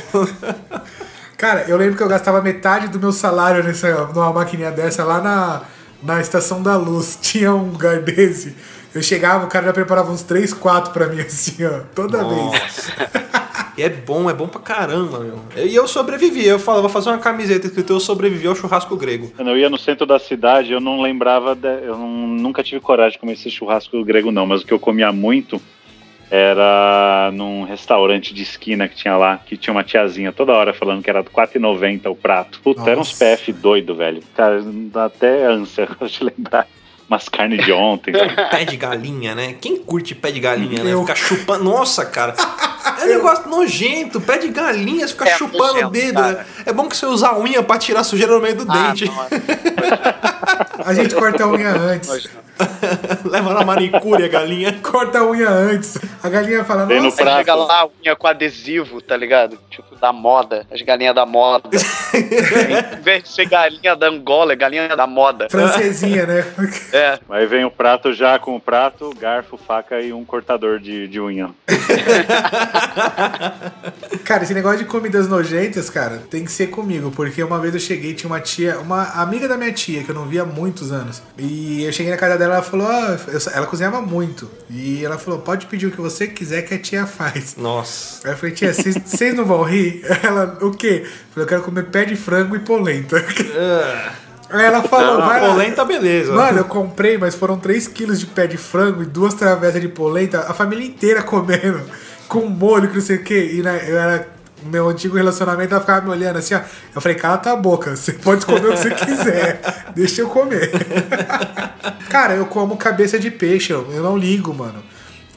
Cara, 1.36 1.64
eu 1.68 1.76
lembro 1.76 1.96
que 1.96 2.02
eu 2.02 2.08
gastava 2.08 2.40
metade 2.40 2.88
do 2.88 3.00
meu 3.00 3.12
salário 3.12 3.64
nessa, 3.64 4.06
numa 4.06 4.32
maquininha 4.32 4.70
dessa 4.70 5.02
lá 5.04 5.20
na, 5.20 5.62
na 6.02 6.20
Estação 6.20 6.62
da 6.62 6.76
Luz. 6.76 7.18
Tinha 7.22 7.52
um 7.54 7.70
lugar 7.72 8.00
desse. 8.00 8.54
Eu 8.94 9.02
chegava, 9.02 9.46
o 9.46 9.48
cara 9.48 9.66
já 9.66 9.72
preparava 9.72 10.12
uns 10.12 10.22
3, 10.22 10.52
4 10.52 10.92
pra 10.92 11.06
mim, 11.06 11.20
assim, 11.20 11.64
ó. 11.64 11.80
Toda 11.94 12.22
vez. 12.24 12.92
E 13.76 13.82
é 13.82 13.88
bom, 13.88 14.28
é 14.28 14.34
bom 14.34 14.46
pra 14.46 14.60
caramba, 14.60 15.18
meu. 15.20 15.38
E 15.56 15.74
eu 15.74 15.88
sobrevivi. 15.88 16.46
Eu 16.46 16.58
falo, 16.58 16.82
vou 16.82 16.90
fazer 16.90 17.08
uma 17.08 17.16
camiseta 17.18 17.66
escrito 17.66 17.90
Eu 17.94 17.98
sobrevivi 18.00 18.46
ao 18.46 18.54
churrasco 18.54 18.94
grego. 18.96 19.32
Quando 19.34 19.48
eu 19.48 19.56
ia 19.56 19.70
no 19.70 19.78
centro 19.78 20.04
da 20.04 20.18
cidade, 20.18 20.70
eu 20.72 20.80
não 20.80 21.00
lembrava, 21.00 21.54
de- 21.54 21.86
eu 21.86 21.96
não- 21.96 22.08
nunca 22.28 22.62
tive 22.62 22.82
coragem 22.82 23.12
de 23.12 23.18
comer 23.18 23.32
esse 23.32 23.50
churrasco 23.50 24.04
grego 24.04 24.30
não, 24.30 24.46
mas 24.46 24.60
o 24.60 24.66
que 24.66 24.74
eu 24.74 24.78
comia 24.78 25.10
muito 25.10 25.60
era 26.34 27.30
num 27.34 27.62
restaurante 27.64 28.32
de 28.32 28.42
esquina 28.42 28.88
que 28.88 28.96
tinha 28.96 29.14
lá, 29.18 29.36
que 29.36 29.54
tinha 29.54 29.70
uma 29.72 29.84
tiazinha 29.84 30.32
toda 30.32 30.52
hora 30.54 30.72
falando 30.72 31.02
que 31.02 31.10
era 31.10 31.20
R$4,90 31.20 32.06
o 32.10 32.16
prato. 32.16 32.58
Puta, 32.64 32.80
era 32.90 32.98
uns 32.98 33.10
Nossa. 33.10 33.22
PF 33.36 33.52
doido, 33.52 33.94
velho. 33.94 34.22
Cara, 34.34 34.62
dá 34.64 35.04
até 35.04 35.44
ânsia 35.44 35.86
de 36.00 36.24
lembrar. 36.24 36.66
Umas 37.06 37.28
carnes 37.28 37.62
de 37.62 37.70
ontem. 37.70 38.12
Pé 38.50 38.64
de 38.64 38.78
galinha, 38.78 39.34
né? 39.34 39.54
Quem 39.60 39.76
curte 39.76 40.14
pé 40.14 40.30
de 40.30 40.40
galinha, 40.40 40.82
né? 40.82 40.96
Ficar 40.98 41.14
chupando. 41.16 41.62
Nossa, 41.64 42.06
cara. 42.06 42.34
É 43.02 43.04
um 43.04 43.08
negócio 43.08 43.50
nojento. 43.50 44.18
Pé 44.18 44.38
de 44.38 44.48
galinha, 44.48 45.06
você 45.06 45.12
fica 45.12 45.28
É 45.28 45.36
chupando 45.36 45.88
o 45.88 45.90
dedo. 45.90 46.14
cara. 46.14 46.32
né? 46.38 46.46
É 46.64 46.72
bom 46.72 46.88
que 46.88 46.96
você 46.96 47.04
usa 47.04 47.28
a 47.28 47.38
unha 47.38 47.62
pra 47.62 47.76
tirar 47.76 48.00
a 48.00 48.04
sujeira 48.04 48.32
no 48.32 48.40
meio 48.40 48.54
do 48.56 48.64
Ah, 48.72 48.88
dente. 48.88 49.04
nossa. 49.04 49.28
A 50.86 50.94
gente 50.94 51.14
corta 51.14 51.44
a 51.44 51.48
unha 51.48 51.70
antes. 51.76 52.30
Leva 53.24 53.54
na 53.54 53.64
manicure 53.64 54.24
a 54.24 54.28
galinha. 54.28 54.78
Corta 54.82 55.20
a 55.20 55.26
unha 55.26 55.48
antes. 55.48 55.98
A 56.22 56.28
galinha 56.28 56.64
fala, 56.64 56.86
Vem 56.86 56.98
no 56.98 57.04
nossa, 57.04 57.20
Aí 57.20 57.24
prato. 57.24 57.38
chega 57.38 57.54
lá 57.54 57.80
a 57.80 57.86
unha 57.86 58.16
com 58.16 58.26
adesivo, 58.26 59.00
tá 59.00 59.16
ligado? 59.16 59.58
Tipo, 59.70 59.96
da 59.96 60.12
moda. 60.12 60.66
As 60.70 60.82
galinhas 60.82 61.14
da 61.14 61.24
moda. 61.24 61.70
em 62.12 63.00
vez 63.02 63.22
de 63.22 63.28
ser 63.28 63.46
galinha 63.46 63.94
da 63.94 64.08
Angola, 64.08 64.52
é 64.52 64.56
galinha 64.56 64.96
da 64.96 65.06
moda. 65.06 65.48
francesinha, 65.48 66.26
né? 66.26 66.44
É. 66.92 67.18
Aí 67.30 67.46
vem 67.46 67.64
o 67.64 67.70
prato 67.70 68.12
já 68.12 68.38
com 68.38 68.56
o 68.56 68.60
prato, 68.60 69.14
garfo, 69.18 69.56
faca 69.56 70.00
e 70.00 70.12
um 70.12 70.24
cortador 70.24 70.80
de, 70.80 71.06
de 71.06 71.20
unha. 71.20 71.50
Cara, 74.24 74.42
esse 74.42 74.54
negócio 74.54 74.78
de 74.78 74.84
comidas 74.86 75.28
nojentas, 75.28 75.88
cara, 75.88 76.22
tem 76.30 76.44
que 76.44 76.50
ser 76.50 76.68
comigo, 76.68 77.10
porque 77.10 77.42
uma 77.42 77.58
vez 77.58 77.74
eu 77.74 77.80
cheguei, 77.80 78.14
tinha 78.14 78.28
uma 78.28 78.40
tia, 78.40 78.78
uma 78.80 79.04
amiga 79.22 79.48
da 79.48 79.56
minha 79.56 79.72
tia, 79.72 80.02
que 80.02 80.10
eu 80.10 80.14
não 80.14 80.26
via 80.26 80.42
há 80.42 80.46
muitos 80.46 80.90
anos. 80.90 81.22
E 81.38 81.84
eu 81.84 81.92
cheguei 81.92 82.10
na 82.10 82.18
casa 82.18 82.36
dela, 82.42 82.54
ela 82.56 82.62
falou, 82.62 82.86
eu- 82.90 83.40
ela 83.54 83.66
cozinhava 83.66 84.00
muito. 84.02 84.50
E 84.68 85.04
ela 85.04 85.18
falou, 85.18 85.40
pode 85.40 85.66
pedir 85.66 85.86
o 85.86 85.90
que 85.90 86.00
você 86.00 86.26
quiser 86.26 86.62
que 86.62 86.74
a 86.74 86.78
tia 86.78 87.06
faz. 87.06 87.54
Nossa. 87.56 88.26
Aí 88.26 88.34
eu 88.34 88.36
falei, 88.36 88.54
tia, 88.54 88.72
vocês- 88.74 89.34
não 89.34 89.44
vão 89.44 89.62
rir? 89.62 90.02
Ela, 90.22 90.58
o 90.60 90.70
quê? 90.70 91.02
Eu 91.04 91.10
falei, 91.32 91.44
eu 91.44 91.46
quero 91.46 91.62
comer 91.62 91.84
pé 91.84 92.04
de 92.04 92.16
frango 92.16 92.54
e 92.56 92.58
polenta. 92.60 93.16
Aí 94.50 94.64
ela 94.66 94.82
falou, 94.82 95.18
vai 95.24 95.40
lá. 95.40 95.48
Polenta, 95.48 95.84
beleza. 95.84 96.32
Mano, 96.32 96.58
eu 96.58 96.64
comprei, 96.64 97.16
mas 97.16 97.34
foram 97.34 97.58
3 97.58 97.88
quilos 97.88 98.20
de 98.20 98.26
pé 98.26 98.46
de 98.46 98.56
frango 98.58 99.02
e 99.02 99.06
duas 99.06 99.32
travessas 99.34 99.80
de 99.80 99.88
polenta, 99.88 100.40
a 100.40 100.52
família 100.52 100.84
inteira 100.86 101.22
comendo, 101.22 101.80
com 102.28 102.40
molho, 102.46 102.88
que 102.88 102.94
não 102.96 103.00
sei 103.02 103.16
o 103.16 103.22
quê. 103.24 103.52
E 103.54 103.62
né, 103.62 103.82
eu 103.88 103.98
era. 103.98 104.28
Meu 104.64 104.88
antigo 104.88 105.16
relacionamento, 105.16 105.72
ela 105.72 105.80
ficava 105.80 106.00
me 106.04 106.10
olhando 106.10 106.38
assim, 106.38 106.54
ó. 106.54 106.60
Eu 106.94 107.00
falei, 107.00 107.16
cala 107.16 107.38
tua 107.38 107.56
boca, 107.56 107.96
você 107.96 108.12
pode 108.12 108.44
comer 108.46 108.68
o 108.68 108.72
que 108.72 108.78
você 108.78 108.90
quiser, 108.90 109.60
deixa 109.94 110.20
eu 110.20 110.28
comer. 110.28 110.70
Cara, 112.08 112.34
eu 112.34 112.46
como 112.46 112.76
cabeça 112.76 113.18
de 113.18 113.30
peixe, 113.30 113.72
eu 113.72 113.90
eu 113.92 114.02
não 114.02 114.16
ligo, 114.16 114.52
mano. 114.54 114.82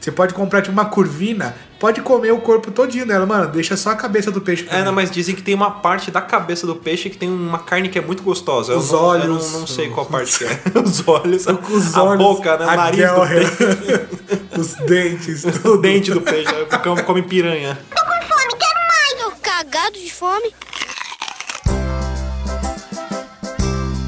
Você 0.00 0.12
pode 0.12 0.34
comprar 0.34 0.62
tipo 0.62 0.72
uma 0.72 0.84
curvina, 0.84 1.56
pode 1.80 2.00
comer 2.00 2.30
o 2.30 2.38
corpo 2.38 2.70
todinho 2.70 3.04
dela, 3.04 3.26
mano. 3.26 3.48
Deixa 3.50 3.76
só 3.76 3.90
a 3.90 3.96
cabeça 3.96 4.30
do 4.30 4.40
peixe. 4.40 4.64
É, 4.70 4.84
não, 4.84 4.92
mas 4.92 5.10
dizem 5.10 5.34
que 5.34 5.42
tem 5.42 5.52
uma 5.52 5.68
parte 5.80 6.12
da 6.12 6.20
cabeça 6.20 6.64
do 6.64 6.76
peixe 6.76 7.10
que 7.10 7.18
tem 7.18 7.28
uma 7.28 7.58
carne 7.58 7.88
que 7.88 7.98
é 7.98 8.00
muito 8.00 8.22
gostosa. 8.22 8.72
Eu 8.72 8.78
Os 8.78 8.92
não, 8.92 9.02
olhos, 9.02 9.24
Eu 9.46 9.52
não, 9.52 9.60
não 9.60 9.66
sei 9.66 9.88
qual 9.88 10.06
parte 10.06 10.38
que 10.38 10.44
é. 10.44 10.60
Os 10.78 11.08
olhos, 11.08 11.46
Os 11.46 11.96
a 11.96 12.04
olhos, 12.04 12.22
boca, 12.22 12.56
né? 12.56 12.66
O 12.66 12.70
a 12.70 12.76
nariz 12.76 13.10
do 13.10 13.26
peixe. 13.26 14.06
os 14.56 14.74
dentes, 14.86 15.44
O 15.44 15.50
tudo. 15.50 15.78
dente 15.82 16.12
do 16.12 16.20
peixe. 16.20 16.52
O 16.54 17.02
come 17.02 17.22
piranha. 17.22 17.76
Fome, 17.90 18.54
quero 18.54 18.80
mais. 18.86 19.40
Cagado 19.42 19.98
de 19.98 20.12
fome. 20.26 20.52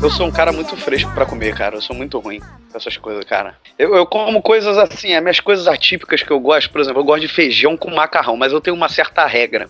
Eu 0.02 0.10
sou 0.10 0.26
um 0.26 0.30
cara 0.30 0.52
muito 0.52 0.76
fresco 0.76 1.12
pra 1.12 1.26
comer, 1.26 1.54
cara. 1.56 1.76
Eu 1.76 1.82
sou 1.82 1.94
muito 1.94 2.18
ruim 2.18 2.40
com 2.40 2.76
essas 2.76 2.96
coisas, 2.96 3.24
cara. 3.24 3.56
Eu, 3.78 3.94
eu 3.94 4.06
como 4.06 4.42
coisas 4.42 4.76
assim, 4.78 5.14
as 5.14 5.22
minhas 5.22 5.40
coisas 5.40 5.66
atípicas 5.66 6.22
que 6.22 6.30
eu 6.30 6.40
gosto, 6.40 6.70
por 6.70 6.80
exemplo, 6.80 7.00
eu 7.00 7.04
gosto 7.04 7.22
de 7.22 7.28
feijão 7.28 7.76
com 7.76 7.90
macarrão, 7.90 8.36
mas 8.36 8.52
eu 8.52 8.60
tenho 8.60 8.76
uma 8.76 8.88
certa 8.88 9.26
regra. 9.26 9.68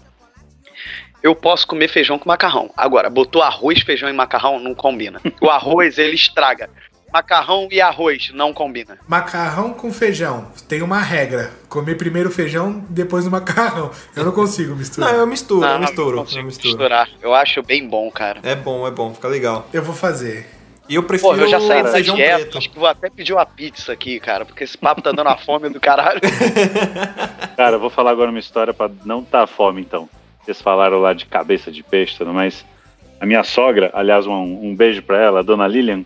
Eu 1.22 1.34
posso 1.34 1.66
comer 1.66 1.88
feijão 1.88 2.18
com 2.18 2.28
macarrão. 2.28 2.70
Agora, 2.76 3.10
botou 3.10 3.42
arroz, 3.42 3.80
feijão 3.80 4.08
e 4.08 4.12
macarrão, 4.12 4.60
não 4.60 4.74
combina. 4.74 5.20
O 5.40 5.50
arroz, 5.50 5.98
ele 5.98 6.14
estraga. 6.14 6.70
Macarrão 7.12 7.68
e 7.70 7.80
arroz 7.80 8.30
não 8.34 8.52
combina. 8.52 8.98
Macarrão 9.08 9.72
com 9.72 9.92
feijão. 9.92 10.48
Tem 10.68 10.82
uma 10.82 11.00
regra. 11.00 11.50
Comer 11.68 11.94
primeiro 11.96 12.28
o 12.28 12.32
feijão, 12.32 12.84
depois 12.88 13.26
o 13.26 13.30
macarrão. 13.30 13.90
Eu 14.14 14.24
não 14.24 14.32
consigo 14.32 14.76
misturar. 14.76 15.12
Não, 15.12 15.20
eu 15.20 15.26
misturo, 15.26 15.64
eu 15.66 15.72
não, 15.72 15.78
misturo. 15.80 16.16
não 16.16 16.26
Eu 16.38 16.44
misturo. 16.44 16.68
misturar. 16.68 17.08
Eu 17.22 17.34
acho 17.34 17.62
bem 17.62 17.88
bom, 17.88 18.10
cara. 18.10 18.40
É 18.42 18.54
bom, 18.54 18.86
é 18.86 18.90
bom, 18.90 19.14
fica 19.14 19.28
legal. 19.28 19.66
Eu 19.72 19.82
vou 19.82 19.94
fazer. 19.94 20.46
E 20.88 20.94
eu 20.94 21.02
prefiro 21.02 21.34
Pô, 21.34 21.36
eu 21.36 21.48
já 21.48 21.60
saí 21.60 21.82
da 21.82 22.00
dieta, 22.00 22.38
preto. 22.40 22.58
acho 22.58 22.70
que 22.70 22.78
vou 22.78 22.88
até 22.88 23.10
pedir 23.10 23.34
uma 23.34 23.44
pizza 23.44 23.92
aqui, 23.92 24.18
cara, 24.18 24.46
porque 24.46 24.64
esse 24.64 24.76
papo 24.76 25.02
tá 25.02 25.12
dando 25.12 25.28
a 25.28 25.36
fome 25.36 25.68
do 25.68 25.78
caralho. 25.78 26.18
Cara, 27.56 27.76
eu 27.76 27.80
vou 27.80 27.90
falar 27.90 28.12
agora 28.12 28.30
uma 28.30 28.38
história 28.38 28.72
pra 28.72 28.88
não 29.04 29.22
tá 29.22 29.46
fome, 29.46 29.82
então. 29.82 30.08
Vocês 30.42 30.62
falaram 30.62 30.98
lá 30.98 31.12
de 31.12 31.26
cabeça 31.26 31.70
de 31.70 31.82
peixe, 31.82 32.14
e 32.14 32.18
tudo 32.18 32.32
mais. 32.32 32.64
A 33.20 33.26
minha 33.26 33.44
sogra, 33.44 33.90
aliás, 33.92 34.26
um, 34.26 34.32
um 34.32 34.74
beijo 34.74 35.02
pra 35.02 35.18
ela, 35.20 35.40
a 35.40 35.42
dona 35.42 35.66
Lilian, 35.68 36.04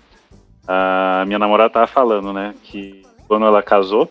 a 0.66 1.25
minha 1.27 1.38
namorada 1.38 1.70
tava 1.70 1.87
falando, 1.87 2.33
né, 2.33 2.55
que 2.62 3.03
quando 3.27 3.46
ela 3.46 3.62
casou, 3.62 4.11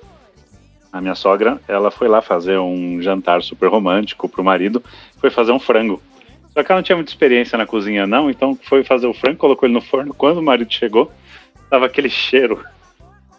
a 0.92 1.00
minha 1.00 1.16
sogra, 1.16 1.60
ela 1.68 1.90
foi 1.90 2.08
lá 2.08 2.22
fazer 2.22 2.60
um 2.60 3.02
jantar 3.02 3.42
super 3.42 3.70
romântico 3.70 4.28
pro 4.28 4.44
marido, 4.44 4.84
foi 5.20 5.30
fazer 5.30 5.52
um 5.52 5.60
frango. 5.60 6.02
Só 6.54 6.64
que 6.64 6.72
ela 6.72 6.80
não 6.80 6.84
tinha 6.84 6.98
muita 6.98 7.12
experiência 7.12 7.58
na 7.58 7.66
cozinha, 7.66 8.06
não, 8.06 8.30
então 8.30 8.58
foi 8.62 8.84
fazer 8.84 9.08
o 9.08 9.14
frango, 9.14 9.38
colocou 9.38 9.68
ele 9.68 9.74
no 9.74 9.82
forno. 9.82 10.14
Quando 10.14 10.40
o 10.40 10.44
marido 10.44 10.72
chegou, 10.72 11.10
tava 11.70 11.86
aquele 11.86 12.10
cheiro, 12.10 12.62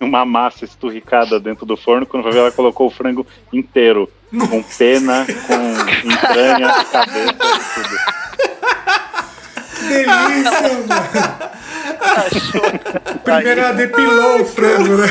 uma 0.01 0.25
massa 0.25 0.65
esturricada 0.65 1.39
dentro 1.39 1.67
do 1.67 1.77
forno. 1.77 2.07
Quando 2.07 2.23
foi 2.23 2.33
ver, 2.33 2.39
ela 2.39 2.53
colocou 2.53 2.87
o 2.87 2.91
frango 2.91 3.27
inteiro, 3.53 4.11
com 4.31 4.63
pena, 4.63 5.27
com 5.27 6.09
entranha, 6.09 6.73
cabeça 6.91 7.33
e 7.33 7.75
tudo. 7.75 7.97
Que 9.77 9.89
delícia, 9.89 10.63
mano. 10.63 11.53
Primeiro 13.25 13.61
ela 13.61 13.73
depilou 13.73 14.41
o 14.43 14.45
frango, 14.45 14.97
né? 14.99 15.07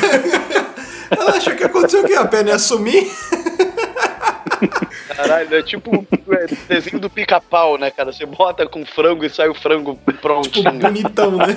Ela 1.12 1.32
achou 1.38 1.56
que 1.56 1.64
aconteceu 1.64 2.02
o 2.02 2.06
quê? 2.08 2.14
A 2.14 2.26
pena 2.26 2.50
ia 2.52 2.60
sumir? 2.60 3.10
Caralho, 5.16 5.56
é 5.56 5.62
tipo 5.64 6.06
é, 6.32 6.46
desenho 6.74 7.00
do 7.00 7.10
pica-pau, 7.10 7.78
né, 7.78 7.92
cara? 7.92 8.12
Você 8.14 8.26
bota 8.26 8.66
com 8.68 8.86
frango 8.86 9.26
e 9.26 9.30
sai 9.30 9.50
o 9.50 9.54
frango 9.54 9.96
prontinho. 10.22 10.72
Bonitão, 10.74 11.32
né? 11.38 11.56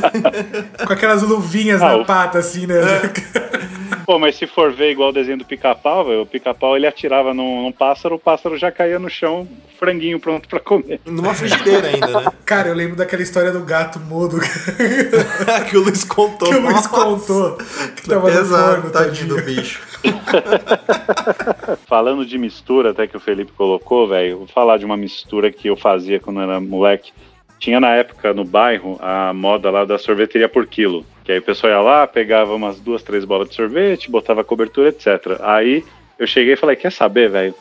Com 0.87 0.93
aquelas 0.93 1.23
luvinhas 1.23 1.81
Ah, 1.83 1.88
na 1.90 1.97
o- 1.97 2.05
pata, 2.05 2.38
assim, 2.38 2.67
né? 2.67 2.75
Pô, 4.05 4.19
mas 4.19 4.37
se 4.37 4.47
for 4.47 4.73
ver 4.73 4.90
igual 4.90 5.11
o 5.11 5.12
desenho 5.12 5.38
do 5.38 5.45
pica-pau, 5.45 6.05
velho, 6.05 6.23
o 6.23 6.27
pica-pau 6.27 6.77
ele 6.77 6.87
atirava 6.87 7.33
num, 7.33 7.62
num 7.62 7.73
pássaro, 7.73 8.17
o 8.17 8.19
pássaro 8.19 8.57
já 8.59 8.71
caía 8.71 8.99
no 8.99 9.09
chão, 9.09 9.49
franguinho 9.79 10.21
pronto 10.21 10.49
pra 10.49 10.61
comer. 10.61 11.01
Numa 11.07 11.35
frigideira 11.35 11.88
ainda, 11.88 12.07
né? 12.07 12.33
Cara, 12.45 12.69
eu 12.69 12.75
lembro 12.75 12.97
daquela 12.97 13.23
história 13.23 13.51
do 13.51 13.61
gato 13.61 13.99
mudo 14.01 14.39
que 15.70 15.76
o 15.76 15.83
Luiz 15.83 16.05
contou. 16.05 16.49
que 16.49 16.55
o 16.55 16.61
Luiz 16.61 16.74
Nossa. 16.74 16.89
contou. 16.89 17.57
Que 17.97 18.09
tava 18.09 18.31
no 18.31 18.37
Pesado, 18.37 18.74
forno, 18.74 18.91
tadinho 18.91 19.28
do 19.28 19.43
bicho. 19.43 19.83
Falando 21.87 22.26
de 22.26 22.37
mistura, 22.37 22.91
até 22.91 23.07
que 23.07 23.16
o 23.16 23.20
Felipe 23.20 23.53
colocou, 23.53 24.07
velho, 24.09 24.39
vou 24.39 24.47
falar 24.47 24.76
de 24.76 24.85
uma 24.85 24.97
mistura 24.97 25.51
que 25.51 25.68
eu 25.68 25.76
fazia 25.76 26.20
quando 26.20 26.41
era 26.41 26.61
moleque. 26.61 27.12
Tinha 27.59 27.81
na 27.81 27.95
época 27.95 28.35
no 28.35 28.45
bairro 28.45 28.99
a 29.01 29.33
moda 29.33 29.70
lá 29.70 29.85
da 29.85 29.99
sorveteria 29.99 30.49
por 30.49 30.66
quilo. 30.66 31.07
Que 31.25 31.33
aí 31.33 31.39
o 31.39 31.43
pessoal 31.43 31.72
ia 31.72 31.81
lá, 31.81 32.07
pegava 32.07 32.55
umas 32.55 32.79
duas, 32.79 33.03
três 33.03 33.25
bolas 33.25 33.49
de 33.49 33.55
sorvete, 33.55 34.11
botava 34.11 34.45
cobertura, 34.45 34.91
etc. 34.91 35.41
Aí 35.41 35.83
eu 36.18 36.27
cheguei 36.27 36.53
e 36.53 36.57
falei: 36.57 36.77
Quer 36.77 36.93
saber, 36.93 37.31
velho? 37.31 37.55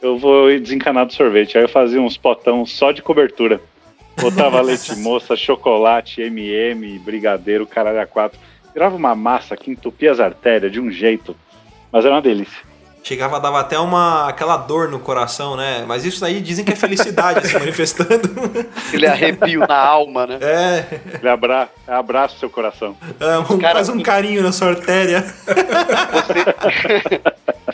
Eu 0.00 0.18
vou 0.18 0.48
desencanar 0.48 1.04
do 1.04 1.12
sorvete. 1.12 1.58
Aí 1.58 1.64
eu 1.64 1.68
fazia 1.68 2.00
uns 2.00 2.16
potão 2.16 2.64
só 2.64 2.90
de 2.90 3.02
cobertura. 3.02 3.60
Botava 4.18 4.60
leite 4.62 4.96
moça, 4.96 5.36
chocolate, 5.36 6.22
MM, 6.22 6.98
brigadeiro, 7.00 7.66
caralho 7.66 8.00
a 8.00 8.06
quatro. 8.06 8.38
Virava 8.72 8.96
uma 8.96 9.14
massa 9.14 9.56
que 9.56 9.70
entupia 9.70 10.10
as 10.10 10.20
artérias 10.20 10.72
de 10.72 10.80
um 10.80 10.90
jeito. 10.90 11.36
Mas 11.92 12.04
era 12.04 12.14
uma 12.14 12.22
delícia. 12.22 12.69
Chegava, 13.02 13.40
dava 13.40 13.60
até 13.60 13.78
uma 13.78 14.28
aquela 14.28 14.56
dor 14.56 14.88
no 14.88 14.98
coração, 14.98 15.56
né? 15.56 15.84
Mas 15.86 16.04
isso 16.04 16.24
aí 16.24 16.40
dizem 16.40 16.64
que 16.64 16.72
é 16.72 16.76
felicidade 16.76 17.46
se 17.46 17.58
manifestando. 17.58 18.10
Aquele 18.88 19.06
arrepio 19.06 19.60
na 19.60 19.76
alma, 19.76 20.26
né? 20.26 20.38
É, 20.40 21.00
Ele 21.18 21.28
abra... 21.28 21.68
abraça 21.88 22.36
o 22.36 22.38
seu 22.38 22.50
coração. 22.50 22.96
é 23.18 23.38
um, 23.38 23.58
Cara, 23.58 23.74
faz 23.74 23.88
um 23.88 24.00
carinho 24.00 24.42
na 24.42 24.52
sua 24.52 24.68
artéria. 24.68 25.24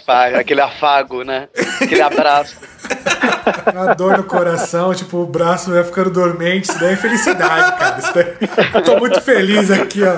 Faz 0.07 0.37
aquele 0.37 0.61
afago, 0.61 1.25
né? 1.25 1.49
Aquele 1.81 2.01
abraço. 2.01 2.55
Uma 3.75 3.93
dor 3.93 4.17
no 4.17 4.23
coração, 4.23 4.95
tipo, 4.95 5.19
o 5.19 5.27
braço 5.27 5.73
vai 5.73 5.83
ficando 5.83 6.11
dormente. 6.11 6.71
Isso 6.71 6.79
daí 6.79 6.93
é 6.93 6.97
felicidade, 6.97 7.77
cara. 7.77 7.99
Isso 7.99 8.15
daí... 8.15 8.37
Eu 8.73 8.83
tô 8.83 8.97
muito 8.99 9.21
feliz 9.21 9.69
aqui, 9.69 10.03
ó. 10.05 10.15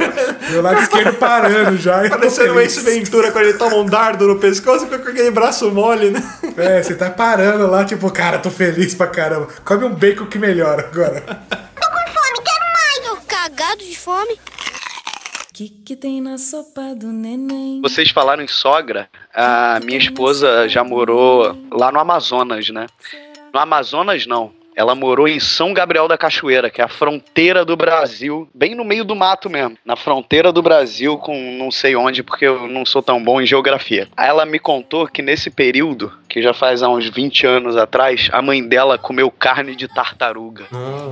Meu 0.51 0.61
lado 0.61 0.82
esquerdo 0.82 1.14
parando 1.14 1.78
já. 1.78 2.03
tô 2.03 2.18
Parecendo 2.18 2.53
o 2.53 2.55
feliz. 2.57 2.76
Ace 2.76 2.84
Ventura 2.84 3.32
quando 3.32 3.45
ele 3.47 3.57
toma 3.57 3.76
um 3.76 3.86
dardo 3.86 4.28
no 4.28 4.39
pescoço 4.39 4.84
e 4.84 4.89
fica 4.89 4.99
com 5.03 5.09
aquele 5.09 5.30
braço 5.30 5.70
mole, 5.70 6.11
né? 6.11 6.22
É, 6.59 6.82
você 6.82 6.95
tá 6.95 7.09
parando 7.09 7.66
lá, 7.66 7.82
tipo, 7.84 8.11
cara, 8.12 8.39
tô 8.39 8.51
feliz 8.51 8.95
pra 8.95 9.07
caramba. 9.07 9.49
Come 9.64 9.84
um 9.84 9.95
bacon 9.95 10.26
que 10.26 10.39
melhora 10.39 10.86
agora. 10.93 11.22
Fome, 11.49 12.43
quero 12.45 12.64
mais. 12.74 13.24
Cagado 13.26 13.78
de 13.78 13.99
fome. 13.99 14.39
Que 15.59 15.68
que 15.68 15.96
tem 15.96 16.20
na 16.20 16.38
sopa 16.38 16.94
do 16.94 17.09
neném? 17.09 17.80
Vocês 17.82 18.11
falaram 18.11 18.44
em 18.44 18.46
sogra. 18.46 19.09
A 19.34 19.80
minha 19.80 19.98
esposa 19.98 20.68
já 20.68 20.84
morou 20.84 21.56
lá 21.72 21.90
no 21.90 21.98
Amazonas, 21.98 22.68
né? 22.68 22.86
No 23.52 23.59
Amazonas, 23.59 24.24
não. 24.24 24.52
Ela 24.79 24.95
morou 24.95 25.26
em 25.26 25.41
São 25.41 25.74
Gabriel 25.74 26.07
da 26.07 26.16
Cachoeira, 26.16 26.70
que 26.70 26.81
é 26.81 26.85
a 26.85 26.89
fronteira 26.89 27.64
do 27.64 27.76
Brasil, 27.76 28.49
bem 28.55 28.76
no 28.76 28.85
meio 28.85 29.05
do 29.05 29.16
mato 29.16 29.51
mesmo. 29.51 29.76
Na 29.85 29.97
fronteira 29.97 30.53
do 30.53 30.62
Brasil 30.62 31.18
com 31.18 31.59
não 31.59 31.68
sei 31.68 31.97
onde, 31.97 32.22
porque 32.22 32.47
eu 32.47 32.68
não 32.68 32.87
sou 32.87 33.03
tão 33.03 33.20
bom 33.20 33.41
em 33.41 33.47
geografia. 33.47 34.07
Aí 34.16 34.29
ela 34.29 34.47
me 34.47 34.61
contou 34.61 35.09
que 35.09 35.20
nesse 35.20 35.51
período, 35.51 36.12
que 36.29 36.41
já 36.41 36.55
faz 36.55 36.81
há 36.81 36.89
uns 36.89 37.09
20 37.09 37.45
anos 37.45 37.76
atrás, 37.76 38.29
a 38.31 38.41
mãe 38.41 38.62
dela 38.62 38.97
comeu 38.97 39.33
carne 39.33 39.74
de 39.74 39.89
tartaruga. 39.89 40.66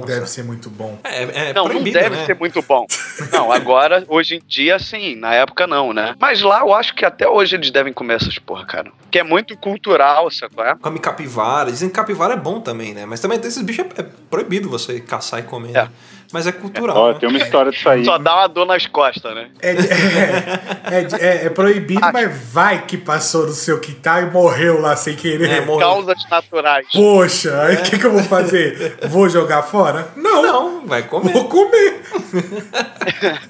Deve 0.07 0.29
ser 0.29 0.45
muito 0.45 0.71
bom. 0.71 0.97
É, 1.03 1.49
é 1.49 1.53
Não, 1.53 1.67
não 1.67 1.83
deve 1.83 2.11
né? 2.11 2.25
ser 2.25 2.37
muito 2.37 2.63
bom. 2.63 2.87
Não, 3.33 3.51
agora, 3.51 4.05
hoje 4.07 4.37
em 4.37 4.43
dia, 4.47 4.79
sim. 4.79 5.17
Na 5.17 5.35
época, 5.35 5.67
não, 5.67 5.93
né? 5.93 6.15
Mas 6.21 6.41
lá, 6.41 6.61
eu 6.61 6.73
acho 6.73 6.95
que 6.95 7.05
até 7.05 7.29
hoje 7.29 7.57
eles 7.57 7.73
devem 7.73 7.93
comer 7.93 8.15
essas 8.15 8.39
porra, 8.39 8.65
cara. 8.65 8.93
Que 9.11 9.19
é 9.19 9.25
muito 9.25 9.57
cultural, 9.57 10.31
sacou? 10.31 10.65
É? 10.65 10.77
Come 10.77 11.01
capivara. 11.01 11.73
Dizem 11.73 11.89
que 11.89 11.95
capivara 11.97 12.35
é 12.35 12.37
bom 12.37 12.61
também, 12.61 12.95
né? 12.95 13.07
Mas 13.07 13.19
também 13.19 13.41
esses 13.57 13.63
bichos 13.63 13.87
é, 13.97 14.01
é 14.01 14.07
proibido 14.31 14.69
você 14.69 15.01
caçar 15.01 15.41
e 15.41 15.43
comer. 15.45 15.71
É. 15.71 15.83
né? 15.85 15.89
Mas 16.33 16.45
é 16.47 16.53
cultural. 16.53 16.97
Ó, 16.97 17.13
né? 17.13 17.19
tem 17.21 17.29
uma 17.29 17.39
história 17.39 17.71
disso 17.71 17.89
aí. 17.89 18.05
Só 18.05 18.19
dá 18.19 18.35
uma 18.35 18.49
dor 18.49 18.67
nas 18.67 18.85
costas, 18.87 19.33
né? 19.33 19.49
É, 19.63 19.71
é, 19.71 19.77
é- 19.77 21.07
é- 21.21 21.47
é 21.47 21.51
proibido, 21.51 22.01
mas 22.13 22.53
vai 22.53 22.85
que 22.85 22.97
passou 22.99 23.47
no 23.47 23.53
seu 23.53 23.81
quintal 23.81 24.23
e 24.23 24.27
morreu 24.31 24.81
lá 24.81 24.97
sem 24.97 25.15
querer. 25.15 25.49
É, 25.49 25.61
morreu. 25.61 25.87
Causas 25.87 26.29
naturais. 26.29 26.87
Poxa, 26.93 27.63
aí 27.63 27.77
o 27.77 27.83
que, 27.83 27.99
que 27.99 28.05
eu 28.05 28.11
vou 28.11 28.25
fazer? 28.25 28.99
Vou 29.09 29.29
jogar 29.29 29.63
fora? 29.63 30.09
Não, 30.17 30.43
Não, 30.43 30.87
vai 30.87 31.05
comer. 31.05 31.33
vou 31.33 31.45
comer. 31.45 32.03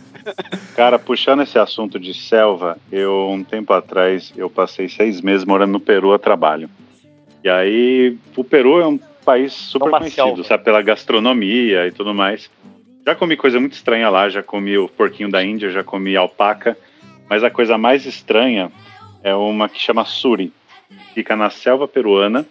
Cara, 0.76 0.98
puxando 0.98 1.42
esse 1.44 1.58
assunto 1.58 1.98
de 1.98 2.12
selva, 2.12 2.76
eu, 2.92 3.30
um 3.30 3.42
tempo 3.42 3.72
atrás, 3.72 4.32
eu 4.36 4.50
passei 4.50 4.88
seis 4.88 5.20
meses 5.20 5.44
morando 5.46 5.70
no 5.72 5.80
Peru 5.80 6.12
a 6.12 6.18
trabalho. 6.18 6.68
E 7.42 7.48
aí, 7.48 8.18
o 8.36 8.42
Peru 8.44 8.80
é 8.80 8.86
um 8.86 8.98
país 9.26 9.52
super 9.52 9.90
conhecido, 9.90 10.44
sabe, 10.44 10.62
pela 10.62 10.80
gastronomia 10.80 11.88
e 11.88 11.90
tudo 11.90 12.14
mais. 12.14 12.48
Já 13.04 13.14
comi 13.14 13.36
coisa 13.36 13.58
muito 13.58 13.72
estranha 13.72 14.08
lá, 14.08 14.28
já 14.28 14.42
comi 14.42 14.78
o 14.78 14.88
porquinho 14.88 15.30
da 15.30 15.44
Índia, 15.44 15.70
já 15.70 15.82
comi 15.82 16.16
alpaca, 16.16 16.78
mas 17.28 17.42
a 17.42 17.50
coisa 17.50 17.76
mais 17.76 18.06
estranha 18.06 18.70
é 19.22 19.34
uma 19.34 19.68
que 19.68 19.80
chama 19.80 20.04
suri. 20.04 20.52
Fica 21.12 21.34
na 21.34 21.50
selva 21.50 21.88
peruana 21.88 22.46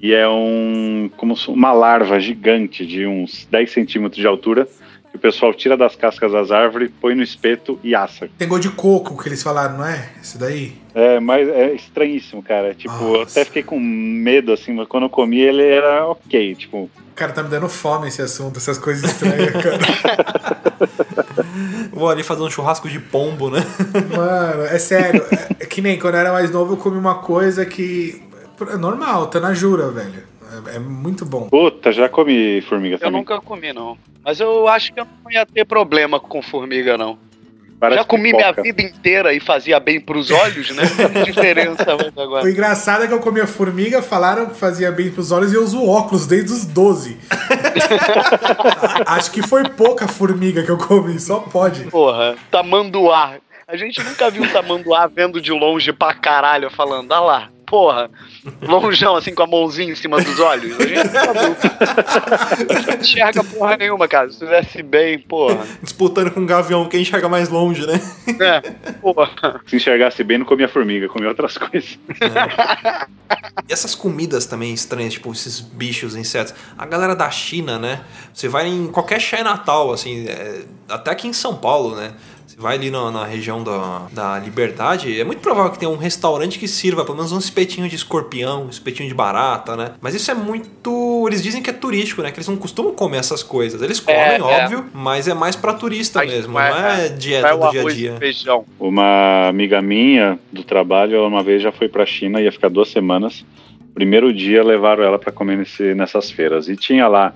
e 0.00 0.14
é 0.14 0.28
um 0.28 1.10
como 1.16 1.34
uma 1.48 1.72
larva 1.72 2.20
gigante 2.20 2.86
de 2.86 3.06
uns 3.06 3.44
10 3.46 3.70
centímetros 3.70 4.20
de 4.20 4.26
altura 4.26 4.68
que 5.10 5.16
o 5.16 5.18
pessoal 5.18 5.52
tira 5.52 5.76
das 5.76 5.96
cascas 5.96 6.32
das 6.32 6.50
árvores, 6.50 6.90
põe 7.00 7.14
no 7.14 7.22
espeto 7.22 7.78
e 7.82 7.94
assa. 7.94 8.28
Tem 8.38 8.46
gosto 8.46 8.62
de 8.62 8.70
coco 8.70 9.20
que 9.20 9.28
eles 9.28 9.42
falaram, 9.42 9.78
não 9.78 9.86
é? 9.86 10.10
Esse 10.22 10.38
daí? 10.38 10.72
É, 10.94 11.18
mas 11.18 11.48
é 11.48 11.72
estranhíssimo, 11.74 12.42
cara. 12.42 12.74
Tipo, 12.74 12.94
eu 12.94 13.18
Nossa. 13.18 13.40
até 13.40 13.44
fiquei 13.44 13.62
com 13.62 13.78
medo, 13.78 14.52
assim, 14.52 14.72
mas 14.72 14.86
quando 14.86 15.04
eu 15.04 15.10
comi 15.10 15.40
ele 15.40 15.66
era 15.66 16.06
ok, 16.06 16.54
tipo... 16.54 16.90
Cara, 17.14 17.32
tá 17.32 17.42
me 17.42 17.50
dando 17.50 17.68
fome 17.68 18.08
esse 18.08 18.22
assunto, 18.22 18.58
essas 18.58 18.78
coisas 18.78 19.04
estranhas, 19.10 19.52
cara. 19.52 19.78
Vou 21.92 22.08
ali 22.08 22.22
fazer 22.22 22.42
um 22.42 22.50
churrasco 22.50 22.88
de 22.88 22.98
pombo, 22.98 23.50
né? 23.50 23.60
Mano, 24.16 24.62
é 24.64 24.78
sério. 24.78 25.24
É, 25.30 25.64
é 25.64 25.66
que 25.66 25.82
nem 25.82 25.98
quando 25.98 26.14
eu 26.14 26.20
era 26.20 26.32
mais 26.32 26.50
novo 26.50 26.74
eu 26.74 26.76
comi 26.76 26.96
uma 26.96 27.16
coisa 27.16 27.66
que. 27.66 28.22
É 28.72 28.76
normal, 28.76 29.26
tá 29.26 29.40
na 29.40 29.52
jura, 29.52 29.90
velho. 29.90 30.29
É, 30.72 30.76
é 30.76 30.78
muito 30.78 31.24
bom. 31.24 31.48
Puta, 31.48 31.92
já 31.92 32.08
comi 32.08 32.60
formiga 32.62 32.96
Eu 32.96 32.98
também. 32.98 33.20
nunca 33.20 33.40
comi, 33.40 33.72
não. 33.72 33.96
Mas 34.24 34.40
eu 34.40 34.66
acho 34.68 34.92
que 34.92 35.00
eu 35.00 35.06
não 35.24 35.30
ia 35.32 35.46
ter 35.46 35.64
problema 35.64 36.18
com 36.20 36.42
formiga, 36.42 36.96
não. 36.98 37.18
Parece 37.78 38.00
Já 38.00 38.04
comi 38.04 38.24
pipoca. 38.30 38.52
minha 38.52 38.62
vida 38.62 38.82
inteira 38.82 39.32
e 39.32 39.40
fazia 39.40 39.80
bem 39.80 39.98
pros 39.98 40.30
olhos, 40.30 40.70
né? 40.76 40.82
Que 41.24 41.32
diferença 41.32 41.82
ter 41.86 42.12
O 42.14 42.20
agora? 42.20 42.50
engraçado 42.50 43.04
é 43.04 43.06
que 43.06 43.14
eu 43.14 43.20
comia 43.20 43.46
formiga, 43.46 44.02
falaram 44.02 44.46
que 44.50 44.54
fazia 44.54 44.92
bem 44.92 45.10
pros 45.10 45.32
olhos 45.32 45.50
e 45.50 45.54
eu 45.56 45.64
uso 45.64 45.82
óculos 45.88 46.26
desde 46.26 46.52
os 46.52 46.66
12. 46.66 47.16
Acho 49.06 49.30
que 49.30 49.42
foi 49.42 49.66
pouca 49.70 50.06
formiga 50.06 50.62
que 50.62 50.70
eu 50.70 50.76
comi, 50.78 51.18
só 51.18 51.40
pode. 51.40 51.84
Porra, 51.84 52.36
tamanduá. 52.50 53.36
A 53.66 53.76
gente 53.76 54.02
nunca 54.02 54.30
viu 54.30 54.42
um 54.42 54.48
tamanduá 54.48 55.06
vendo 55.06 55.40
de 55.40 55.52
longe 55.52 55.92
pra 55.92 56.12
caralho, 56.12 56.70
falando, 56.70 57.10
ah 57.12 57.20
lá, 57.20 57.48
porra. 57.70 58.10
Longeão, 58.60 59.14
assim, 59.14 59.32
com 59.32 59.44
a 59.44 59.46
mãozinha 59.46 59.92
em 59.92 59.94
cima 59.94 60.20
dos 60.20 60.40
olhos. 60.40 60.76
A 60.78 60.82
gente 60.82 61.08
viu. 61.08 62.84
Não 62.86 63.00
enxerga 63.00 63.44
porra 63.44 63.76
nenhuma, 63.76 64.08
cara. 64.08 64.28
Se 64.28 64.40
fizesse 64.40 64.82
bem, 64.82 65.20
porra. 65.20 65.64
Disputando 65.80 66.32
com 66.32 66.40
um 66.40 66.46
gavião, 66.46 66.88
quem 66.88 67.02
enxerga 67.02 67.28
mais 67.28 67.48
longe, 67.48 67.86
né? 67.86 68.00
É, 68.40 68.60
porra. 69.00 69.30
Se 69.66 69.76
enxergasse 69.76 70.24
bem, 70.24 70.38
não 70.38 70.46
comia 70.46 70.68
formiga, 70.68 71.08
comia 71.08 71.28
outras 71.28 71.56
coisas. 71.56 71.96
E 73.68 73.72
essas 73.72 73.94
comidas 73.94 74.46
também 74.46 74.74
estranhas, 74.74 75.12
tipo 75.12 75.30
esses 75.30 75.60
bichos, 75.60 76.16
insetos. 76.16 76.52
A 76.76 76.84
galera 76.84 77.14
da 77.14 77.30
China, 77.30 77.78
né? 77.78 78.00
Você 78.34 78.48
vai 78.48 78.66
em 78.66 78.88
qualquer 78.88 79.20
Natal, 79.44 79.92
assim, 79.92 80.26
é, 80.26 80.64
até 80.88 81.12
aqui 81.12 81.28
em 81.28 81.32
São 81.32 81.54
Paulo, 81.54 81.94
né? 81.94 82.14
Vai 82.60 82.76
ali 82.76 82.90
na, 82.90 83.10
na 83.10 83.24
região 83.24 83.64
da, 83.64 84.06
da 84.12 84.38
Liberdade, 84.38 85.18
é 85.18 85.24
muito 85.24 85.40
provável 85.40 85.72
que 85.72 85.78
tenha 85.78 85.90
um 85.90 85.96
restaurante 85.96 86.58
que 86.58 86.68
sirva 86.68 87.04
pelo 87.06 87.16
menos 87.16 87.32
um 87.32 87.38
espetinho 87.38 87.88
de 87.88 87.96
escorpião, 87.96 88.66
um 88.66 88.68
espetinho 88.68 89.08
de 89.08 89.14
barata, 89.14 89.74
né? 89.76 89.92
Mas 89.98 90.14
isso 90.14 90.30
é 90.30 90.34
muito. 90.34 91.24
Eles 91.26 91.42
dizem 91.42 91.62
que 91.62 91.70
é 91.70 91.72
turístico, 91.72 92.20
né? 92.20 92.30
Que 92.30 92.36
eles 92.38 92.48
não 92.48 92.58
costumam 92.58 92.92
comer 92.94 93.16
essas 93.16 93.42
coisas. 93.42 93.80
Eles 93.80 93.98
comem, 93.98 94.20
É, 94.20 94.36
é. 94.36 94.42
óbvio, 94.42 94.84
mas 94.92 95.26
é 95.26 95.32
mais 95.32 95.56
pra 95.56 95.72
turista 95.72 96.20
mesmo, 96.22 96.52
vai- 96.52 96.70
não 96.70 96.86
é 96.88 97.08
dieta 97.08 97.42
Vai 97.48 97.54
o 97.54 97.58
do 97.60 97.70
dia 97.70 97.80
a 97.82 97.90
dia. 97.92 98.16
feijão. 98.18 98.64
Uma 98.78 99.48
amiga 99.48 99.80
minha 99.80 100.38
do 100.52 100.62
trabalho, 100.62 101.16
ela 101.16 101.26
uma 101.28 101.42
vez 101.42 101.62
já 101.62 101.72
foi 101.72 101.88
pra 101.88 102.04
China, 102.04 102.42
ia 102.42 102.52
ficar 102.52 102.68
duas 102.68 102.90
semanas. 102.90 103.42
Primeiro 103.94 104.32
dia 104.34 104.62
levaram 104.62 105.02
ela 105.02 105.18
pra 105.18 105.32
comer 105.32 105.56
nesse, 105.56 105.94
nessas 105.94 106.30
feiras. 106.30 106.68
E 106.68 106.76
tinha 106.76 107.08
lá 107.08 107.32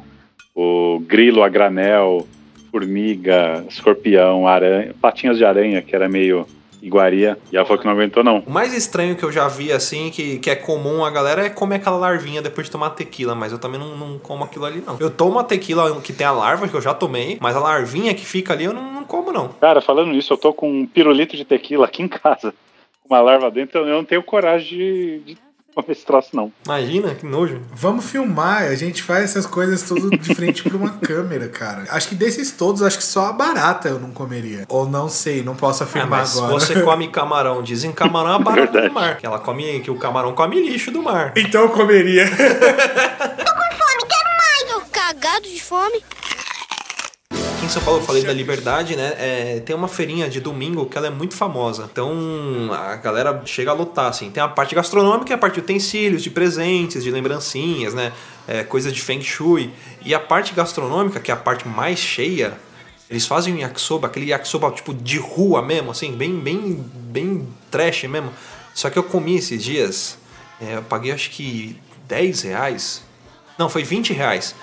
o 0.55 1.01
grilo 1.01 1.43
a 1.43 1.49
granel, 1.49 2.27
formiga, 2.75 3.65
escorpião, 3.69 4.49
aranha, 4.49 4.93
patinhas 5.01 5.39
de 5.39 5.45
aranha, 5.45 5.81
que 5.81 5.95
era 5.95 6.09
meio 6.09 6.45
iguaria. 6.83 7.39
E 7.53 7.57
ela 7.57 7.65
falou 7.65 7.81
que 7.81 7.87
não 7.87 7.93
aguentou, 7.93 8.25
não. 8.25 8.41
O 8.41 8.51
mais 8.51 8.75
estranho 8.75 9.15
que 9.15 9.23
eu 9.23 9.31
já 9.31 9.47
vi, 9.47 9.71
assim, 9.71 10.11
que, 10.11 10.41
que 10.41 10.51
é 10.51 10.57
comum 10.57 11.05
a 11.05 11.11
galera 11.11 11.47
é 11.47 11.49
comer 11.49 11.77
aquela 11.77 11.97
larvinha 11.97 12.43
depois 12.43 12.67
de 12.67 12.73
tomar 12.73 12.91
tequila, 12.91 13.33
mas 13.33 13.53
eu 13.53 13.61
também 13.61 13.79
não, 13.79 13.97
não 13.97 14.19
como 14.19 14.43
aquilo 14.43 14.65
ali, 14.65 14.83
não. 14.85 14.97
Eu 14.99 15.09
tomo 15.09 15.39
a 15.39 15.45
tequila 15.45 16.01
que 16.01 16.13
tem 16.13 16.27
a 16.27 16.33
larva, 16.33 16.67
que 16.67 16.75
eu 16.75 16.83
já 16.83 16.93
tomei, 16.93 17.39
mas 17.41 17.55
a 17.55 17.61
larvinha 17.61 18.13
que 18.13 18.27
fica 18.27 18.53
ali 18.53 18.65
eu 18.65 18.73
não, 18.73 18.93
não 18.93 19.05
como, 19.05 19.33
não. 19.33 19.49
Cara, 19.61 19.81
falando 19.81 20.11
nisso, 20.11 20.33
eu 20.33 20.37
tô 20.37 20.53
com 20.53 20.69
um 20.69 20.85
pirulito 20.85 21.37
de 21.37 21.45
tequila 21.45 21.87
aqui 21.87 22.03
em 22.03 22.09
casa. 22.09 22.53
uma 23.09 23.21
larva 23.21 23.53
dentro, 23.53 23.79
eu 23.79 23.87
não 23.87 24.05
tenho 24.05 24.23
coragem 24.23 24.77
de, 24.77 25.19
de 25.21 25.44
comer 25.75 25.93
esse 25.93 26.05
troço, 26.05 26.31
não. 26.35 26.53
Imagina, 26.65 27.15
que 27.15 27.27
nojo. 27.27 27.61
Vamos 27.75 28.05
filmar, 28.05 28.63
a 28.65 28.75
gente 28.75 29.03
faz 29.03 29.25
essas 29.25 29.47
coisas 29.47 29.83
tudo 29.83 30.11
de 30.17 30.35
frente 30.35 30.63
pra 30.63 30.77
uma 30.77 30.91
câmera, 30.99 31.49
cara. 31.49 31.85
Acho 31.91 32.09
que 32.09 32.15
desses 32.15 32.51
todos, 32.53 32.83
acho 32.83 32.99
que 32.99 33.05
só 33.05 33.27
a 33.27 33.33
barata 33.33 33.89
eu 33.89 33.99
não 33.99 34.11
comeria. 34.13 34.65
Ou 34.69 34.89
não 34.89 35.09
sei, 35.09 35.43
não 35.43 35.55
posso 35.57 35.83
É, 35.83 35.87
afirmar 35.87 36.21
mas 36.21 36.37
agora. 36.37 36.53
você 36.53 36.81
come 36.83 37.09
camarão, 37.09 37.63
dizem 37.63 37.91
que 37.91 37.97
camarão 37.97 38.33
é 38.33 38.35
a 38.35 38.39
barata 38.39 38.73
Verdade. 38.73 38.89
do 38.89 38.95
mar. 38.95 39.17
Que 39.19 39.27
ela 39.27 39.39
come, 39.39 39.81
que 39.81 39.91
o 39.91 39.97
camarão 39.97 40.33
come 40.35 40.61
lixo 40.61 40.91
do 40.91 41.03
mar. 41.03 41.33
Então 41.37 41.63
eu 41.63 41.69
comeria. 41.71 42.27
Fome, 42.35 44.05
quero 44.09 44.31
mais. 44.39 44.63
Tô 44.69 44.81
cagado 44.93 45.49
de 45.49 45.63
fome. 45.63 46.03
Aqui 47.65 47.71
em 47.71 47.73
São 47.73 47.83
Paulo 47.83 48.01
eu 48.01 48.05
falei 48.05 48.23
da 48.23 48.33
Liberdade, 48.33 48.95
né? 48.95 49.15
É, 49.17 49.63
tem 49.65 49.75
uma 49.75 49.89
feirinha 49.89 50.29
de 50.29 50.39
domingo 50.39 50.85
que 50.85 50.99
ela 50.99 51.07
é 51.07 51.11
muito 51.11 51.35
famosa. 51.35 51.89
Então 51.91 52.69
a 52.71 52.95
galera 52.97 53.41
chega 53.47 53.71
a 53.71 53.75
lotar, 53.75 54.09
assim. 54.09 54.31
Tem 54.31 54.43
a 54.43 54.49
parte 54.49 54.75
gastronômica 54.75 55.35
a 55.35 55.39
parte 55.39 55.55
de 55.55 55.61
utensílios, 55.61 56.23
de 56.23 56.29
presentes, 56.29 57.03
de 57.03 57.11
lembrancinhas, 57.11 57.95
né? 57.95 58.13
É, 58.47 58.65
coisas 58.65 58.93
de 58.93 59.01
Feng 59.01 59.23
Shui. 59.23 59.73
E 60.05 60.15
a 60.15 60.21
parte 60.21 60.53
gastronômica, 60.53 61.19
que 61.19 61.31
é 61.31 61.35
a 61.35 61.39
parte 61.39 61.67
mais 61.67 61.99
cheia, 61.99 62.53
eles 63.09 63.25
fazem 63.25 63.55
um 63.55 63.59
yakisoba, 63.59 64.09
aquele 64.09 64.27
yakisoba 64.27 64.71
tipo 64.71 64.93
de 64.93 65.17
rua 65.17 65.63
mesmo, 65.63 65.91
assim, 65.91 66.13
bem, 66.13 66.39
bem, 66.39 66.85
bem 66.95 67.49
trash 67.71 68.05
mesmo. 68.05 68.31
Só 68.75 68.91
que 68.91 68.99
eu 68.99 69.05
comi 69.05 69.37
esses 69.37 69.65
dias, 69.65 70.19
é, 70.61 70.77
eu 70.77 70.83
paguei 70.83 71.13
acho 71.13 71.31
que 71.31 71.81
10 72.09 72.43
reais. 72.43 73.03
Não, 73.59 73.71
foi 73.71 73.85
20 73.85 74.13
reais. 74.13 74.55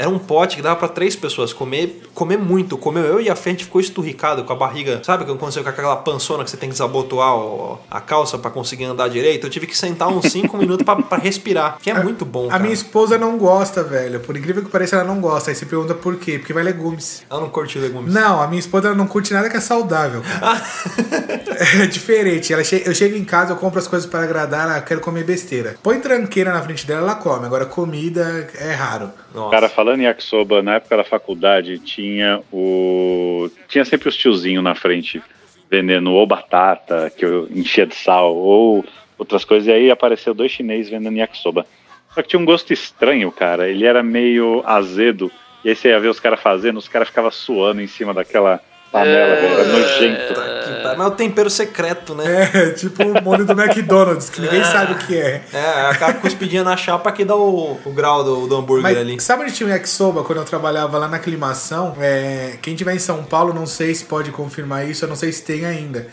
Era 0.00 0.08
um 0.08 0.18
pote 0.18 0.56
que 0.56 0.62
dava 0.62 0.76
pra 0.76 0.88
três 0.88 1.14
pessoas 1.14 1.52
comer, 1.52 2.02
comer 2.14 2.38
muito. 2.38 2.78
Comeu 2.78 3.04
eu 3.04 3.20
e 3.20 3.28
a 3.28 3.36
Fê, 3.36 3.50
a 3.50 3.52
gente 3.52 3.64
ficou 3.66 3.80
esturricado 3.80 4.44
com 4.44 4.52
a 4.52 4.56
barriga. 4.56 5.02
Sabe 5.04 5.26
quando 5.26 5.38
você 5.38 5.58
fica 5.58 5.70
com 5.72 5.80
aquela 5.80 5.96
pançona 5.96 6.42
que 6.42 6.50
você 6.50 6.56
tem 6.56 6.70
que 6.70 6.72
desabotoar 6.72 7.36
o- 7.36 7.78
a 7.90 8.00
calça 8.00 8.38
pra 8.38 8.50
conseguir 8.50 8.84
andar 8.84 9.08
direito? 9.08 9.46
Eu 9.46 9.50
tive 9.50 9.66
que 9.66 9.76
sentar 9.76 10.08
uns 10.08 10.26
5 10.32 10.56
minutos 10.58 10.84
pra, 10.84 10.96
pra 10.96 11.18
respirar. 11.18 11.76
Que 11.82 11.90
é 11.90 12.02
muito 12.02 12.24
bom, 12.24 12.46
A 12.46 12.52
cara. 12.52 12.62
minha 12.62 12.72
esposa 12.72 13.18
não 13.18 13.36
gosta, 13.36 13.82
velho. 13.84 14.20
Por 14.20 14.36
incrível 14.36 14.62
que 14.64 14.70
pareça, 14.70 14.96
ela 14.96 15.04
não 15.04 15.20
gosta. 15.20 15.50
Aí 15.50 15.54
você 15.54 15.66
pergunta 15.66 15.94
por 15.94 16.16
quê? 16.16 16.38
Porque 16.38 16.52
vai 16.54 16.62
legumes. 16.62 17.22
Ela 17.28 17.40
não 17.42 17.50
curte 17.50 17.78
legumes. 17.78 18.12
Não, 18.14 18.40
a 18.42 18.46
minha 18.46 18.60
esposa 18.60 18.94
não 18.94 19.06
curte 19.06 19.32
nada 19.34 19.50
que 19.50 19.56
é 19.56 19.60
saudável. 19.60 20.22
cara. 20.22 20.62
é 21.82 21.86
diferente. 21.86 22.52
Ela 22.52 22.62
che- 22.64 22.82
Eu 22.86 22.94
chego 22.94 23.16
em 23.16 23.24
casa, 23.24 23.52
eu 23.52 23.56
compro 23.56 23.78
as 23.78 23.86
coisas 23.88 24.08
para 24.08 24.22
agradar, 24.22 24.68
ela 24.70 24.80
quer 24.80 24.98
comer 25.00 25.24
besteira. 25.24 25.76
Põe 25.82 26.00
tranqueira 26.00 26.52
na 26.52 26.62
frente 26.62 26.86
dela, 26.86 27.02
ela 27.02 27.14
come. 27.16 27.44
Agora, 27.46 27.66
comida 27.66 28.48
é 28.58 28.72
raro. 28.72 29.10
Nossa. 29.34 29.50
Cara, 29.50 29.68
falando 29.68 29.89
em 29.98 30.04
yakisoba, 30.04 30.62
na 30.62 30.74
época 30.74 30.96
da 30.96 31.04
faculdade 31.04 31.78
tinha 31.78 32.40
o. 32.52 33.50
Tinha 33.68 33.84
sempre 33.84 34.08
os 34.08 34.16
tiozinhos 34.16 34.62
na 34.62 34.74
frente 34.74 35.22
vendendo 35.70 36.12
ou 36.12 36.26
batata, 36.26 37.10
que 37.16 37.24
eu 37.24 37.48
enchia 37.50 37.86
de 37.86 37.94
sal, 37.94 38.34
ou 38.34 38.84
outras 39.16 39.44
coisas, 39.44 39.68
e 39.68 39.72
aí 39.72 39.90
apareceu 39.90 40.34
dois 40.34 40.50
chineses 40.50 40.90
vendendo 40.90 41.16
yakisoba. 41.16 41.64
Só 42.12 42.22
que 42.22 42.28
tinha 42.28 42.40
um 42.40 42.44
gosto 42.44 42.72
estranho, 42.72 43.30
cara. 43.30 43.68
Ele 43.68 43.86
era 43.86 44.02
meio 44.02 44.62
azedo. 44.66 45.30
E 45.64 45.68
aí 45.68 45.76
você 45.76 45.90
ia 45.90 46.00
ver 46.00 46.08
os 46.08 46.18
caras 46.18 46.40
fazendo, 46.40 46.78
os 46.78 46.88
caras 46.88 47.08
ficavam 47.08 47.30
suando 47.30 47.80
em 47.80 47.86
cima 47.86 48.12
daquela 48.12 48.60
panela, 48.90 49.36
velho. 49.36 49.54
Era 49.54 49.64
nojento. 49.64 50.34
Tá. 50.82 50.94
Mas 50.96 51.06
é 51.06 51.08
o 51.08 51.10
tempero 51.12 51.50
secreto, 51.50 52.14
né? 52.14 52.50
É, 52.52 52.70
tipo 52.70 53.02
o 53.02 53.22
molho 53.22 53.44
do 53.44 53.52
McDonald's, 53.52 54.28
que 54.28 54.40
ninguém 54.40 54.64
sabe 54.64 54.92
o 54.92 54.98
que 54.98 55.16
é. 55.16 55.42
É, 55.52 55.90
aquela 55.90 56.14
cuspidinha 56.14 56.64
na 56.64 56.76
chapa 56.76 57.10
que 57.12 57.24
dá 57.24 57.36
o, 57.36 57.78
o 57.84 57.92
grau 57.92 58.24
do, 58.24 58.46
do 58.46 58.56
hambúrguer 58.56 58.82
Mas 58.82 58.98
ali. 58.98 59.20
sabe 59.20 59.44
onde 59.44 59.52
tinha 59.52 59.68
o 59.68 59.70
yakisoba 59.70 60.22
quando 60.24 60.38
eu 60.38 60.44
trabalhava 60.44 60.98
lá 60.98 61.08
na 61.08 61.16
aclimação? 61.16 61.96
É, 62.00 62.58
quem 62.60 62.74
tiver 62.74 62.94
em 62.94 62.98
São 62.98 63.22
Paulo, 63.22 63.52
não 63.52 63.66
sei 63.66 63.94
se 63.94 64.04
pode 64.04 64.30
confirmar 64.30 64.88
isso, 64.88 65.04
eu 65.04 65.08
não 65.08 65.16
sei 65.16 65.32
se 65.32 65.42
tem 65.42 65.64
ainda. 65.64 66.06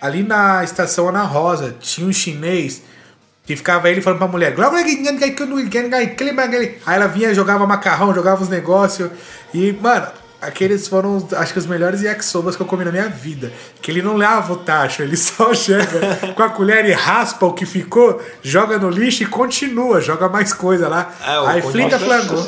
Ali 0.00 0.22
na 0.22 0.64
estação 0.64 1.08
Ana 1.08 1.22
Rosa, 1.22 1.74
tinha 1.78 2.06
um 2.06 2.12
chinês 2.12 2.82
que 3.44 3.56
ficava 3.56 3.90
ele 3.90 4.00
falando 4.00 4.18
pra 4.18 4.28
mulher. 4.28 4.54
Aí 6.86 6.96
ela 6.96 7.06
vinha, 7.06 7.34
jogava 7.34 7.66
macarrão, 7.66 8.14
jogava 8.14 8.42
os 8.42 8.48
negócios. 8.48 9.10
E, 9.52 9.72
mano, 9.72 10.06
aqueles 10.42 10.88
foram, 10.88 11.26
acho 11.32 11.52
que 11.52 11.58
os 11.58 11.66
melhores 11.66 12.02
yakisobas 12.02 12.56
que 12.56 12.62
eu 12.62 12.66
comi 12.66 12.84
na 12.84 12.90
minha 12.92 13.08
vida. 13.08 13.52
Que 13.80 13.90
ele 13.90 14.02
não 14.02 14.16
lava 14.16 14.52
o 14.52 14.56
tacho, 14.56 15.02
ele 15.02 15.16
só 15.16 15.54
chega 15.54 15.86
com 16.34 16.42
a 16.42 16.48
colher 16.50 16.84
e 16.84 16.92
raspa 16.92 17.46
o 17.46 17.52
que 17.52 17.64
ficou, 17.64 18.20
joga 18.42 18.78
no 18.78 18.90
lixo 18.90 19.22
e 19.22 19.26
continua, 19.26 20.00
joga 20.00 20.28
mais 20.28 20.52
coisa 20.52 20.88
lá. 20.88 21.14
É, 21.24 21.30
Aí 21.48 21.62
continua- 21.62 21.72
flinga 21.72 21.98
flangou. 21.98 22.46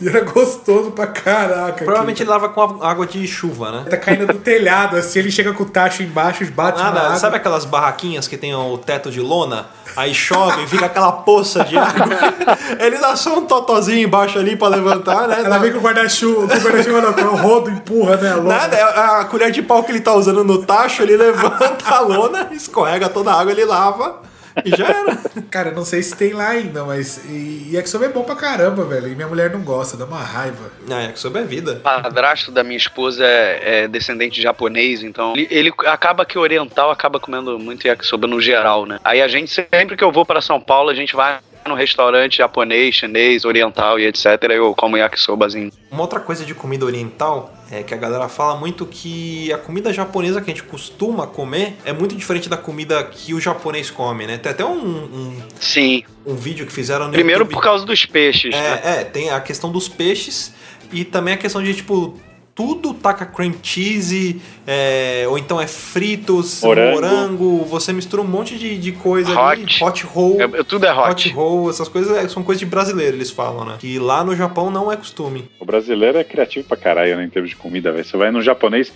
E 0.00 0.08
era 0.08 0.20
gostoso 0.20 0.92
pra 0.92 1.06
caraca. 1.06 1.84
Provavelmente 1.84 2.22
ele 2.22 2.30
lava 2.30 2.48
com 2.48 2.82
água 2.82 3.06
de 3.06 3.26
chuva, 3.26 3.72
né? 3.72 3.84
Tá 3.90 3.96
caindo 3.96 4.26
do 4.26 4.38
telhado, 4.38 4.96
assim, 4.96 5.18
ele 5.18 5.30
chega 5.30 5.52
com 5.52 5.64
o 5.64 5.66
tacho 5.66 6.02
embaixo, 6.02 6.44
bate 6.52 6.78
na 6.78 6.84
Nada, 6.84 7.00
água. 7.00 7.16
sabe 7.16 7.36
aquelas 7.36 7.64
barraquinhas 7.64 8.28
que 8.28 8.36
tem 8.36 8.54
o 8.54 8.78
teto 8.78 9.10
de 9.10 9.20
lona? 9.20 9.66
Aí 9.96 10.14
chove 10.14 10.62
e 10.62 10.66
fica 10.66 10.86
aquela 10.86 11.10
poça 11.10 11.64
de 11.64 11.76
água. 11.76 12.06
Ele 12.78 12.98
dá 12.98 13.16
só 13.16 13.38
um 13.38 13.46
totozinho 13.46 14.06
embaixo 14.06 14.38
ali 14.38 14.54
pra 14.54 14.68
levantar, 14.68 15.26
né? 15.26 15.42
Ela 15.44 15.58
vem 15.58 15.72
com 15.72 15.78
o 15.78 15.80
guarda-chuva, 15.80 16.46
com 16.46 16.54
o 16.54 16.60
guarda-chuva 16.60 17.00
não, 17.00 17.12
com 17.12 17.22
o 17.22 17.36
rodo, 17.36 17.70
empurra, 17.70 18.16
né? 18.16 18.30
a 18.30 18.36
lona. 18.36 18.48
Nada, 18.54 18.76
é 18.76 18.82
a 18.82 19.24
colher 19.24 19.50
de 19.50 19.62
pau 19.62 19.82
que 19.82 19.90
ele 19.90 20.00
tá 20.00 20.14
usando 20.14 20.44
no 20.44 20.58
tacho, 20.64 21.02
ele 21.02 21.16
levanta 21.16 21.88
a 21.90 22.00
lona, 22.00 22.48
escorrega 22.54 23.08
toda 23.08 23.32
a 23.32 23.40
água, 23.40 23.50
ele 23.50 23.64
lava 23.64 24.27
e 24.64 24.70
já 24.76 24.88
era. 24.88 25.18
Cara, 25.50 25.70
não 25.70 25.84
sei 25.84 26.02
se 26.02 26.16
tem 26.16 26.32
lá 26.32 26.48
ainda, 26.48 26.84
mas. 26.84 27.24
E, 27.26 27.68
e 27.70 27.76
yakisoba 27.76 28.06
é 28.06 28.08
bom 28.08 28.24
pra 28.24 28.36
caramba, 28.36 28.84
velho. 28.84 29.08
E 29.08 29.14
minha 29.14 29.28
mulher 29.28 29.50
não 29.50 29.60
gosta, 29.60 29.96
dá 29.96 30.04
uma 30.04 30.22
raiva. 30.22 30.70
Ah, 30.90 31.12
que 31.12 31.18
sobre 31.18 31.42
é 31.42 31.44
vida. 31.44 31.72
O 31.72 31.80
padrasto 31.80 32.50
da 32.50 32.62
minha 32.62 32.76
esposa 32.76 33.24
é, 33.24 33.84
é 33.84 33.88
descendente 33.88 34.36
de 34.36 34.42
japonês, 34.42 35.02
então 35.02 35.34
ele, 35.34 35.48
ele 35.50 35.72
acaba 35.86 36.24
que 36.24 36.38
oriental 36.38 36.90
acaba 36.90 37.20
comendo 37.20 37.58
muito 37.58 37.86
yakisoba 37.86 38.26
no 38.26 38.40
geral, 38.40 38.86
né? 38.86 38.98
Aí 39.04 39.20
a 39.20 39.28
gente, 39.28 39.50
sempre 39.50 39.96
que 39.96 40.04
eu 40.04 40.12
vou 40.12 40.24
para 40.24 40.40
São 40.40 40.60
Paulo, 40.60 40.90
a 40.90 40.94
gente 40.94 41.14
vai 41.14 41.38
no 41.66 41.74
restaurante 41.74 42.38
japonês, 42.38 42.94
chinês, 42.94 43.44
oriental 43.44 43.98
e 43.98 44.06
etc. 44.06 44.24
Eu 44.50 44.74
como 44.74 44.96
yakisobazinho. 44.96 45.70
Uma 45.90 46.02
outra 46.02 46.20
coisa 46.20 46.44
de 46.44 46.54
comida 46.54 46.84
oriental 46.84 47.52
é 47.70 47.82
que 47.82 47.92
a 47.92 47.96
galera 47.96 48.28
fala 48.28 48.56
muito 48.56 48.86
que 48.86 49.52
a 49.52 49.58
comida 49.58 49.92
japonesa 49.92 50.40
que 50.40 50.50
a 50.50 50.54
gente 50.54 50.64
costuma 50.64 51.26
comer 51.26 51.76
é 51.84 51.92
muito 51.92 52.14
diferente 52.14 52.48
da 52.48 52.56
comida 52.56 53.02
que 53.04 53.34
o 53.34 53.40
japonês 53.40 53.90
come, 53.90 54.26
né? 54.26 54.38
Tem 54.38 54.52
até 54.52 54.64
um, 54.64 54.78
um, 54.78 55.42
Sim. 55.60 56.02
um 56.24 56.34
vídeo 56.34 56.66
que 56.66 56.72
fizeram 56.72 57.06
no 57.06 57.12
Primeiro 57.12 57.40
YouTube. 57.40 57.54
por 57.54 57.62
causa 57.62 57.84
dos 57.84 58.06
peixes, 58.06 58.54
né? 58.54 58.80
É, 58.82 59.00
é, 59.00 59.04
tem 59.04 59.30
a 59.30 59.40
questão 59.40 59.70
dos 59.70 59.88
peixes 59.88 60.54
e 60.92 61.04
também 61.04 61.34
a 61.34 61.36
questão 61.36 61.62
de, 61.62 61.74
tipo, 61.74 62.18
tudo 62.58 62.92
taca 62.92 63.24
cream 63.24 63.54
cheese, 63.62 64.42
é, 64.66 65.24
ou 65.28 65.38
então 65.38 65.60
é 65.60 65.68
fritos, 65.68 66.60
morango. 66.60 66.94
Morango. 67.00 67.64
você 67.64 67.92
mistura 67.92 68.20
um 68.20 68.26
monte 68.26 68.58
de, 68.58 68.76
de 68.76 68.90
coisa 68.90 69.30
ali. 69.38 69.62
Hot. 69.62 69.84
Hot 69.84 70.06
roll. 70.06 70.40
É, 70.40 70.44
é- 70.44 70.64
tudo 70.64 70.84
é 70.84 70.92
hot. 70.92 71.08
Hot 71.08 71.28
roll, 71.28 71.70
essas 71.70 71.86
coisas 71.86 72.16
é- 72.16 72.26
são 72.26 72.42
coisas 72.42 72.58
de 72.58 72.66
brasileiro, 72.66 73.16
eles 73.16 73.30
falam, 73.30 73.64
né? 73.64 73.76
Que 73.78 74.00
lá 74.00 74.24
no 74.24 74.34
Japão 74.34 74.72
não 74.72 74.90
é 74.90 74.96
costume. 74.96 75.48
O 75.60 75.64
brasileiro 75.64 76.18
é 76.18 76.24
criativo 76.24 76.66
pra 76.66 76.76
caralho, 76.76 77.16
né, 77.16 77.22
em 77.26 77.30
termos 77.30 77.50
de 77.50 77.56
comida, 77.56 77.92
velho. 77.92 78.04
Você 78.04 78.16
vai 78.16 78.32
no 78.32 78.42
japonês, 78.42 78.88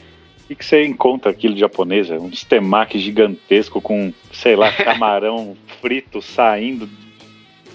o 0.50 0.56
que, 0.56 0.64
você 0.64 0.84
encontra 0.84 1.30
aquilo 1.30 1.54
de 1.54 1.60
japonês? 1.60 2.10
Um 2.10 2.30
temaki 2.30 2.98
gigantesco 2.98 3.80
com, 3.80 4.12
sei 4.32 4.56
lá, 4.56 4.72
camarão 4.74 5.56
frito 5.80 6.20
saindo 6.20 6.90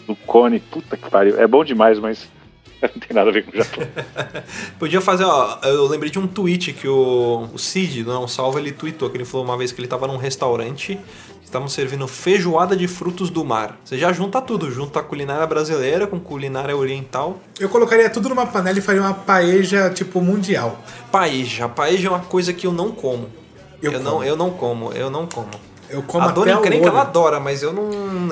do 0.05 0.17
cone. 0.17 0.59
Puta 0.59 0.97
que 0.97 1.09
pariu. 1.09 1.39
É 1.39 1.47
bom 1.47 1.63
demais, 1.63 1.97
mas 1.97 2.27
não 2.81 2.89
tem 2.89 3.13
nada 3.15 3.29
a 3.29 3.33
ver 3.33 3.43
com 3.43 3.51
o 3.51 3.55
Japão. 3.55 3.87
Podia 4.79 5.01
fazer, 5.01 5.23
ó, 5.23 5.59
eu 5.63 5.87
lembrei 5.87 6.11
de 6.11 6.19
um 6.19 6.27
tweet 6.27 6.73
que 6.73 6.87
o, 6.87 7.49
o 7.53 7.57
Cid, 7.57 8.03
não, 8.03 8.23
o 8.23 8.27
Salvo, 8.27 8.59
ele 8.59 8.71
tweetou, 8.71 9.09
que 9.09 9.17
ele 9.17 9.25
falou 9.25 9.45
uma 9.45 9.57
vez 9.57 9.71
que 9.71 9.79
ele 9.79 9.87
tava 9.87 10.07
num 10.07 10.17
restaurante, 10.17 10.99
estavam 11.43 11.67
servindo 11.67 12.07
feijoada 12.07 12.75
de 12.75 12.87
frutos 12.87 13.29
do 13.29 13.43
mar. 13.43 13.79
Você 13.83 13.97
já 13.97 14.11
junta 14.11 14.41
tudo, 14.41 14.69
junta 14.69 14.99
a 14.99 15.03
culinária 15.03 15.47
brasileira 15.47 16.05
com 16.05 16.19
culinária 16.19 16.75
oriental. 16.75 17.39
Eu 17.59 17.69
colocaria 17.69 18.09
tudo 18.09 18.29
numa 18.29 18.45
panela 18.45 18.77
e 18.77 18.81
faria 18.81 19.01
uma 19.01 19.13
paeja, 19.13 19.89
tipo, 19.89 20.21
mundial. 20.21 20.79
Paeja, 21.11 21.69
paeja 21.69 22.07
é 22.07 22.11
uma 22.11 22.19
coisa 22.19 22.51
que 22.53 22.67
eu 22.67 22.73
não 22.73 22.91
como. 22.91 23.29
Eu 23.81 23.91
Eu, 23.91 23.99
como. 23.99 24.03
não, 24.03 24.23
eu 24.23 24.35
não 24.35 24.51
como, 24.51 24.91
eu 24.91 25.09
não 25.09 25.25
como. 25.25 25.51
Eu 25.89 26.03
como 26.03 26.27
a 26.27 26.31
dona 26.31 26.51
encrenca, 26.53 26.87
ela 26.89 27.01
adora, 27.01 27.39
mas 27.39 27.63
eu 27.63 27.71
não. 27.71 27.89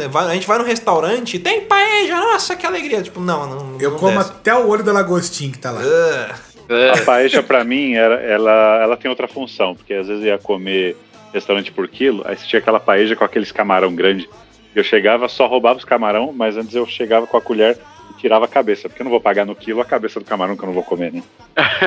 vai- 0.10 0.28
a 0.28 0.34
gente 0.34 0.46
vai 0.48 0.58
no 0.58 0.64
restaurante, 0.64 1.40
tem 1.40 1.62
paeja, 1.62 2.16
nossa, 2.18 2.56
que 2.56 2.66
alegria. 2.66 3.02
Tipo, 3.02 3.20
não, 3.20 3.48
não. 3.48 3.78
Eu 3.80 3.92
não 3.92 3.98
como 4.00 4.18
desce. 4.18 4.32
até 4.32 4.54
o 4.54 4.68
olho 4.68 4.84
da 4.84 4.92
lagostim 4.92 5.52
que 5.52 5.58
tá 5.58 5.72
lá. 5.72 5.82
É. 5.82 6.90
A 7.00 7.02
paella, 7.06 7.44
pra 7.44 7.64
mim, 7.64 7.94
era, 7.94 8.16
ela, 8.22 8.82
ela 8.82 8.98
tem 8.98 9.10
outra 9.10 9.28
função, 9.28 9.76
porque 9.76 9.94
às 9.94 10.08
vezes 10.08 10.24
eu 10.24 10.30
ia 10.30 10.38
comer 10.38 10.98
restaurante 11.34 11.72
por 11.72 11.88
quilo, 11.88 12.24
aí 12.26 12.36
você 12.38 12.46
tinha 12.48 12.60
aquela 12.60 12.80
paella 12.80 13.16
com 13.16 13.24
aqueles 13.24 13.52
camarão 13.52 13.94
grande. 13.94 14.28
Eu 14.74 14.84
chegava, 14.84 15.28
só 15.30 15.46
roubava 15.48 15.78
os 15.78 15.86
camarão, 15.86 16.34
mas 16.36 16.58
antes 16.58 16.74
eu 16.76 16.86
chegava 16.86 17.26
com 17.28 17.38
a 17.38 17.42
colher 17.42 17.78
e 17.78 17.78
tirava 18.18 18.46
a 18.46 18.48
cabeça, 18.48 18.88
porque 18.88 19.02
eu 19.02 19.06
não 19.06 19.12
vou 19.12 19.22
pagar 19.22 19.46
no 19.46 19.56
quilo 19.56 19.82
a 19.82 19.86
cabeça 19.86 20.20
do 20.20 20.26
camarão 20.26 20.56
que 20.56 20.64
eu 20.64 20.68
não 20.68 20.74
vou 20.74 20.84
comer, 20.84 21.14
né? 21.14 21.24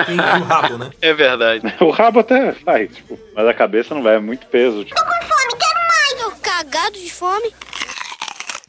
tem 0.06 0.16
o 0.16 0.44
rabo, 0.44 0.78
né? 0.78 0.90
É 1.00 1.12
verdade. 1.12 1.62
O 1.80 1.90
rabo 1.90 2.20
até 2.20 2.52
vai, 2.64 2.86
tipo, 2.86 3.18
mas 3.34 3.46
a 3.46 3.54
cabeça 3.54 3.94
não 3.94 4.02
vai, 4.02 4.16
é 4.16 4.20
muito 4.20 4.46
peso. 4.46 4.84
Tipo. 4.84 4.98
Fome, 5.00 5.56
quero 5.58 5.80
mais. 5.88 6.14
Tô 6.22 6.42
cagado 6.42 6.98
de 6.98 7.12
fome. 7.12 7.52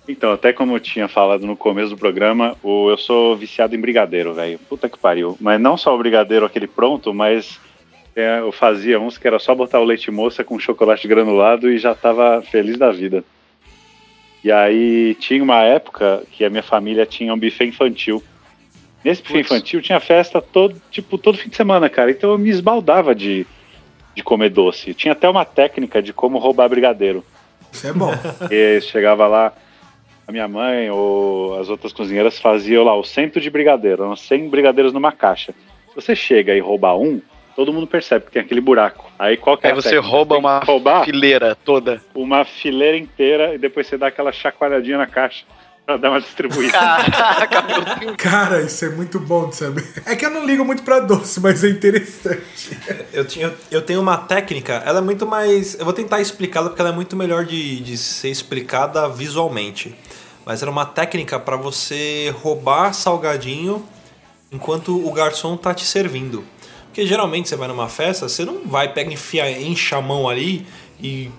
Então, 0.07 0.31
até 0.31 0.51
como 0.51 0.75
eu 0.75 0.79
tinha 0.79 1.07
falado 1.07 1.45
no 1.45 1.55
começo 1.55 1.91
do 1.91 1.97
programa, 1.97 2.57
o, 2.63 2.89
eu 2.89 2.97
sou 2.97 3.37
viciado 3.37 3.75
em 3.75 3.79
brigadeiro, 3.79 4.33
velho. 4.33 4.57
Puta 4.67 4.89
que 4.89 4.97
pariu. 4.97 5.37
Mas 5.39 5.61
não 5.61 5.77
só 5.77 5.93
o 5.93 5.97
brigadeiro 5.99 6.45
aquele 6.45 6.67
pronto, 6.67 7.13
mas 7.13 7.59
É, 8.15 8.39
Eu 8.39 8.51
fazia 8.51 8.99
uns 8.99 9.17
que 9.19 9.27
era 9.27 9.37
só 9.37 9.53
botar 9.53 9.79
o 9.79 9.83
leite 9.85 10.09
moça 10.09 10.43
com 10.43 10.59
chocolate 10.59 11.07
granulado 11.07 11.69
e 11.71 11.77
já 11.77 11.93
tava 11.93 12.41
feliz 12.41 12.77
da 12.77 12.91
vida. 12.91 13.23
E 14.43 14.51
aí 14.51 15.15
tinha 15.15 15.43
uma 15.43 15.61
época 15.63 16.23
que 16.31 16.45
a 16.45 16.49
minha 16.49 16.63
família 16.63 17.05
tinha 17.05 17.33
um 17.33 17.39
buffet 17.39 17.65
infantil. 17.65 18.23
Nesse 19.03 19.21
buffet 19.21 19.39
Putz. 19.39 19.51
infantil 19.51 19.81
tinha 19.81 19.99
festa 19.99 20.41
todo, 20.41 20.81
tipo, 20.89 21.17
todo 21.17 21.37
fim 21.37 21.49
de 21.49 21.55
semana, 21.55 21.89
cara. 21.89 22.11
Então 22.11 22.31
eu 22.31 22.37
me 22.37 22.49
esbaldava 22.49 23.13
de, 23.13 23.45
de 24.15 24.23
comer 24.23 24.49
doce. 24.49 24.93
Tinha 24.93 25.11
até 25.11 25.27
uma 25.29 25.45
técnica 25.45 26.01
de 26.01 26.13
como 26.13 26.37
roubar 26.37 26.69
brigadeiro. 26.69 27.23
Isso 27.71 27.87
é 27.87 27.93
bom. 27.93 28.11
E 28.49 28.81
chegava 28.81 29.27
lá, 29.27 29.53
a 30.27 30.31
minha 30.31 30.47
mãe 30.47 30.89
ou 30.89 31.59
as 31.59 31.69
outras 31.69 31.91
cozinheiras 31.91 32.39
faziam 32.39 32.83
lá 32.83 32.95
o 32.95 33.03
cento 33.03 33.41
de 33.41 33.49
brigadeiro, 33.49 34.03
eram 34.03 34.15
100 34.15 34.49
brigadeiros 34.49 34.93
numa 34.93 35.11
caixa. 35.11 35.53
Se 35.89 35.95
você 35.95 36.15
chega 36.15 36.55
e 36.55 36.59
rouba 36.59 36.95
um, 36.95 37.19
todo 37.59 37.73
mundo 37.73 37.85
percebe 37.87 38.23
que 38.27 38.31
tem 38.31 38.41
aquele 38.41 38.61
buraco. 38.61 39.11
Aí 39.19 39.35
qual 39.35 39.57
que 39.57 39.67
é 39.67 39.71
Aí 39.71 39.73
a 39.73 39.75
você 39.75 39.89
técnica? 39.89 40.07
rouba 40.07 40.35
que 40.35 40.39
uma 40.39 40.59
roubar 40.59 41.03
fileira 41.03 41.57
toda. 41.65 42.01
uma 42.15 42.45
fileira 42.45 42.97
inteira 42.97 43.53
e 43.53 43.57
depois 43.57 43.85
você 43.85 43.97
dá 43.97 44.07
aquela 44.07 44.31
chacoalhadinha 44.31 44.97
na 44.97 45.05
caixa 45.05 45.43
pra 45.85 45.97
dar 45.97 46.09
uma 46.09 46.21
distribuída. 46.21 46.71
Caraca. 47.11 48.15
Cara, 48.17 48.61
isso 48.61 48.85
é 48.85 48.89
muito 48.91 49.19
bom 49.19 49.49
de 49.49 49.57
saber. 49.57 49.85
É 50.05 50.15
que 50.15 50.25
eu 50.25 50.29
não 50.29 50.45
ligo 50.45 50.63
muito 50.63 50.83
pra 50.83 51.01
doce, 51.01 51.41
mas 51.41 51.61
é 51.61 51.67
interessante. 51.69 52.41
Eu, 53.11 53.25
tinha, 53.27 53.53
eu 53.69 53.81
tenho 53.81 53.99
uma 53.99 54.15
técnica, 54.15 54.81
ela 54.85 54.99
é 54.99 55.01
muito 55.01 55.27
mais. 55.27 55.77
Eu 55.77 55.83
vou 55.83 55.93
tentar 55.93 56.21
explicá-la 56.21 56.69
porque 56.69 56.81
ela 56.81 56.91
é 56.91 56.95
muito 56.95 57.17
melhor 57.17 57.43
de, 57.43 57.81
de 57.81 57.97
ser 57.97 58.29
explicada 58.29 59.09
visualmente. 59.09 59.93
Mas 60.45 60.61
era 60.61 60.71
uma 60.71 60.85
técnica 60.85 61.37
para 61.37 61.57
você 61.57 62.33
roubar 62.41 62.93
salgadinho 62.93 63.85
enquanto 64.49 64.95
o 65.05 65.11
garçom 65.11 65.57
tá 65.57 65.73
te 65.73 65.83
servindo. 65.85 66.45
Porque 66.99 67.07
geralmente 67.07 67.47
você 67.47 67.55
vai 67.55 67.69
numa 67.69 67.87
festa, 67.87 68.27
você 68.27 68.43
não 68.43 68.67
vai, 68.67 68.91
pega, 68.91 69.09
enfia, 69.13 69.49
enche 69.49 69.95
a 69.95 70.01
mão 70.01 70.27
ali 70.27 70.67
e 71.01 71.31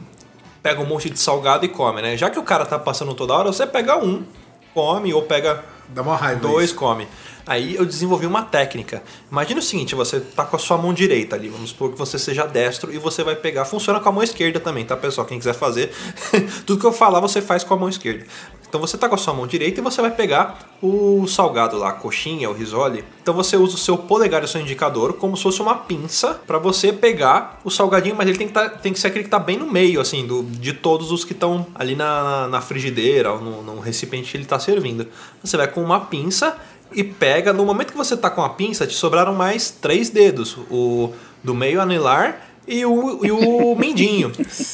pega 0.62 0.80
um 0.80 0.86
monte 0.86 1.10
de 1.10 1.20
salgado 1.20 1.66
e 1.66 1.68
come, 1.68 2.00
né? 2.00 2.16
Já 2.16 2.30
que 2.30 2.38
o 2.38 2.42
cara 2.42 2.64
tá 2.64 2.78
passando 2.78 3.12
toda 3.12 3.34
hora, 3.34 3.52
você 3.52 3.66
pega 3.66 4.02
um, 4.02 4.24
come, 4.72 5.12
ou 5.12 5.20
pega 5.20 5.62
Dá 5.94 6.02
uma 6.02 6.16
raiva. 6.16 6.40
Dois 6.40 6.70
isso. 6.70 6.78
come. 6.78 7.06
Aí 7.46 7.74
eu 7.74 7.84
desenvolvi 7.84 8.26
uma 8.26 8.42
técnica. 8.42 9.02
Imagina 9.30 9.58
o 9.58 9.62
seguinte, 9.62 9.94
você 9.94 10.20
tá 10.20 10.44
com 10.44 10.54
a 10.54 10.58
sua 10.58 10.78
mão 10.78 10.94
direita 10.94 11.34
ali, 11.34 11.48
vamos 11.48 11.70
supor 11.70 11.90
que 11.90 11.98
você 11.98 12.18
seja 12.18 12.46
destro 12.46 12.92
e 12.94 12.98
você 12.98 13.24
vai 13.24 13.34
pegar, 13.34 13.64
funciona 13.64 13.98
com 13.98 14.08
a 14.08 14.12
mão 14.12 14.22
esquerda 14.22 14.60
também, 14.60 14.84
tá 14.84 14.96
pessoal? 14.96 15.26
Quem 15.26 15.38
quiser 15.38 15.54
fazer, 15.54 15.92
tudo 16.64 16.80
que 16.80 16.86
eu 16.86 16.92
falar 16.92 17.18
você 17.18 17.42
faz 17.42 17.64
com 17.64 17.74
a 17.74 17.76
mão 17.76 17.88
esquerda. 17.88 18.24
Então 18.70 18.80
você 18.80 18.96
tá 18.96 19.08
com 19.08 19.16
a 19.16 19.18
sua 19.18 19.34
mão 19.34 19.48
direita 19.48 19.80
e 19.80 19.82
você 19.82 20.00
vai 20.00 20.12
pegar 20.12 20.60
o 20.80 21.26
salgado 21.26 21.76
lá, 21.76 21.88
a 21.88 21.92
coxinha, 21.92 22.48
o 22.48 22.52
risole. 22.52 23.04
Então 23.20 23.34
você 23.34 23.56
usa 23.56 23.74
o 23.74 23.78
seu 23.78 23.98
polegar 23.98 24.42
e 24.42 24.44
o 24.44 24.48
seu 24.48 24.60
indicador 24.60 25.14
como 25.14 25.36
se 25.36 25.42
fosse 25.42 25.60
uma 25.60 25.74
pinça 25.74 26.40
para 26.46 26.56
você 26.56 26.92
pegar 26.92 27.60
o 27.64 27.70
salgadinho, 27.70 28.14
mas 28.14 28.28
ele 28.28 28.38
tem 28.38 28.46
que, 28.46 28.52
tá, 28.52 28.68
tem 28.68 28.92
que 28.92 29.00
ser 29.00 29.08
aquele 29.08 29.24
que 29.24 29.30
tá 29.30 29.40
bem 29.40 29.58
no 29.58 29.68
meio, 29.68 30.00
assim, 30.00 30.24
do, 30.24 30.44
de 30.44 30.72
todos 30.72 31.10
os 31.10 31.24
que 31.24 31.32
estão 31.32 31.66
ali 31.74 31.96
na, 31.96 32.46
na 32.46 32.60
frigideira 32.60 33.32
ou 33.32 33.40
no, 33.40 33.62
no 33.62 33.80
recipiente 33.80 34.30
que 34.30 34.36
ele 34.36 34.44
tá 34.44 34.60
servindo. 34.60 35.08
Você 35.42 35.56
vai 35.56 35.66
com 35.66 35.82
uma 35.82 35.98
pinça 35.98 36.56
e 36.92 37.02
pega. 37.02 37.52
No 37.52 37.64
momento 37.64 37.90
que 37.90 37.98
você 37.98 38.16
tá 38.16 38.30
com 38.30 38.42
a 38.42 38.50
pinça, 38.50 38.86
te 38.86 38.94
sobraram 38.94 39.34
mais 39.34 39.68
três 39.70 40.10
dedos: 40.10 40.56
o 40.70 41.12
do 41.42 41.54
meio 41.54 41.80
anelar 41.80 42.49
e 42.70 42.86
o, 42.86 43.26
e 43.26 43.32
o 43.32 43.74
mindinho. 43.74 44.30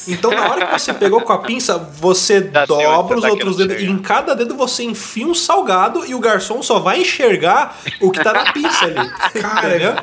Então, 0.07 0.29
na 0.29 0.47
hora 0.47 0.67
que 0.67 0.79
você 0.79 0.93
pegou 0.93 1.19
com 1.21 1.33
a 1.33 1.39
pinça, 1.39 1.77
você 1.79 2.39
dobra 2.39 3.17
os 3.17 3.23
tá 3.23 3.29
outros 3.29 3.57
dedos. 3.57 3.81
E 3.81 3.85
em 3.87 3.97
cada 3.97 4.35
dedo 4.35 4.55
você 4.55 4.83
enfia 4.83 5.25
um 5.25 5.33
salgado 5.33 6.05
e 6.05 6.13
o 6.13 6.19
garçom 6.19 6.61
só 6.61 6.77
vai 6.77 7.01
enxergar 7.01 7.75
o 7.99 8.11
que 8.11 8.23
tá 8.23 8.31
na 8.31 8.53
pinça 8.53 8.85
ali. 8.85 9.09
Cara, 9.41 9.67
Entendeu? 9.69 9.95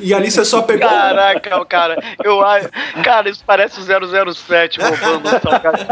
E 0.00 0.12
ali 0.12 0.30
você 0.30 0.44
só 0.44 0.62
pegou. 0.62 0.86
um. 0.86 0.90
Caraca, 0.90 1.64
cara, 1.64 1.96
eu 2.24 2.44
acho. 2.44 2.68
Cara, 3.04 3.30
isso 3.30 3.42
parece 3.46 3.80
o 3.80 4.34
007 4.34 4.80
roubando 4.80 5.28
um 5.28 5.40
salgado. 5.40 5.86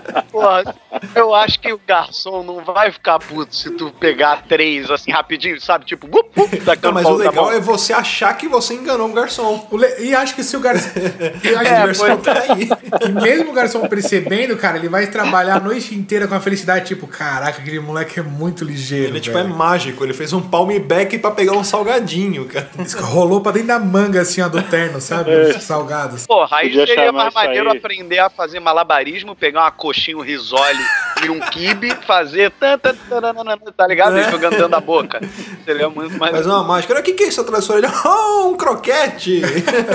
Porra, 0.34 0.74
eu 1.14 1.32
acho 1.34 1.60
que 1.60 1.72
o 1.72 1.80
garçom 1.86 2.42
não 2.42 2.64
vai 2.64 2.90
ficar 2.90 3.18
puto 3.20 3.54
se 3.54 3.70
tu 3.70 3.90
pegar 4.00 4.42
três 4.48 4.90
assim 4.90 5.12
rapidinho, 5.12 5.60
sabe? 5.60 5.84
Tipo, 5.84 6.06
bup, 6.08 6.26
bup, 6.34 6.52
Não, 6.52 6.64
tacando 6.64 6.94
mas 6.94 7.06
o 7.06 7.14
legal 7.14 7.52
é 7.52 7.60
você 7.60 7.92
achar 7.92 8.36
que 8.36 8.48
você 8.48 8.74
enganou 8.74 9.08
o 9.08 9.12
garçom. 9.12 9.66
O 9.70 9.76
le- 9.76 9.94
E 10.00 10.14
acho 10.14 10.34
que 10.34 10.42
se 10.42 10.56
o 10.56 10.60
garçom. 10.60 10.90
E 11.44 11.48
acho 11.54 11.60
O 11.60 11.64
que 11.64 11.72
o 11.72 11.86
garçom 11.86 12.16
tá 12.16 12.32
aí. 12.52 12.68
E 13.06 13.08
mesmo 13.12 13.50
o 13.50 13.54
garçom 13.54 13.86
percebendo, 13.86 14.56
cara, 14.56 14.76
ele 14.76 14.88
vai 14.88 15.06
trabalhar 15.06 15.56
a 15.56 15.60
noite 15.60 15.94
inteira 15.94 16.26
com 16.26 16.34
a 16.34 16.40
felicidade, 16.40 16.86
tipo, 16.86 17.06
caraca, 17.06 17.60
aquele 17.60 17.78
moleque 17.78 18.18
é 18.18 18.22
muito 18.22 18.64
ligeiro. 18.64 19.12
Ele 19.12 19.20
tipo, 19.20 19.38
é 19.38 19.44
mágico, 19.44 20.02
ele 20.04 20.12
fez 20.14 20.32
um 20.32 20.40
palm 20.42 20.76
back 20.80 21.16
pra 21.18 21.30
pegar 21.30 21.52
um 21.52 21.62
salgadinho, 21.64 22.46
cara. 22.46 22.68
Rolou 23.02 23.40
pra 23.40 23.52
dentro 23.52 23.68
da 23.68 23.78
manga, 23.78 24.20
assim, 24.22 24.40
ó, 24.40 24.48
do 24.48 24.60
terno, 24.62 25.00
sabe? 25.00 25.30
Os 25.30 25.62
salgados. 25.62 26.26
Porra, 26.26 26.56
aí 26.58 26.68
Podia 26.70 26.86
seria 26.86 27.12
mais 27.12 27.32
maneiro 27.32 27.70
aprender 27.70 28.18
a 28.18 28.28
fazer 28.30 28.58
malabarismo, 28.60 29.34
pegar 29.36 29.62
uma 29.62 29.70
coxinha, 29.70 30.23
risole 30.24 30.82
e 31.24 31.30
um 31.30 31.40
kibe, 31.40 31.94
fazer 32.06 32.50
tan, 32.52 32.78
tan, 32.78 32.94
taranana, 33.08 33.56
tá 33.76 33.86
ligado? 33.86 34.16
É. 34.16 34.30
Jogando 34.30 34.52
dentro 34.52 34.68
da 34.68 34.80
boca. 34.80 35.20
Seria 35.64 35.88
muito 35.88 36.18
mais. 36.18 36.32
Faz 36.32 36.46
uma 36.46 36.64
mágica. 36.64 36.98
O 36.98 37.02
que, 37.02 37.12
que 37.12 37.24
é 37.24 37.28
isso 37.28 37.40
atrás 37.40 37.66
da 37.66 37.74
orelha? 37.74 37.92
Oh, 38.04 38.48
um 38.48 38.56
croquete! 38.56 39.42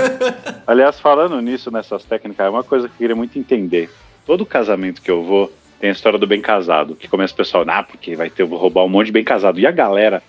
Aliás, 0.66 0.98
falando 0.98 1.40
nisso, 1.40 1.70
nessas 1.70 2.04
técnicas, 2.04 2.46
é 2.46 2.50
uma 2.50 2.64
coisa 2.64 2.88
que 2.88 2.94
eu 2.94 2.98
queria 2.98 3.16
muito 3.16 3.38
entender. 3.38 3.90
Todo 4.24 4.46
casamento 4.46 5.02
que 5.02 5.10
eu 5.10 5.24
vou 5.24 5.52
tem 5.80 5.90
a 5.90 5.92
história 5.92 6.18
do 6.18 6.26
bem 6.26 6.42
casado, 6.42 6.94
que 6.94 7.08
começa 7.08 7.32
o 7.32 7.36
pessoal, 7.36 7.64
ah, 7.66 7.82
porque 7.82 8.14
vai 8.14 8.28
ter, 8.28 8.42
eu 8.42 8.46
vou 8.46 8.58
roubar 8.58 8.84
um 8.84 8.88
monte 8.88 9.06
de 9.06 9.12
bem 9.12 9.24
casado. 9.24 9.58
E 9.58 9.66
a 9.66 9.70
galera, 9.70 10.22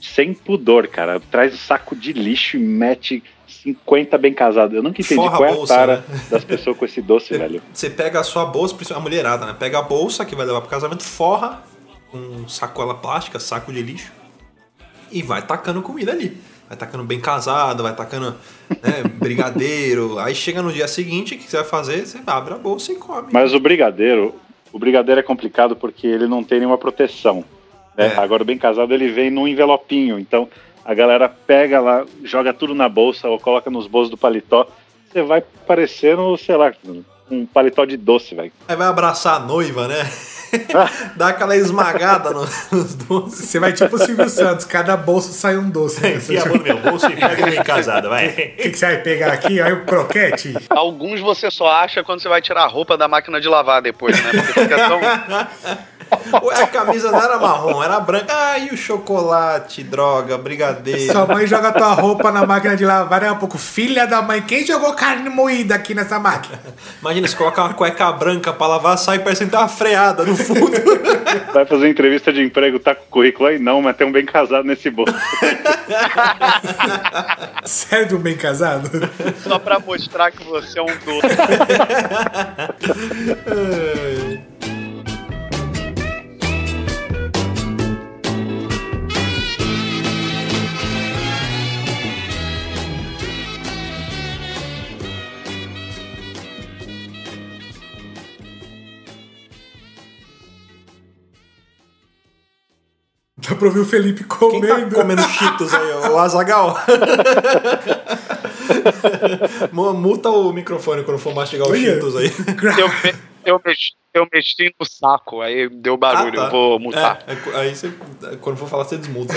sem 0.00 0.34
pudor, 0.34 0.88
cara, 0.88 1.20
traz 1.30 1.54
o 1.54 1.56
saco 1.56 1.94
de 1.94 2.12
lixo 2.12 2.56
e 2.56 2.60
mete 2.60 3.22
50 3.48 4.16
bem 4.18 4.32
casados. 4.32 4.76
Eu 4.76 4.82
nunca 4.82 5.00
entendi 5.00 5.14
Forra 5.16 5.36
qual 5.36 5.48
é 5.48 5.52
a 5.52 5.54
bolsa, 5.54 5.74
tara 5.74 6.04
né? 6.08 6.20
das 6.30 6.44
pessoas 6.44 6.76
com 6.76 6.84
esse 6.84 7.00
doce, 7.02 7.36
velho. 7.36 7.62
Você 7.72 7.90
pega 7.90 8.20
a 8.20 8.24
sua 8.24 8.44
bolsa, 8.44 8.74
principalmente 8.74 9.06
a 9.06 9.10
mulherada, 9.10 9.46
né? 9.46 9.56
Pega 9.58 9.78
a 9.78 9.82
bolsa 9.82 10.24
que 10.24 10.34
vai 10.34 10.46
levar 10.46 10.60
pro 10.60 10.70
casamento, 10.70 11.02
forra 11.02 11.62
com 12.10 12.48
sacola 12.48 12.94
plástica, 12.94 13.38
saco 13.38 13.72
de 13.72 13.82
lixo, 13.82 14.12
e 15.10 15.22
vai 15.22 15.42
tacando 15.42 15.82
comida 15.82 16.12
ali. 16.12 16.36
Vai 16.68 16.76
tacando 16.76 17.02
bem 17.02 17.18
casado, 17.18 17.82
vai 17.82 17.94
tacando 17.94 18.36
né, 18.70 19.02
brigadeiro. 19.18 20.18
Aí 20.18 20.34
chega 20.34 20.60
no 20.60 20.70
dia 20.70 20.86
seguinte, 20.86 21.34
o 21.34 21.38
que 21.38 21.44
você 21.48 21.56
vai 21.56 21.64
fazer? 21.64 22.06
Você 22.06 22.18
abre 22.26 22.54
a 22.54 22.58
bolsa 22.58 22.92
e 22.92 22.96
come. 22.96 23.28
Mas 23.32 23.54
o 23.54 23.60
brigadeiro, 23.60 24.34
o 24.70 24.78
brigadeiro 24.78 25.18
é 25.18 25.22
complicado 25.22 25.74
porque 25.74 26.06
ele 26.06 26.26
não 26.26 26.44
tem 26.44 26.58
nenhuma 26.58 26.76
proteção. 26.76 27.42
né? 27.96 28.12
É. 28.14 28.18
Agora 28.18 28.42
o 28.42 28.46
bem 28.46 28.58
casado 28.58 28.92
ele 28.92 29.10
vem 29.10 29.30
num 29.30 29.48
envelopinho, 29.48 30.18
então 30.18 30.46
a 30.88 30.94
galera 30.94 31.28
pega 31.28 31.80
lá, 31.80 32.04
joga 32.24 32.54
tudo 32.54 32.74
na 32.74 32.88
bolsa 32.88 33.28
ou 33.28 33.38
coloca 33.38 33.70
nos 33.70 33.86
bolsos 33.86 34.10
do 34.10 34.16
paletó. 34.16 34.66
Você 35.12 35.20
vai 35.22 35.42
parecendo, 35.66 36.34
sei 36.38 36.56
lá, 36.56 36.72
um 37.30 37.44
paletó 37.44 37.84
de 37.84 37.98
doce, 37.98 38.34
velho. 38.34 38.50
Aí 38.66 38.74
vai 38.74 38.86
abraçar 38.88 39.36
a 39.36 39.38
noiva, 39.40 39.86
né? 39.86 39.96
Dá 41.14 41.28
aquela 41.28 41.54
esmagada 41.54 42.30
no- 42.30 42.40
nos 42.72 42.94
doces. 42.94 43.44
Você 43.50 43.58
vai 43.60 43.74
tipo 43.74 43.96
o 43.96 43.98
Silvio 43.98 44.30
Santos, 44.30 44.64
cada 44.64 44.96
bolso 44.96 45.30
sai 45.34 45.58
um 45.58 45.68
doce. 45.68 46.00
né? 46.00 46.14
Enfia 46.14 46.42
a 46.42 46.46
mão 46.46 46.56
no 46.56 46.62
meu 46.62 46.78
bolso 46.78 47.04
e 47.10 47.16
pega 47.16 47.42
o 47.46 47.50
bem 47.50 47.62
casado, 47.62 48.08
vai. 48.08 48.28
O 48.28 48.32
que, 48.34 48.70
que 48.70 48.78
você 48.78 48.86
vai 48.86 48.96
pegar 49.02 49.32
aqui? 49.34 49.60
Aí 49.60 49.72
o 49.74 49.84
croquete? 49.84 50.54
Alguns 50.70 51.20
você 51.20 51.50
só 51.50 51.68
acha 51.68 52.02
quando 52.02 52.20
você 52.22 52.30
vai 52.30 52.40
tirar 52.40 52.62
a 52.62 52.66
roupa 52.66 52.96
da 52.96 53.06
máquina 53.06 53.38
de 53.42 53.46
lavar 53.46 53.82
depois, 53.82 54.16
né? 54.24 54.30
Porque 54.32 54.60
fica 54.62 54.88
tão. 54.88 55.00
Ué, 56.42 56.62
a 56.62 56.66
camisa 56.66 57.10
não 57.10 57.22
era 57.22 57.38
marrom, 57.38 57.82
era 57.82 58.00
branca. 58.00 58.32
Ai, 58.32 58.68
o 58.72 58.76
chocolate, 58.76 59.82
droga, 59.82 60.38
brigadeiro. 60.38 61.12
Sua 61.12 61.26
mãe 61.26 61.46
joga 61.46 61.72
tua 61.72 61.92
roupa 61.92 62.30
na 62.30 62.46
máquina 62.46 62.76
de 62.76 62.84
lavar, 62.84 63.22
é 63.22 63.32
um 63.32 63.36
pouco 63.36 63.58
filha 63.58 64.06
da 64.06 64.22
mãe. 64.22 64.40
Quem 64.42 64.64
jogou 64.64 64.92
carne 64.94 65.28
moída 65.28 65.74
aqui 65.74 65.94
nessa 65.94 66.18
máquina? 66.18 66.58
Imagina, 67.00 67.28
você 67.28 67.36
coloca 67.36 67.62
uma 67.62 67.74
cueca 67.74 68.10
branca 68.12 68.52
pra 68.52 68.66
lavar, 68.66 68.98
sai 68.98 69.18
parecendo 69.18 69.50
que 69.50 69.56
tem 69.56 69.64
uma 69.64 69.68
freada 69.68 70.24
no 70.24 70.36
fundo. 70.36 70.68
Vai 71.52 71.66
fazer 71.66 71.88
entrevista 71.88 72.32
de 72.32 72.42
emprego, 72.42 72.78
tá 72.78 72.94
com 72.94 73.04
o 73.04 73.08
currículo 73.08 73.48
aí? 73.48 73.58
Não, 73.58 73.82
mas 73.82 73.96
tem 73.96 74.06
um 74.06 74.12
bem 74.12 74.24
casado 74.24 74.64
nesse 74.64 74.90
bolso. 74.90 75.12
Sério, 77.64 78.16
um 78.16 78.20
bem 78.20 78.36
casado? 78.36 78.88
Só 79.42 79.58
pra 79.58 79.78
mostrar 79.78 80.30
que 80.30 80.44
você 80.44 80.78
é 80.78 80.82
um 80.82 80.86
doce. 80.86 81.28
Dá 103.48 103.54
pra 103.54 103.68
ouvir 103.68 103.80
o 103.80 103.84
Felipe 103.84 104.24
Quem 104.24 104.60
tá 104.60 104.68
comendo. 104.74 104.94
comendo 104.94 105.22
cheetos 105.22 105.72
aí, 105.72 105.90
ó? 105.92 106.10
o 106.10 106.18
Azagal? 106.18 106.76
Multa 109.72 110.28
o 110.30 110.52
microfone 110.52 111.02
quando 111.04 111.18
for 111.18 111.34
mastigar 111.34 111.68
os 111.68 111.78
cheetos 111.78 112.16
aí. 112.16 112.30
Eu, 112.78 112.88
me- 112.88 113.18
eu, 113.44 113.60
mexi, 113.64 113.90
eu 114.14 114.28
mexi 114.32 114.74
no 114.78 114.86
saco, 114.86 115.40
aí 115.40 115.68
deu 115.68 115.96
barulho, 115.96 116.40
Ah, 116.40 116.42
tá. 116.42 116.46
eu 116.46 116.50
vou 116.50 116.78
mutar. 116.78 117.18
É, 117.26 117.32
é, 117.32 117.60
aí 117.60 117.74
você, 117.74 117.92
quando 118.40 118.56
for 118.56 118.68
falar, 118.68 118.84
você 118.84 118.96
desmuta. 118.96 119.34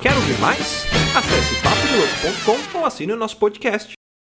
Quer 0.00 0.14
ouvir 0.14 0.38
mais? 0.40 0.86
Acesse 1.16 1.54
papodelouco.com 1.62 2.78
ou 2.78 2.84
assine 2.86 3.12
o 3.12 3.16
nosso 3.16 3.36
podcast. 3.36 3.92